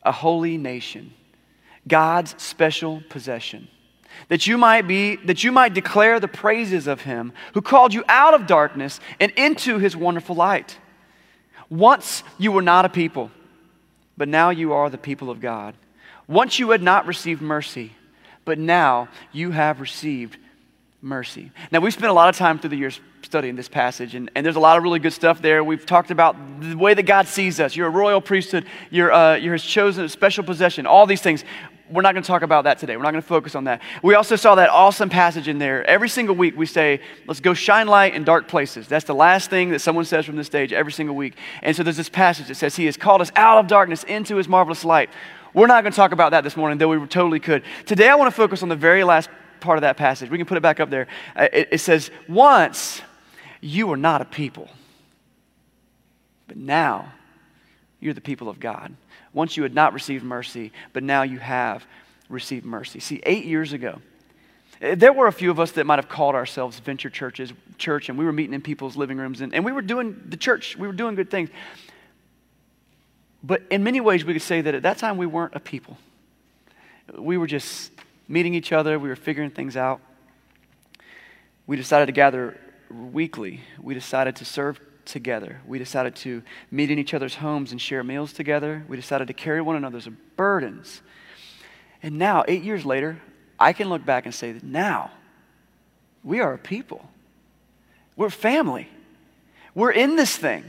a 0.01 0.11
holy 0.11 0.57
nation, 0.57 1.13
God's 1.87 2.33
special 2.41 3.03
possession. 3.09 3.67
That 4.27 4.47
you 4.47 4.57
might 4.57 4.87
be, 4.87 5.17
that 5.17 5.43
you 5.43 5.51
might 5.51 5.75
declare 5.75 6.19
the 6.19 6.27
praises 6.27 6.87
of 6.87 7.01
him 7.01 7.31
who 7.53 7.61
called 7.61 7.93
you 7.93 8.03
out 8.09 8.33
of 8.33 8.47
darkness 8.47 8.99
and 9.19 9.31
into 9.33 9.77
his 9.77 9.95
wonderful 9.95 10.35
light. 10.35 10.79
Once 11.69 12.23
you 12.39 12.51
were 12.51 12.63
not 12.63 12.85
a 12.85 12.89
people, 12.89 13.29
but 14.17 14.27
now 14.27 14.49
you 14.49 14.73
are 14.73 14.89
the 14.89 14.97
people 14.97 15.29
of 15.29 15.39
God. 15.39 15.75
Once 16.27 16.57
you 16.57 16.71
had 16.71 16.81
not 16.81 17.05
received 17.05 17.39
mercy, 17.39 17.93
but 18.45 18.57
now 18.57 19.07
you 19.31 19.51
have 19.51 19.79
received 19.79 20.37
mercy. 21.01 21.51
Now, 21.71 21.79
we've 21.79 21.93
spent 21.93 22.09
a 22.09 22.13
lot 22.13 22.29
of 22.29 22.35
time 22.35 22.59
through 22.59 22.71
the 22.71 22.77
years 22.77 22.99
studying 23.21 23.55
this 23.55 23.69
passage, 23.69 24.15
and, 24.15 24.29
and 24.35 24.45
there's 24.45 24.57
a 24.57 24.59
lot 24.59 24.77
of 24.77 24.83
really 24.83 24.99
good 24.99 25.13
stuff 25.13 25.41
there. 25.41 25.63
We've 25.63 25.85
talked 25.85 26.11
about 26.11 26.35
the 26.59 26.75
way 26.75 26.93
that 26.93 27.03
God 27.03 27.27
sees 27.27 27.59
us. 27.59 27.75
You're 27.75 27.87
a 27.87 27.91
royal 27.91 28.19
priesthood, 28.21 28.65
you're, 28.89 29.11
uh, 29.11 29.35
you're 29.35 29.53
his 29.53 29.63
chosen 29.63 30.09
special 30.09 30.43
possession, 30.43 30.85
all 30.85 31.05
these 31.05 31.21
things. 31.21 31.43
We're 31.89 32.03
not 32.03 32.13
going 32.13 32.21
to 32.21 32.27
talk 32.27 32.43
about 32.43 32.65
that 32.65 32.77
today. 32.77 32.97
We're 32.97 33.03
not 33.03 33.11
going 33.11 33.21
to 33.21 33.27
focus 33.27 33.55
on 33.55 33.63
that. 33.63 33.81
We 34.03 34.13
also 34.13 34.35
saw 34.35 34.53
that 34.55 34.69
awesome 34.69 35.09
passage 35.09 35.47
in 35.47 35.57
there. 35.57 35.83
Every 35.85 36.09
single 36.09 36.35
week, 36.35 36.55
we 36.55 36.67
say, 36.67 37.01
let's 37.25 37.39
go 37.39 37.55
shine 37.55 37.87
light 37.87 38.13
in 38.13 38.23
dark 38.23 38.47
places. 38.47 38.87
That's 38.87 39.05
the 39.05 39.15
last 39.15 39.49
thing 39.49 39.71
that 39.71 39.79
someone 39.79 40.05
says 40.05 40.25
from 40.25 40.35
this 40.35 40.45
stage 40.45 40.71
every 40.71 40.91
single 40.91 41.15
week. 41.15 41.35
And 41.63 41.75
so 41.75 41.81
there's 41.81 41.97
this 41.97 42.09
passage 42.09 42.47
that 42.49 42.55
says, 42.55 42.75
He 42.75 42.85
has 42.85 42.95
called 42.95 43.21
us 43.21 43.31
out 43.35 43.57
of 43.57 43.65
darkness 43.65 44.03
into 44.03 44.35
His 44.35 44.47
marvelous 44.47 44.85
light. 44.85 45.09
We're 45.55 45.65
not 45.65 45.83
going 45.83 45.91
to 45.91 45.95
talk 45.95 46.11
about 46.11 46.29
that 46.31 46.43
this 46.43 46.55
morning, 46.55 46.77
though 46.77 46.89
we 46.89 47.07
totally 47.07 47.39
could. 47.39 47.63
Today, 47.87 48.07
I 48.07 48.13
want 48.13 48.31
to 48.31 48.35
focus 48.35 48.61
on 48.61 48.69
the 48.69 48.75
very 48.75 49.03
last 49.03 49.31
part 49.59 49.77
of 49.77 49.81
that 49.81 49.97
passage. 49.97 50.29
We 50.29 50.37
can 50.37 50.47
put 50.47 50.57
it 50.57 50.61
back 50.61 50.79
up 50.79 50.89
there. 50.89 51.07
Uh, 51.35 51.47
it, 51.51 51.69
it 51.71 51.77
says, 51.79 52.11
Once 52.27 53.01
you 53.61 53.87
were 53.87 53.97
not 53.97 54.21
a 54.21 54.25
people, 54.25 54.69
but 56.47 56.57
now 56.57 57.11
you're 57.99 58.13
the 58.13 58.21
people 58.21 58.49
of 58.49 58.59
God. 58.59 58.95
Once 59.33 59.57
you 59.57 59.63
had 59.63 59.73
not 59.73 59.93
received 59.93 60.23
mercy, 60.23 60.71
but 60.93 61.03
now 61.03 61.23
you 61.23 61.39
have 61.39 61.85
received 62.29 62.65
mercy. 62.65 62.99
See, 62.99 63.21
eight 63.23 63.45
years 63.45 63.73
ago, 63.73 64.01
uh, 64.81 64.95
there 64.95 65.13
were 65.13 65.27
a 65.27 65.33
few 65.33 65.51
of 65.51 65.59
us 65.59 65.71
that 65.73 65.85
might 65.85 65.97
have 65.97 66.09
called 66.09 66.35
ourselves 66.35 66.79
venture 66.79 67.09
churches, 67.09 67.51
church, 67.77 68.09
and 68.09 68.17
we 68.17 68.25
were 68.25 68.31
meeting 68.31 68.53
in 68.53 68.61
people's 68.61 68.95
living 68.95 69.17
rooms, 69.17 69.41
and, 69.41 69.53
and 69.53 69.65
we 69.65 69.71
were 69.71 69.81
doing 69.81 70.19
the 70.27 70.37
church, 70.37 70.77
we 70.77 70.87
were 70.87 70.93
doing 70.93 71.15
good 71.15 71.29
things. 71.29 71.49
But 73.43 73.63
in 73.69 73.83
many 73.83 74.01
ways, 74.01 74.25
we 74.25 74.33
could 74.33 74.41
say 74.41 74.61
that 74.61 74.75
at 74.75 74.83
that 74.83 74.97
time 74.97 75.17
we 75.17 75.25
weren't 75.25 75.55
a 75.55 75.59
people. 75.59 75.97
We 77.17 77.37
were 77.37 77.47
just 77.47 77.91
meeting 78.29 78.53
each 78.53 78.71
other, 78.71 78.97
we 78.97 79.09
were 79.09 79.17
figuring 79.17 79.49
things 79.49 79.75
out. 79.75 79.99
We 81.67 81.75
decided 81.75 82.05
to 82.05 82.11
gather 82.13 82.57
weekly. 82.89 83.61
We 83.81 83.93
decided 83.93 84.37
to 84.37 84.45
serve 84.45 84.79
together. 85.03 85.59
We 85.65 85.79
decided 85.79 86.15
to 86.17 86.43
meet 86.71 86.91
in 86.91 86.99
each 86.99 87.13
other's 87.13 87.35
homes 87.35 87.71
and 87.71 87.81
share 87.81 88.03
meals 88.03 88.31
together. 88.31 88.85
We 88.87 88.95
decided 88.95 89.27
to 89.27 89.33
carry 89.33 89.61
one 89.61 89.75
another's 89.75 90.07
burdens. 90.37 91.01
And 92.01 92.17
now, 92.17 92.45
eight 92.47 92.63
years 92.63 92.85
later, 92.85 93.19
I 93.59 93.73
can 93.73 93.89
look 93.89 94.05
back 94.05 94.25
and 94.25 94.33
say 94.33 94.53
that 94.53 94.63
now 94.63 95.11
we 96.23 96.39
are 96.39 96.53
a 96.53 96.57
people. 96.57 97.09
We're 98.15 98.29
family. 98.29 98.87
We're 99.73 99.91
in 99.91 100.15
this 100.15 100.37
thing. 100.37 100.63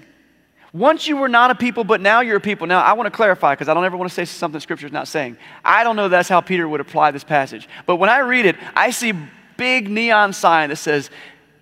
Once 0.72 1.08
you 1.08 1.16
were 1.16 1.28
not 1.28 1.50
a 1.50 1.54
people, 1.54 1.82
but 1.82 2.00
now 2.00 2.20
you're 2.20 2.36
a 2.36 2.40
people. 2.40 2.66
Now, 2.66 2.80
I 2.80 2.92
want 2.92 3.06
to 3.08 3.10
clarify 3.10 3.54
because 3.54 3.68
I 3.68 3.74
don't 3.74 3.84
ever 3.84 3.96
want 3.96 4.08
to 4.08 4.14
say 4.14 4.24
something 4.24 4.60
Scripture's 4.60 4.92
not 4.92 5.08
saying. 5.08 5.36
I 5.64 5.82
don't 5.82 5.96
know 5.96 6.08
that's 6.08 6.28
how 6.28 6.40
Peter 6.40 6.68
would 6.68 6.80
apply 6.80 7.10
this 7.10 7.24
passage. 7.24 7.68
But 7.86 7.96
when 7.96 8.08
I 8.08 8.18
read 8.18 8.46
it, 8.46 8.56
I 8.76 8.90
see 8.90 9.12
big 9.56 9.90
neon 9.90 10.32
sign 10.32 10.68
that 10.70 10.76
says, 10.76 11.10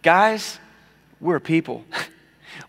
guys, 0.02 0.58
we're 1.20 1.36
a 1.36 1.40
people. 1.40 1.84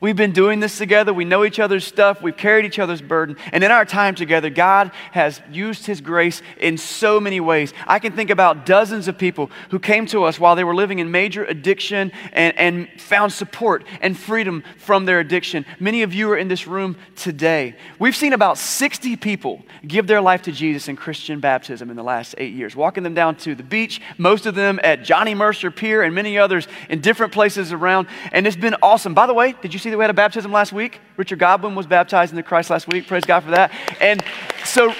We've 0.02 0.16
been 0.16 0.32
doing 0.32 0.60
this 0.60 0.78
together. 0.78 1.14
We 1.14 1.26
know 1.26 1.46
each 1.46 1.60
other's 1.60 1.86
stuff. 1.86 2.22
We've 2.22 2.36
carried 2.36 2.66
each 2.66 2.80
other's 2.80 3.02
burden. 3.02 3.38
And 3.52 3.64
in 3.64 3.72
our 3.72 3.86
time 3.86 4.16
together, 4.16 4.50
God 4.50 4.92
has 5.12 5.42
used 5.52 5.86
His 5.86 6.02
grace 6.02 6.42
in 6.60 6.78
so 6.78 7.20
many 7.20 7.40
ways. 7.40 7.74
I 7.88 8.00
can 8.00 8.14
think 8.14 8.30
about 8.30 8.66
dozens 8.66 9.08
of 9.08 9.18
people 9.18 9.52
who 9.72 9.80
came 9.80 10.06
to 10.08 10.24
us 10.24 10.40
while 10.40 10.56
they 10.56 10.64
were 10.64 10.76
living 10.76 11.00
in 11.00 11.12
major 11.12 11.44
addiction 11.44 12.12
and, 12.34 12.58
and 12.58 13.02
found 13.02 13.34
support 13.34 13.84
and 14.02 14.18
freedom 14.18 14.64
from 14.78 15.06
their 15.06 15.20
addiction. 15.20 15.66
Many 15.80 16.04
of 16.04 16.14
you 16.14 16.32
are 16.32 16.38
in 16.38 16.48
this 16.48 16.68
room 16.68 16.98
today. 17.16 17.76
We've 17.98 18.16
seen 18.16 18.34
about 18.34 18.58
60 18.58 19.16
people 19.18 19.64
give 19.88 20.08
their 20.08 20.22
life 20.22 20.44
to 20.44 20.52
Jesus 20.52 20.88
in 20.88 20.96
Christian 20.96 21.40
baptism 21.40 21.90
in 21.90 21.96
the 21.96 22.04
last 22.04 22.36
eight 22.38 22.54
years, 22.54 22.76
walking 22.76 23.04
them 23.04 23.14
down 23.14 23.36
to 23.38 23.56
the 23.56 23.64
beach, 23.64 24.02
most 24.18 24.46
of 24.46 24.56
them 24.56 24.80
at 24.84 25.04
Johnnie 25.04 25.36
Mercer 25.36 25.72
Pier, 25.72 26.04
and 26.04 26.14
many 26.14 26.38
others 26.38 26.68
in 26.90 27.02
different 27.02 27.34
places 27.34 27.72
around. 27.72 28.08
And 28.32 28.46
it's 28.46 28.56
been 28.56 28.76
awesome. 28.82 29.14
By 29.14 29.26
the 29.26 29.34
way, 29.34 29.56
did 29.70 29.76
you 29.76 29.80
see 29.80 29.92
that 29.92 29.98
we 29.98 30.04
had 30.04 30.10
a 30.10 30.16
baptism 30.16 30.52
last 30.52 30.74
week? 30.74 31.00
Richard 31.16 31.38
Godwin 31.38 31.76
was 31.76 31.86
baptized 31.86 32.34
into 32.34 32.42
Christ 32.42 32.72
last 32.72 32.88
week. 32.88 33.06
Praise 33.06 33.24
God 33.24 33.42
for 33.42 33.52
that. 33.52 33.72
And 34.02 34.24
so 34.66 34.96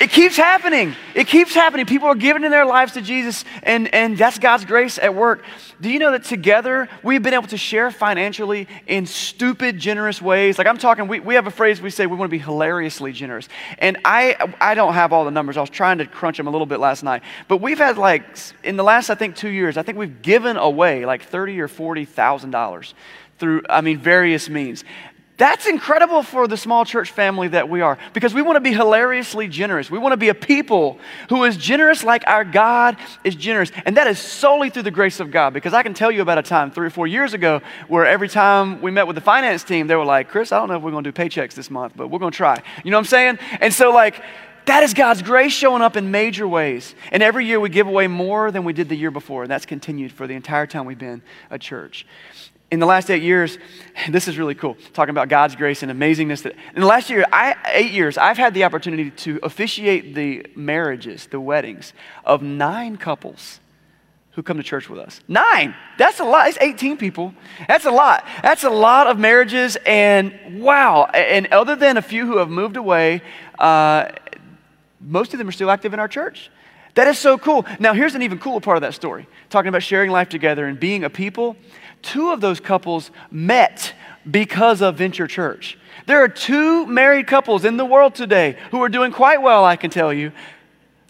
it 0.00 0.10
keeps 0.10 0.36
happening. 0.36 0.96
It 1.14 1.28
keeps 1.28 1.54
happening. 1.54 1.86
People 1.86 2.08
are 2.08 2.16
giving 2.16 2.42
in 2.42 2.50
their 2.50 2.66
lives 2.66 2.94
to 2.94 3.00
Jesus, 3.00 3.44
and, 3.62 3.92
and 3.94 4.18
that's 4.18 4.40
God's 4.40 4.64
grace 4.64 4.98
at 4.98 5.14
work. 5.14 5.44
Do 5.80 5.90
you 5.90 6.00
know 6.00 6.10
that 6.10 6.24
together 6.24 6.88
we've 7.04 7.22
been 7.22 7.34
able 7.34 7.46
to 7.46 7.56
share 7.56 7.92
financially 7.92 8.66
in 8.88 9.06
stupid, 9.06 9.78
generous 9.78 10.20
ways? 10.20 10.58
Like 10.58 10.66
I'm 10.66 10.78
talking, 10.78 11.06
we, 11.06 11.20
we 11.20 11.34
have 11.36 11.46
a 11.46 11.52
phrase 11.52 11.80
we 11.80 11.90
say 11.90 12.06
we 12.06 12.16
want 12.16 12.28
to 12.28 12.36
be 12.36 12.42
hilariously 12.42 13.12
generous. 13.12 13.48
And 13.78 13.96
I, 14.04 14.54
I 14.60 14.74
don't 14.74 14.94
have 14.94 15.12
all 15.12 15.24
the 15.24 15.30
numbers. 15.30 15.56
I 15.56 15.60
was 15.60 15.70
trying 15.70 15.98
to 15.98 16.06
crunch 16.06 16.36
them 16.36 16.48
a 16.48 16.50
little 16.50 16.66
bit 16.66 16.80
last 16.80 17.04
night. 17.04 17.22
But 17.46 17.58
we've 17.58 17.78
had 17.78 17.96
like, 17.96 18.24
in 18.64 18.76
the 18.76 18.84
last, 18.84 19.08
I 19.08 19.14
think, 19.14 19.36
two 19.36 19.50
years, 19.50 19.76
I 19.76 19.84
think 19.84 19.98
we've 19.98 20.20
given 20.20 20.56
away 20.56 21.06
like 21.06 21.22
30 21.22 21.60
or 21.60 21.68
$40,000 21.68 22.92
through, 23.38 23.62
I 23.68 23.80
mean, 23.80 23.98
various 23.98 24.48
means. 24.48 24.84
That's 25.38 25.68
incredible 25.68 26.24
for 26.24 26.48
the 26.48 26.56
small 26.56 26.84
church 26.84 27.12
family 27.12 27.46
that 27.48 27.68
we 27.68 27.80
are 27.80 27.96
because 28.12 28.34
we 28.34 28.42
want 28.42 28.56
to 28.56 28.60
be 28.60 28.72
hilariously 28.72 29.46
generous. 29.46 29.88
We 29.88 29.96
want 29.96 30.12
to 30.12 30.16
be 30.16 30.30
a 30.30 30.34
people 30.34 30.98
who 31.28 31.44
is 31.44 31.56
generous 31.56 32.02
like 32.02 32.24
our 32.26 32.44
God 32.44 32.96
is 33.22 33.36
generous. 33.36 33.70
And 33.86 33.96
that 33.96 34.08
is 34.08 34.18
solely 34.18 34.68
through 34.68 34.82
the 34.82 34.90
grace 34.90 35.20
of 35.20 35.30
God 35.30 35.54
because 35.54 35.74
I 35.74 35.84
can 35.84 35.94
tell 35.94 36.10
you 36.10 36.22
about 36.22 36.38
a 36.38 36.42
time 36.42 36.72
three 36.72 36.88
or 36.88 36.90
four 36.90 37.06
years 37.06 37.34
ago 37.34 37.62
where 37.86 38.04
every 38.04 38.28
time 38.28 38.82
we 38.82 38.90
met 38.90 39.06
with 39.06 39.14
the 39.14 39.22
finance 39.22 39.62
team, 39.62 39.86
they 39.86 39.94
were 39.94 40.04
like, 40.04 40.28
Chris, 40.28 40.50
I 40.50 40.58
don't 40.58 40.70
know 40.70 40.76
if 40.76 40.82
we're 40.82 40.90
going 40.90 41.04
to 41.04 41.12
do 41.12 41.16
paychecks 41.16 41.54
this 41.54 41.70
month, 41.70 41.92
but 41.94 42.08
we're 42.08 42.18
going 42.18 42.32
to 42.32 42.36
try. 42.36 42.60
You 42.82 42.90
know 42.90 42.96
what 42.96 43.02
I'm 43.02 43.06
saying? 43.06 43.38
And 43.60 43.72
so, 43.72 43.92
like, 43.92 44.20
that 44.64 44.82
is 44.82 44.92
God's 44.92 45.22
grace 45.22 45.52
showing 45.52 45.82
up 45.82 45.96
in 45.96 46.10
major 46.10 46.48
ways. 46.48 46.96
And 47.12 47.22
every 47.22 47.46
year 47.46 47.60
we 47.60 47.68
give 47.68 47.86
away 47.86 48.08
more 48.08 48.50
than 48.50 48.64
we 48.64 48.72
did 48.72 48.88
the 48.88 48.96
year 48.96 49.12
before. 49.12 49.42
And 49.44 49.50
that's 49.50 49.66
continued 49.66 50.10
for 50.10 50.26
the 50.26 50.34
entire 50.34 50.66
time 50.66 50.84
we've 50.84 50.98
been 50.98 51.22
a 51.48 51.60
church 51.60 52.06
in 52.70 52.80
the 52.80 52.86
last 52.86 53.10
eight 53.10 53.22
years, 53.22 53.58
this 54.08 54.28
is 54.28 54.38
really 54.38 54.54
cool, 54.54 54.76
talking 54.92 55.10
about 55.10 55.28
God's 55.28 55.56
grace 55.56 55.82
and 55.82 55.92
amazingness. 55.92 56.42
That 56.42 56.54
in 56.74 56.80
the 56.80 56.86
last 56.86 57.10
year, 57.10 57.26
I, 57.32 57.56
eight 57.72 57.92
years, 57.92 58.18
I've 58.18 58.36
had 58.36 58.54
the 58.54 58.64
opportunity 58.64 59.10
to 59.10 59.40
officiate 59.42 60.14
the 60.14 60.46
marriages, 60.54 61.26
the 61.26 61.40
weddings 61.40 61.92
of 62.24 62.42
nine 62.42 62.96
couples 62.96 63.60
who 64.32 64.42
come 64.44 64.56
to 64.56 64.62
church 64.62 64.88
with 64.88 65.00
us. 65.00 65.20
Nine. 65.26 65.74
That's 65.98 66.20
a 66.20 66.24
lot. 66.24 66.46
It's 66.46 66.58
18 66.60 66.96
people. 66.96 67.34
That's 67.66 67.86
a 67.86 67.90
lot. 67.90 68.24
That's 68.40 68.62
a 68.62 68.70
lot 68.70 69.08
of 69.08 69.18
marriages. 69.18 69.76
And 69.84 70.62
wow. 70.62 71.06
And 71.06 71.48
other 71.48 71.74
than 71.74 71.96
a 71.96 72.02
few 72.02 72.24
who 72.24 72.36
have 72.36 72.48
moved 72.48 72.76
away, 72.76 73.20
uh, 73.58 74.10
most 75.00 75.34
of 75.34 75.38
them 75.38 75.48
are 75.48 75.52
still 75.52 75.72
active 75.72 75.92
in 75.92 75.98
our 75.98 76.06
church. 76.06 76.52
That 76.94 77.08
is 77.08 77.18
so 77.18 77.36
cool. 77.36 77.66
Now, 77.80 77.94
here's 77.94 78.14
an 78.14 78.22
even 78.22 78.38
cooler 78.38 78.60
part 78.60 78.76
of 78.76 78.82
that 78.82 78.94
story 78.94 79.26
talking 79.50 79.68
about 79.68 79.82
sharing 79.82 80.12
life 80.12 80.28
together 80.28 80.66
and 80.66 80.78
being 80.78 81.02
a 81.02 81.10
people. 81.10 81.56
Two 82.02 82.30
of 82.30 82.40
those 82.40 82.60
couples 82.60 83.10
met 83.30 83.94
because 84.28 84.82
of 84.82 84.96
Venture 84.96 85.26
Church. 85.26 85.78
There 86.06 86.22
are 86.22 86.28
two 86.28 86.86
married 86.86 87.26
couples 87.26 87.64
in 87.64 87.76
the 87.76 87.84
world 87.84 88.14
today 88.14 88.56
who 88.70 88.82
are 88.82 88.88
doing 88.88 89.12
quite 89.12 89.42
well, 89.42 89.64
I 89.64 89.76
can 89.76 89.90
tell 89.90 90.12
you, 90.12 90.32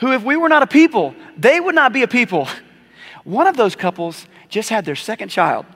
who, 0.00 0.12
if 0.12 0.22
we 0.22 0.36
were 0.36 0.48
not 0.48 0.62
a 0.62 0.66
people, 0.66 1.14
they 1.36 1.60
would 1.60 1.74
not 1.74 1.92
be 1.92 2.02
a 2.02 2.08
people. 2.08 2.48
One 3.24 3.46
of 3.46 3.56
those 3.56 3.76
couples 3.76 4.26
just 4.48 4.70
had 4.70 4.84
their 4.84 4.96
second 4.96 5.28
child. 5.28 5.66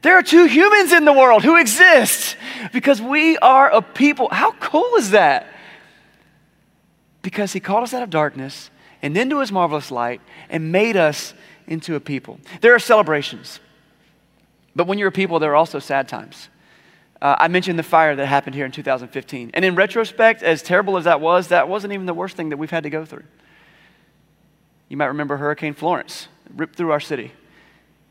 There 0.00 0.16
are 0.16 0.22
two 0.22 0.46
humans 0.46 0.92
in 0.92 1.04
the 1.04 1.12
world 1.12 1.42
who 1.42 1.56
exist 1.56 2.36
because 2.72 3.02
we 3.02 3.36
are 3.38 3.70
a 3.70 3.82
people. 3.82 4.28
How 4.30 4.52
cool 4.52 4.96
is 4.96 5.10
that? 5.10 5.46
Because 7.20 7.52
he 7.52 7.60
called 7.60 7.82
us 7.82 7.92
out 7.92 8.02
of 8.02 8.10
darkness 8.10 8.70
and 9.02 9.16
into 9.16 9.40
his 9.40 9.52
marvelous 9.52 9.90
light 9.90 10.20
and 10.48 10.72
made 10.72 10.96
us 10.96 11.34
into 11.66 11.94
a 11.94 12.00
people. 12.00 12.40
There 12.60 12.74
are 12.74 12.78
celebrations. 12.78 13.60
But 14.74 14.86
when 14.86 14.98
you're 14.98 15.08
a 15.08 15.12
people, 15.12 15.38
there 15.38 15.52
are 15.52 15.56
also 15.56 15.78
sad 15.78 16.08
times. 16.08 16.48
Uh, 17.20 17.36
I 17.38 17.48
mentioned 17.48 17.78
the 17.78 17.84
fire 17.84 18.16
that 18.16 18.26
happened 18.26 18.54
here 18.54 18.64
in 18.64 18.72
2015. 18.72 19.52
And 19.54 19.64
in 19.64 19.74
retrospect, 19.76 20.42
as 20.42 20.62
terrible 20.62 20.96
as 20.96 21.04
that 21.04 21.20
was, 21.20 21.48
that 21.48 21.68
wasn't 21.68 21.92
even 21.92 22.06
the 22.06 22.14
worst 22.14 22.36
thing 22.36 22.48
that 22.48 22.56
we've 22.56 22.70
had 22.70 22.82
to 22.82 22.90
go 22.90 23.04
through. 23.04 23.24
You 24.88 24.96
might 24.96 25.06
remember 25.06 25.36
Hurricane 25.36 25.74
Florence 25.74 26.28
ripped 26.54 26.76
through 26.76 26.90
our 26.90 27.00
city. 27.00 27.32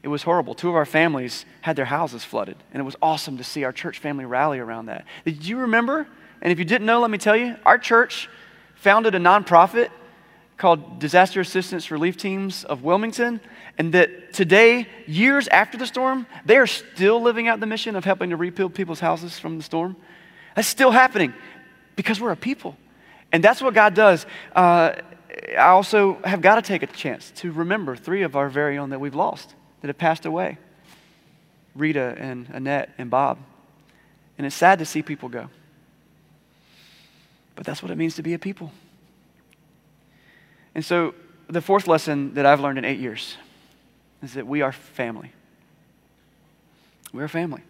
It 0.02 0.08
was 0.08 0.24
horrible. 0.24 0.56
Two 0.56 0.70
of 0.70 0.76
our 0.76 0.86
families 0.86 1.46
had 1.62 1.76
their 1.76 1.86
houses 1.86 2.24
flooded, 2.24 2.58
and 2.74 2.82
it 2.82 2.84
was 2.84 2.96
awesome 3.02 3.38
to 3.38 3.44
see 3.44 3.64
our 3.64 3.72
church 3.72 4.00
family 4.00 4.26
rally 4.26 4.60
around 4.60 4.88
that. 4.88 5.06
Did 5.26 5.46
you 5.46 5.58
remember? 5.58 6.08
And 6.42 6.52
if 6.52 6.58
you 6.58 6.66
didn't 6.66 6.88
know, 6.88 7.02
let 7.02 7.12
me 7.12 7.18
tell 7.18 7.36
you, 7.36 7.56
our 7.66 7.78
church 7.78 8.30
founded 8.76 9.14
a 9.14 9.20
nonprofit 9.20 9.90
called 10.62 11.00
Disaster 11.00 11.42
Assistance 11.42 11.90
Relief 11.90 12.18
Teams 12.18 12.64
of 12.66 12.84
Wilmington 12.84 13.42
and 13.80 13.96
that 13.96 14.32
today, 14.32 14.88
years 15.08 15.48
after 15.48 15.76
the 15.76 15.88
storm, 15.88 16.28
they 16.46 16.56
are 16.58 16.68
still 16.68 17.20
living 17.20 17.48
out 17.48 17.60
the 17.60 17.66
mission 17.66 17.96
of 17.96 18.06
helping 18.06 18.30
to 18.30 18.38
rebuild 18.38 18.76
people's 18.76 19.00
houses 19.00 19.40
from 19.40 19.58
the 19.58 19.64
storm. 19.64 19.96
That's 20.56 20.68
still 20.68 20.92
happening 20.92 21.34
because 21.96 22.22
we're 22.22 22.32
a 22.32 22.36
people. 22.36 22.78
And 23.32 23.44
that's 23.44 23.60
what 23.60 23.74
God 23.74 23.96
does. 23.96 24.28
Uh, 24.56 24.94
I 25.54 25.70
also 25.70 26.20
have 26.24 26.42
got 26.42 26.56
to 26.56 26.62
take 26.62 26.84
a 26.84 26.88
chance 26.88 27.32
to 27.38 27.52
remember 27.52 27.96
three 27.96 28.22
of 28.22 28.36
our 28.36 28.48
very 28.48 28.78
own 28.78 28.92
that 28.92 29.00
we've 29.00 29.16
lost, 29.16 29.56
that 29.82 29.88
have 29.88 29.98
passed 29.98 30.28
away 30.28 30.60
Rita 31.74 32.14
and 32.20 32.48
Annette 32.50 32.92
and 33.00 33.10
Bob. 33.10 33.40
And 34.38 34.46
it's 34.46 34.56
sad 34.56 34.78
to 34.78 34.86
see 34.86 35.02
people 35.02 35.28
go. 35.28 35.50
But 37.56 37.66
that's 37.66 37.82
what 37.82 37.92
it 37.92 37.98
means 37.98 38.14
to 38.18 38.22
be 38.22 38.36
a 38.36 38.40
people. 38.40 38.72
And 40.74 40.84
so, 40.84 41.14
the 41.48 41.62
fourth 41.62 41.88
lesson 41.88 42.34
that 42.36 42.46
I've 42.46 42.62
learned 42.62 42.78
in 42.78 42.86
eight 42.86 43.00
years 43.00 43.36
is 44.24 44.34
that 44.36 44.48
we 44.48 44.62
are 44.62 44.72
family. 44.72 45.34
We're 47.12 47.26
a 47.26 47.30
family. 47.30 47.64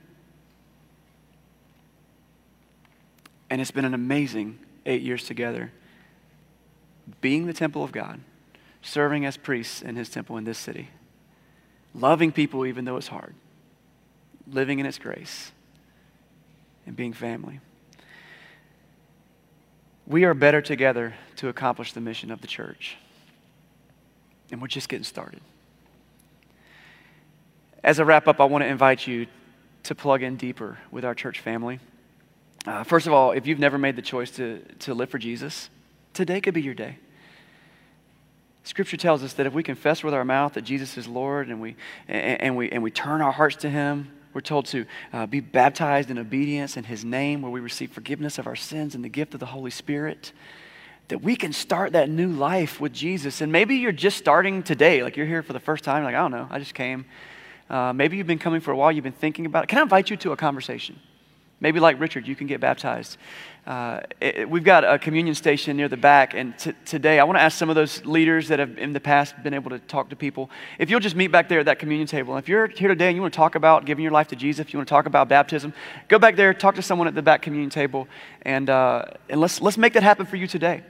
And 3.49 3.59
it's 3.59 3.71
been 3.71 3.85
an 3.85 3.93
amazing 3.93 4.59
eight 4.85 5.01
years 5.01 5.25
together, 5.25 5.71
being 7.21 7.47
the 7.47 7.53
temple 7.53 7.83
of 7.83 7.91
God, 7.91 8.19
serving 8.81 9.25
as 9.25 9.35
priests 9.35 9.81
in 9.81 9.95
his 9.95 10.09
temple 10.09 10.37
in 10.37 10.43
this 10.43 10.57
city, 10.57 10.89
loving 11.93 12.31
people 12.31 12.65
even 12.65 12.85
though 12.85 12.97
it's 12.97 13.07
hard, 13.07 13.33
living 14.47 14.79
in 14.79 14.85
its 14.85 14.97
grace, 14.97 15.51
and 16.85 16.95
being 16.95 17.13
family. 17.13 17.59
We 20.11 20.25
are 20.25 20.33
better 20.33 20.61
together 20.61 21.13
to 21.37 21.47
accomplish 21.47 21.93
the 21.93 22.01
mission 22.01 22.31
of 22.31 22.41
the 22.41 22.47
church. 22.47 22.97
And 24.51 24.61
we're 24.61 24.67
just 24.67 24.89
getting 24.89 25.05
started. 25.05 25.39
As 27.81 27.97
a 27.97 28.03
wrap 28.03 28.27
up, 28.27 28.41
I 28.41 28.43
want 28.43 28.61
to 28.61 28.67
invite 28.67 29.07
you 29.07 29.27
to 29.83 29.95
plug 29.95 30.21
in 30.21 30.35
deeper 30.35 30.77
with 30.91 31.05
our 31.05 31.15
church 31.15 31.39
family. 31.39 31.79
Uh, 32.67 32.83
first 32.83 33.07
of 33.07 33.13
all, 33.13 33.31
if 33.31 33.47
you've 33.47 33.57
never 33.57 33.77
made 33.77 33.95
the 33.95 34.01
choice 34.01 34.31
to, 34.31 34.59
to 34.79 34.93
live 34.93 35.09
for 35.09 35.17
Jesus, 35.17 35.69
today 36.13 36.41
could 36.41 36.53
be 36.53 36.61
your 36.61 36.73
day. 36.73 36.97
Scripture 38.65 38.97
tells 38.97 39.23
us 39.23 39.31
that 39.33 39.45
if 39.45 39.53
we 39.53 39.63
confess 39.63 40.03
with 40.03 40.13
our 40.13 40.25
mouth 40.25 40.55
that 40.55 40.63
Jesus 40.63 40.97
is 40.97 41.07
Lord 41.07 41.47
and 41.47 41.61
we, 41.61 41.77
and, 42.09 42.41
and 42.41 42.57
we, 42.57 42.69
and 42.69 42.83
we 42.83 42.91
turn 42.91 43.21
our 43.21 43.31
hearts 43.31 43.55
to 43.61 43.69
Him, 43.69 44.11
we're 44.33 44.41
told 44.41 44.65
to 44.67 44.85
uh, 45.13 45.25
be 45.25 45.39
baptized 45.39 46.09
in 46.09 46.17
obedience 46.17 46.77
in 46.77 46.83
His 46.83 47.03
name, 47.03 47.41
where 47.41 47.51
we 47.51 47.59
receive 47.59 47.91
forgiveness 47.91 48.37
of 48.37 48.47
our 48.47 48.55
sins 48.55 48.95
and 48.95 49.03
the 49.03 49.09
gift 49.09 49.33
of 49.33 49.39
the 49.39 49.45
Holy 49.47 49.71
Spirit, 49.71 50.31
that 51.07 51.21
we 51.21 51.35
can 51.35 51.51
start 51.51 51.91
that 51.93 52.09
new 52.09 52.29
life 52.29 52.79
with 52.79 52.93
Jesus. 52.93 53.41
And 53.41 53.51
maybe 53.51 53.75
you're 53.75 53.91
just 53.91 54.17
starting 54.17 54.63
today, 54.63 55.03
like 55.03 55.17
you're 55.17 55.25
here 55.25 55.43
for 55.43 55.53
the 55.53 55.59
first 55.59 55.83
time, 55.83 56.03
like, 56.03 56.15
I 56.15 56.19
don't 56.19 56.31
know, 56.31 56.47
I 56.49 56.59
just 56.59 56.73
came. 56.73 57.05
Uh, 57.69 57.93
maybe 57.93 58.17
you've 58.17 58.27
been 58.27 58.39
coming 58.39 58.61
for 58.61 58.71
a 58.71 58.77
while, 58.77 58.91
you've 58.91 59.03
been 59.03 59.13
thinking 59.13 59.45
about 59.45 59.65
it. 59.65 59.67
Can 59.67 59.79
I 59.79 59.81
invite 59.81 60.09
you 60.09 60.17
to 60.17 60.31
a 60.31 60.37
conversation? 60.37 60.99
Maybe, 61.61 61.79
like 61.79 61.99
Richard, 61.99 62.27
you 62.27 62.35
can 62.35 62.47
get 62.47 62.59
baptized. 62.59 63.17
Uh, 63.67 64.01
it, 64.19 64.49
we've 64.49 64.63
got 64.63 64.83
a 64.83 64.97
communion 64.97 65.35
station 65.35 65.77
near 65.77 65.87
the 65.87 65.95
back, 65.95 66.33
and 66.33 66.57
t- 66.57 66.73
today 66.85 67.19
I 67.19 67.23
want 67.23 67.37
to 67.37 67.41
ask 67.41 67.55
some 67.55 67.69
of 67.69 67.75
those 67.75 68.03
leaders 68.03 68.47
that 68.47 68.57
have 68.57 68.79
in 68.79 68.93
the 68.93 68.99
past 68.99 69.35
been 69.43 69.53
able 69.53 69.69
to 69.69 69.77
talk 69.77 70.09
to 70.09 70.15
people 70.15 70.49
if 70.79 70.89
you'll 70.89 70.99
just 70.99 71.15
meet 71.15 71.27
back 71.27 71.47
there 71.47 71.59
at 71.59 71.67
that 71.67 71.77
communion 71.77 72.07
table. 72.07 72.35
If 72.37 72.49
you're 72.49 72.65
here 72.65 72.89
today 72.89 73.09
and 73.09 73.15
you 73.15 73.21
want 73.21 73.35
to 73.35 73.37
talk 73.37 73.53
about 73.53 73.85
giving 73.85 74.01
your 74.01 74.11
life 74.11 74.27
to 74.29 74.35
Jesus, 74.35 74.65
if 74.65 74.73
you 74.73 74.79
want 74.79 74.87
to 74.87 74.91
talk 74.91 75.05
about 75.05 75.29
baptism, 75.29 75.71
go 76.07 76.17
back 76.17 76.35
there, 76.35 76.51
talk 76.51 76.73
to 76.75 76.81
someone 76.81 77.07
at 77.07 77.13
the 77.13 77.21
back 77.21 77.43
communion 77.43 77.69
table, 77.69 78.07
and, 78.41 78.67
uh, 78.71 79.05
and 79.29 79.39
let's, 79.39 79.61
let's 79.61 79.77
make 79.77 79.93
that 79.93 80.01
happen 80.01 80.25
for 80.25 80.37
you 80.37 80.47
today. 80.47 80.81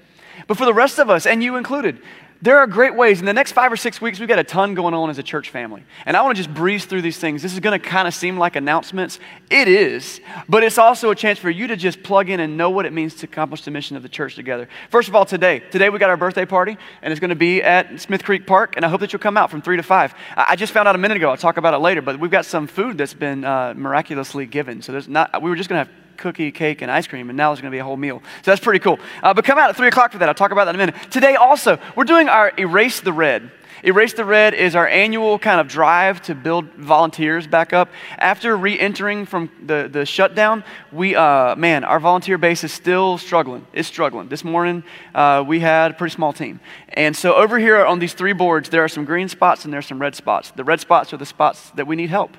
But 0.47 0.57
for 0.57 0.63
the 0.63 0.73
rest 0.73 0.99
of 0.99 1.10
us, 1.10 1.25
and 1.25 1.43
you 1.43 1.57
included, 1.57 2.01
there 2.41 2.58
are 2.58 2.65
great 2.65 2.95
ways. 2.95 3.19
In 3.19 3.25
the 3.25 3.34
next 3.34 3.51
five 3.51 3.71
or 3.71 3.77
six 3.77 4.01
weeks, 4.01 4.19
we've 4.19 4.27
got 4.27 4.39
a 4.39 4.43
ton 4.43 4.73
going 4.73 4.93
on 4.93 5.10
as 5.10 5.19
a 5.19 5.23
church 5.23 5.49
family. 5.49 5.84
And 6.06 6.17
I 6.17 6.23
want 6.23 6.36
to 6.36 6.43
just 6.43 6.54
breeze 6.54 6.86
through 6.86 7.04
these 7.04 7.17
things. 7.17 7.43
This 7.43 7.54
is 7.54 7.60
going 7.60 7.80
to 7.80 7.88
kind 7.88 8.08
of 8.08 8.13
seem 8.15 8.38
like 8.38 8.56
announcements. 8.56 9.19
It 9.49 9.67
is, 9.67 10.19
but 10.49 10.63
it's 10.63 10.80
also 10.80 11.12
a 11.12 11.15
chance 11.15 11.38
for 11.38 11.51
you 11.51 11.67
to 11.67 11.75
just 11.75 12.01
plug 12.01 12.30
in 12.30 12.39
and 12.39 12.58
know 12.58 12.71
what 12.71 12.86
it 12.86 12.93
means 12.93 13.13
to 13.15 13.27
accomplish 13.27 13.63
the 13.63 13.71
mission 13.71 13.95
of 13.95 14.01
the 14.01 14.10
church 14.10 14.36
together. 14.36 14.67
First 14.89 15.08
of 15.08 15.15
all, 15.15 15.25
today, 15.25 15.60
today 15.60 15.89
we 15.89 15.99
got 15.99 16.10
our 16.10 16.17
birthday 16.17 16.45
party, 16.45 16.77
and 17.01 17.12
it's 17.12 17.19
going 17.19 17.30
to 17.30 17.36
be 17.36 17.62
at 17.62 18.01
Smith 18.01 18.23
Creek 18.23 18.47
Park, 18.47 18.75
and 18.75 18.84
I 18.84 18.89
hope 18.89 19.01
that 19.01 19.13
you'll 19.13 19.19
come 19.19 19.38
out 19.38 19.51
from 19.51 19.62
3 19.62 19.77
to 19.77 19.84
5. 19.84 20.15
I 20.36 20.56
just 20.56 20.73
found 20.73 20.88
out 20.88 20.95
a 20.95 20.99
minute 20.99 21.17
ago, 21.17 21.30
I'll 21.30 21.38
talk 21.38 21.58
about 21.58 21.75
it 21.75 21.80
later, 21.80 22.01
but 22.01 22.19
we've 22.19 22.32
got 22.32 22.45
some 22.45 22.65
food 22.65 22.97
that's 22.97 23.13
been 23.13 23.43
uh, 23.43 23.73
miraculously 23.75 24.47
given. 24.47 24.82
So 24.82 24.91
there's 24.91 25.08
not, 25.08 25.41
we 25.41 25.49
were 25.49 25.56
just 25.56 25.69
going 25.69 25.86
to 25.86 25.91
have 25.91 26.01
cookie, 26.21 26.51
cake, 26.51 26.81
and 26.81 26.89
ice 26.89 27.07
cream, 27.07 27.29
and 27.29 27.36
now 27.36 27.49
there's 27.49 27.62
going 27.62 27.71
to 27.71 27.75
be 27.75 27.79
a 27.79 27.84
whole 27.84 27.97
meal. 27.97 28.21
So 28.43 28.51
that's 28.51 28.62
pretty 28.62 28.79
cool. 28.79 28.99
Uh, 29.21 29.34
but 29.34 29.43
come 29.43 29.57
out 29.57 29.69
at 29.69 29.75
3 29.75 29.88
o'clock 29.88 30.12
for 30.12 30.19
that. 30.19 30.29
I'll 30.29 30.36
talk 30.36 30.51
about 30.51 30.65
that 30.65 30.75
in 30.75 30.81
a 30.81 30.86
minute. 30.86 31.12
Today, 31.12 31.36
also, 31.36 31.79
we're 31.95 32.05
doing 32.05 32.29
our 32.29 32.53
Erase 32.57 33.01
the 33.01 33.12
Red. 33.12 33.51
Erase 33.84 34.13
the 34.13 34.26
Red 34.26 34.54
is 34.54 34.76
our 34.76 34.88
annual 34.88 35.39
kind 35.39 35.60
of 35.60 35.67
drive 35.67 36.22
to 36.24 36.36
build 36.36 36.65
volunteers 36.74 37.48
back 37.48 37.74
up. 37.74 37.89
After 38.20 38.56
re 38.56 38.80
entering 38.80 39.26
from 39.26 39.50
the, 39.65 39.89
the 39.91 40.06
shutdown, 40.06 40.63
we, 40.91 41.15
uh, 41.15 41.56
man, 41.56 41.84
our 41.84 42.00
volunteer 42.00 42.38
base 42.38 42.63
is 42.63 42.72
still 42.72 43.17
struggling. 43.17 43.65
It's 43.74 43.88
struggling. 43.88 44.30
This 44.30 44.44
morning, 44.44 44.84
uh, 45.15 45.44
we 45.48 45.60
had 45.62 45.91
a 45.91 45.94
pretty 45.96 46.13
small 46.13 46.32
team. 46.32 46.60
And 46.89 47.18
so 47.18 47.34
over 47.34 47.58
here 47.58 47.84
on 47.84 47.97
these 47.97 48.14
three 48.14 48.34
boards, 48.34 48.70
there 48.70 48.84
are 48.84 48.89
some 48.89 49.03
green 49.03 49.28
spots 49.28 49.64
and 49.64 49.74
there 49.74 49.80
are 49.80 49.84
some 49.84 49.99
red 49.99 50.14
spots. 50.14 50.51
The 50.51 50.64
red 50.64 50.80
spots 50.80 51.12
are 51.12 51.18
the 51.18 51.26
spots 51.26 51.72
that 51.72 51.88
we 51.88 51.95
need 51.95 52.12
help. 52.12 52.38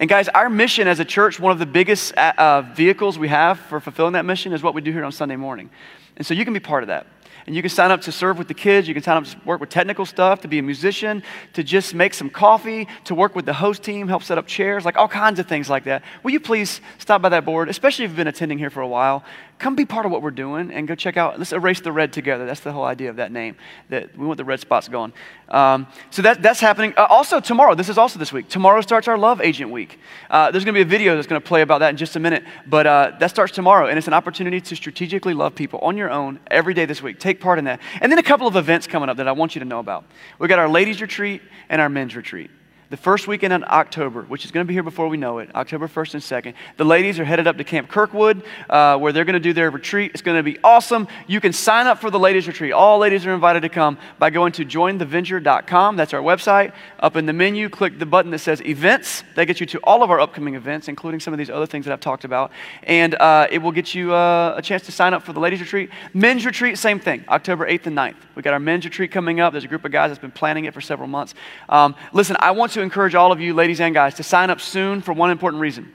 And 0.00 0.08
guys, 0.08 0.28
our 0.28 0.50
mission 0.50 0.88
as 0.88 0.98
a 0.98 1.04
church, 1.04 1.38
one 1.38 1.52
of 1.52 1.60
the 1.60 1.66
biggest 1.66 2.14
uh, 2.14 2.62
vehicles 2.62 3.16
we 3.16 3.28
have 3.28 3.60
for 3.60 3.78
fulfilling 3.78 4.14
that 4.14 4.24
mission 4.24 4.52
is 4.52 4.62
what 4.62 4.74
we 4.74 4.80
do 4.80 4.90
here 4.90 5.04
on 5.04 5.12
Sunday 5.12 5.36
morning. 5.36 5.70
And 6.16 6.26
so 6.26 6.34
you 6.34 6.44
can 6.44 6.54
be 6.54 6.60
part 6.60 6.82
of 6.82 6.88
that. 6.88 7.06
And 7.46 7.56
you 7.56 7.62
can 7.62 7.70
sign 7.70 7.90
up 7.90 8.02
to 8.02 8.12
serve 8.12 8.38
with 8.38 8.48
the 8.48 8.54
kids. 8.54 8.86
You 8.88 8.94
can 8.94 9.02
sign 9.02 9.16
up 9.16 9.24
to 9.24 9.36
work 9.44 9.60
with 9.60 9.70
technical 9.70 10.06
stuff, 10.06 10.40
to 10.42 10.48
be 10.48 10.58
a 10.58 10.62
musician, 10.62 11.22
to 11.54 11.62
just 11.62 11.94
make 11.94 12.14
some 12.14 12.30
coffee, 12.30 12.88
to 13.04 13.14
work 13.14 13.34
with 13.34 13.46
the 13.46 13.52
host 13.52 13.82
team, 13.82 14.08
help 14.08 14.22
set 14.22 14.38
up 14.38 14.46
chairs, 14.46 14.84
like 14.84 14.96
all 14.96 15.08
kinds 15.08 15.38
of 15.38 15.46
things 15.46 15.68
like 15.68 15.84
that. 15.84 16.02
Will 16.22 16.30
you 16.30 16.40
please 16.40 16.80
stop 16.98 17.22
by 17.22 17.28
that 17.30 17.44
board, 17.44 17.68
especially 17.68 18.04
if 18.04 18.10
you've 18.10 18.16
been 18.16 18.28
attending 18.28 18.58
here 18.58 18.70
for 18.70 18.80
a 18.80 18.88
while? 18.88 19.24
Come 19.60 19.74
be 19.76 19.84
part 19.84 20.06
of 20.06 20.10
what 20.10 20.22
we're 20.22 20.30
doing 20.30 20.70
and 20.70 20.88
go 20.88 20.94
check 20.94 21.18
out. 21.18 21.38
Let's 21.38 21.52
erase 21.52 21.80
the 21.80 21.92
red 21.92 22.14
together. 22.14 22.46
That's 22.46 22.60
the 22.60 22.72
whole 22.72 22.84
idea 22.84 23.10
of 23.10 23.16
that 23.16 23.30
name. 23.30 23.56
That 23.90 24.16
we 24.16 24.24
want 24.26 24.38
the 24.38 24.44
red 24.44 24.58
spots 24.58 24.88
gone. 24.88 25.12
Um, 25.50 25.86
so 26.10 26.22
that, 26.22 26.40
that's 26.40 26.60
happening. 26.60 26.94
Uh, 26.96 27.06
also 27.10 27.40
tomorrow. 27.40 27.74
This 27.74 27.90
is 27.90 27.98
also 27.98 28.18
this 28.18 28.32
week. 28.32 28.48
Tomorrow 28.48 28.80
starts 28.80 29.06
our 29.06 29.18
Love 29.18 29.42
Agent 29.42 29.70
Week. 29.70 29.98
Uh, 30.30 30.50
there's 30.50 30.64
going 30.64 30.74
to 30.74 30.78
be 30.78 30.82
a 30.82 30.90
video 30.90 31.14
that's 31.14 31.26
going 31.26 31.42
to 31.42 31.46
play 31.46 31.60
about 31.60 31.80
that 31.80 31.90
in 31.90 31.98
just 31.98 32.16
a 32.16 32.20
minute. 32.20 32.42
But 32.66 32.86
uh, 32.86 33.12
that 33.20 33.28
starts 33.28 33.52
tomorrow, 33.52 33.86
and 33.86 33.98
it's 33.98 34.06
an 34.06 34.14
opportunity 34.14 34.62
to 34.62 34.74
strategically 34.74 35.34
love 35.34 35.54
people 35.54 35.78
on 35.80 35.94
your 35.94 36.10
own 36.10 36.40
every 36.50 36.72
day 36.72 36.86
this 36.86 37.02
week. 37.02 37.20
Take 37.20 37.38
part 37.38 37.58
in 37.58 37.66
that. 37.66 37.80
And 38.00 38.10
then 38.10 38.18
a 38.18 38.22
couple 38.22 38.46
of 38.46 38.56
events 38.56 38.86
coming 38.86 39.10
up 39.10 39.18
that 39.18 39.28
I 39.28 39.32
want 39.32 39.54
you 39.54 39.58
to 39.58 39.66
know 39.66 39.80
about. 39.80 40.06
We 40.38 40.48
got 40.48 40.58
our 40.58 40.70
ladies 40.70 41.02
retreat 41.02 41.42
and 41.68 41.82
our 41.82 41.90
men's 41.90 42.16
retreat 42.16 42.50
the 42.90 42.96
first 42.96 43.28
weekend 43.28 43.52
in 43.52 43.64
October, 43.68 44.22
which 44.22 44.44
is 44.44 44.50
going 44.50 44.66
to 44.66 44.68
be 44.68 44.74
here 44.74 44.82
before 44.82 45.06
we 45.06 45.16
know 45.16 45.38
it, 45.38 45.48
October 45.54 45.86
1st 45.86 46.14
and 46.14 46.22
2nd. 46.22 46.54
The 46.76 46.84
ladies 46.84 47.20
are 47.20 47.24
headed 47.24 47.46
up 47.46 47.56
to 47.58 47.64
Camp 47.64 47.88
Kirkwood, 47.88 48.42
uh, 48.68 48.98
where 48.98 49.12
they're 49.12 49.24
going 49.24 49.34
to 49.34 49.40
do 49.40 49.52
their 49.52 49.70
retreat. 49.70 50.10
It's 50.12 50.22
going 50.22 50.36
to 50.36 50.42
be 50.42 50.58
awesome. 50.64 51.06
You 51.28 51.40
can 51.40 51.52
sign 51.52 51.86
up 51.86 52.00
for 52.00 52.10
the 52.10 52.18
ladies' 52.18 52.48
retreat. 52.48 52.72
All 52.72 52.98
ladies 52.98 53.24
are 53.26 53.32
invited 53.32 53.60
to 53.60 53.68
come 53.68 53.96
by 54.18 54.30
going 54.30 54.50
to 54.52 54.64
jointheventure.com. 54.64 55.96
That's 55.96 56.12
our 56.12 56.20
website. 56.20 56.72
Up 56.98 57.14
in 57.14 57.26
the 57.26 57.32
menu, 57.32 57.68
click 57.68 57.96
the 57.96 58.06
button 58.06 58.32
that 58.32 58.40
says 58.40 58.60
events. 58.62 59.22
That 59.36 59.44
gets 59.44 59.60
you 59.60 59.66
to 59.66 59.78
all 59.84 60.02
of 60.02 60.10
our 60.10 60.18
upcoming 60.18 60.56
events, 60.56 60.88
including 60.88 61.20
some 61.20 61.32
of 61.32 61.38
these 61.38 61.50
other 61.50 61.66
things 61.66 61.84
that 61.84 61.92
I've 61.92 62.00
talked 62.00 62.24
about. 62.24 62.50
And 62.82 63.14
uh, 63.14 63.46
it 63.52 63.58
will 63.58 63.72
get 63.72 63.94
you 63.94 64.12
uh, 64.12 64.54
a 64.56 64.62
chance 64.62 64.82
to 64.86 64.92
sign 64.92 65.14
up 65.14 65.22
for 65.22 65.32
the 65.32 65.40
ladies' 65.40 65.60
retreat. 65.60 65.90
Men's 66.12 66.44
retreat, 66.44 66.76
same 66.76 66.98
thing, 66.98 67.24
October 67.28 67.68
8th 67.68 67.86
and 67.86 67.96
9th. 67.96 68.16
We 68.34 68.42
got 68.42 68.52
our 68.52 68.58
men's 68.58 68.84
retreat 68.84 69.12
coming 69.12 69.38
up. 69.38 69.52
There's 69.52 69.64
a 69.64 69.68
group 69.68 69.84
of 69.84 69.92
guys 69.92 70.10
that's 70.10 70.20
been 70.20 70.32
planning 70.32 70.64
it 70.64 70.74
for 70.74 70.80
several 70.80 71.06
months. 71.06 71.34
Um, 71.68 71.94
listen, 72.12 72.36
I 72.40 72.50
want 72.50 72.72
to 72.80 72.84
encourage 72.84 73.14
all 73.14 73.30
of 73.30 73.40
you, 73.40 73.52
ladies 73.52 73.80
and 73.80 73.94
guys, 73.94 74.14
to 74.14 74.22
sign 74.22 74.48
up 74.50 74.60
soon 74.60 75.02
for 75.02 75.12
one 75.12 75.30
important 75.30 75.60
reason 75.60 75.92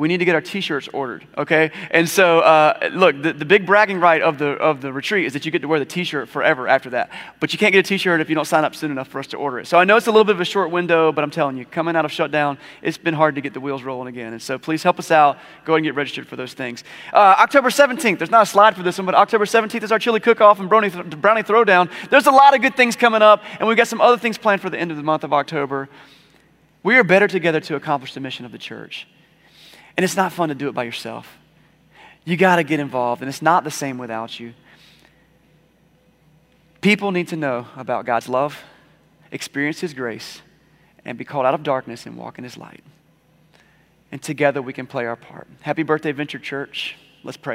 we 0.00 0.08
need 0.08 0.16
to 0.16 0.24
get 0.24 0.34
our 0.34 0.40
t-shirts 0.40 0.88
ordered 0.94 1.26
okay? 1.36 1.70
And 1.90 2.08
so 2.08 2.40
uh, 2.40 2.90
look 2.92 3.20
the, 3.22 3.32
the 3.32 3.44
big 3.44 3.66
bragging 3.66 4.00
right 4.00 4.22
of 4.22 4.38
the, 4.38 4.52
of 4.52 4.80
the 4.80 4.92
retreat 4.92 5.26
is 5.26 5.34
that 5.34 5.44
you 5.44 5.52
get 5.52 5.62
to 5.62 5.68
wear 5.68 5.78
the 5.78 5.84
t-shirt 5.84 6.28
forever 6.28 6.66
after 6.66 6.90
that. 6.90 7.10
But 7.38 7.52
you 7.52 7.58
can't 7.58 7.72
get 7.72 7.80
a 7.80 7.88
t-shirt 7.88 8.20
if 8.20 8.28
you 8.28 8.34
don't 8.34 8.46
sign 8.46 8.64
up 8.64 8.74
soon 8.74 8.90
enough 8.90 9.08
for 9.08 9.18
us 9.18 9.26
to 9.28 9.36
order 9.36 9.58
it. 9.58 9.66
So 9.66 9.78
i 9.78 9.84
know 9.84 9.96
it's 9.96 10.06
a 10.06 10.10
little 10.10 10.24
bit 10.24 10.34
of 10.34 10.40
a 10.40 10.44
short 10.46 10.70
window 10.70 11.12
but 11.12 11.22
i'm 11.22 11.30
telling 11.30 11.56
you 11.56 11.66
coming 11.66 11.96
out 11.96 12.04
of 12.04 12.12
shutdown 12.12 12.58
it's 12.82 12.96
been 12.96 13.14
hard 13.14 13.34
to 13.34 13.40
get 13.40 13.52
the 13.52 13.60
wheels 13.60 13.82
rolling 13.82 14.08
again. 14.08 14.32
And 14.32 14.40
so 14.40 14.58
please 14.58 14.82
help 14.82 14.98
us 14.98 15.10
out. 15.10 15.38
Go 15.66 15.74
ahead 15.74 15.78
and 15.78 15.84
get 15.84 15.94
registered 15.94 16.26
for 16.26 16.36
those 16.36 16.54
things. 16.54 16.82
Uh, 17.12 17.36
october 17.38 17.68
17th 17.68 18.18
there's 18.18 18.30
not 18.30 18.42
a 18.42 18.46
slide 18.46 18.74
for 18.74 18.82
this 18.82 18.96
one 18.96 19.06
but 19.06 19.14
october 19.14 19.44
17th 19.44 19.82
is 19.82 19.92
our 19.92 19.98
chili 19.98 20.20
cook-off 20.20 20.60
and 20.60 20.68
brownie, 20.68 20.90
th- 20.90 21.20
brownie 21.20 21.42
throwdown. 21.42 21.90
There's 22.08 22.26
a 22.26 22.32
lot 22.32 22.54
of 22.54 22.62
good 22.62 22.76
things 22.76 22.96
coming 22.96 23.22
up 23.22 23.42
and 23.58 23.68
we've 23.68 23.76
got 23.76 23.88
some 23.88 24.00
other 24.00 24.16
things 24.16 24.38
planned 24.38 24.62
for 24.62 24.70
the 24.70 24.78
end 24.78 24.90
of 24.90 24.96
the 24.96 25.02
month 25.02 25.24
of 25.24 25.32
october. 25.32 25.88
We 26.82 26.96
are 26.96 27.04
better 27.04 27.28
together 27.28 27.60
to 27.60 27.76
accomplish 27.76 28.14
the 28.14 28.20
mission 28.20 28.46
of 28.46 28.52
the 28.52 28.58
church 28.58 29.06
and 29.96 30.04
it's 30.04 30.16
not 30.16 30.32
fun 30.32 30.48
to 30.48 30.54
do 30.54 30.68
it 30.68 30.72
by 30.72 30.84
yourself. 30.84 31.36
You 32.24 32.36
got 32.36 32.56
to 32.56 32.64
get 32.64 32.80
involved, 32.80 33.22
and 33.22 33.28
it's 33.28 33.42
not 33.42 33.64
the 33.64 33.70
same 33.70 33.98
without 33.98 34.38
you. 34.38 34.54
People 36.80 37.10
need 37.10 37.28
to 37.28 37.36
know 37.36 37.66
about 37.76 38.06
God's 38.06 38.28
love, 38.28 38.62
experience 39.30 39.80
His 39.80 39.94
grace, 39.94 40.40
and 41.04 41.18
be 41.18 41.24
called 41.24 41.46
out 41.46 41.54
of 41.54 41.62
darkness 41.62 42.06
and 42.06 42.16
walk 42.16 42.38
in 42.38 42.44
His 42.44 42.56
light. 42.56 42.82
And 44.12 44.22
together 44.22 44.60
we 44.60 44.72
can 44.72 44.86
play 44.86 45.06
our 45.06 45.16
part. 45.16 45.46
Happy 45.60 45.82
birthday, 45.82 46.12
Venture 46.12 46.38
Church. 46.38 46.96
Let's 47.22 47.36
pray. 47.36 47.48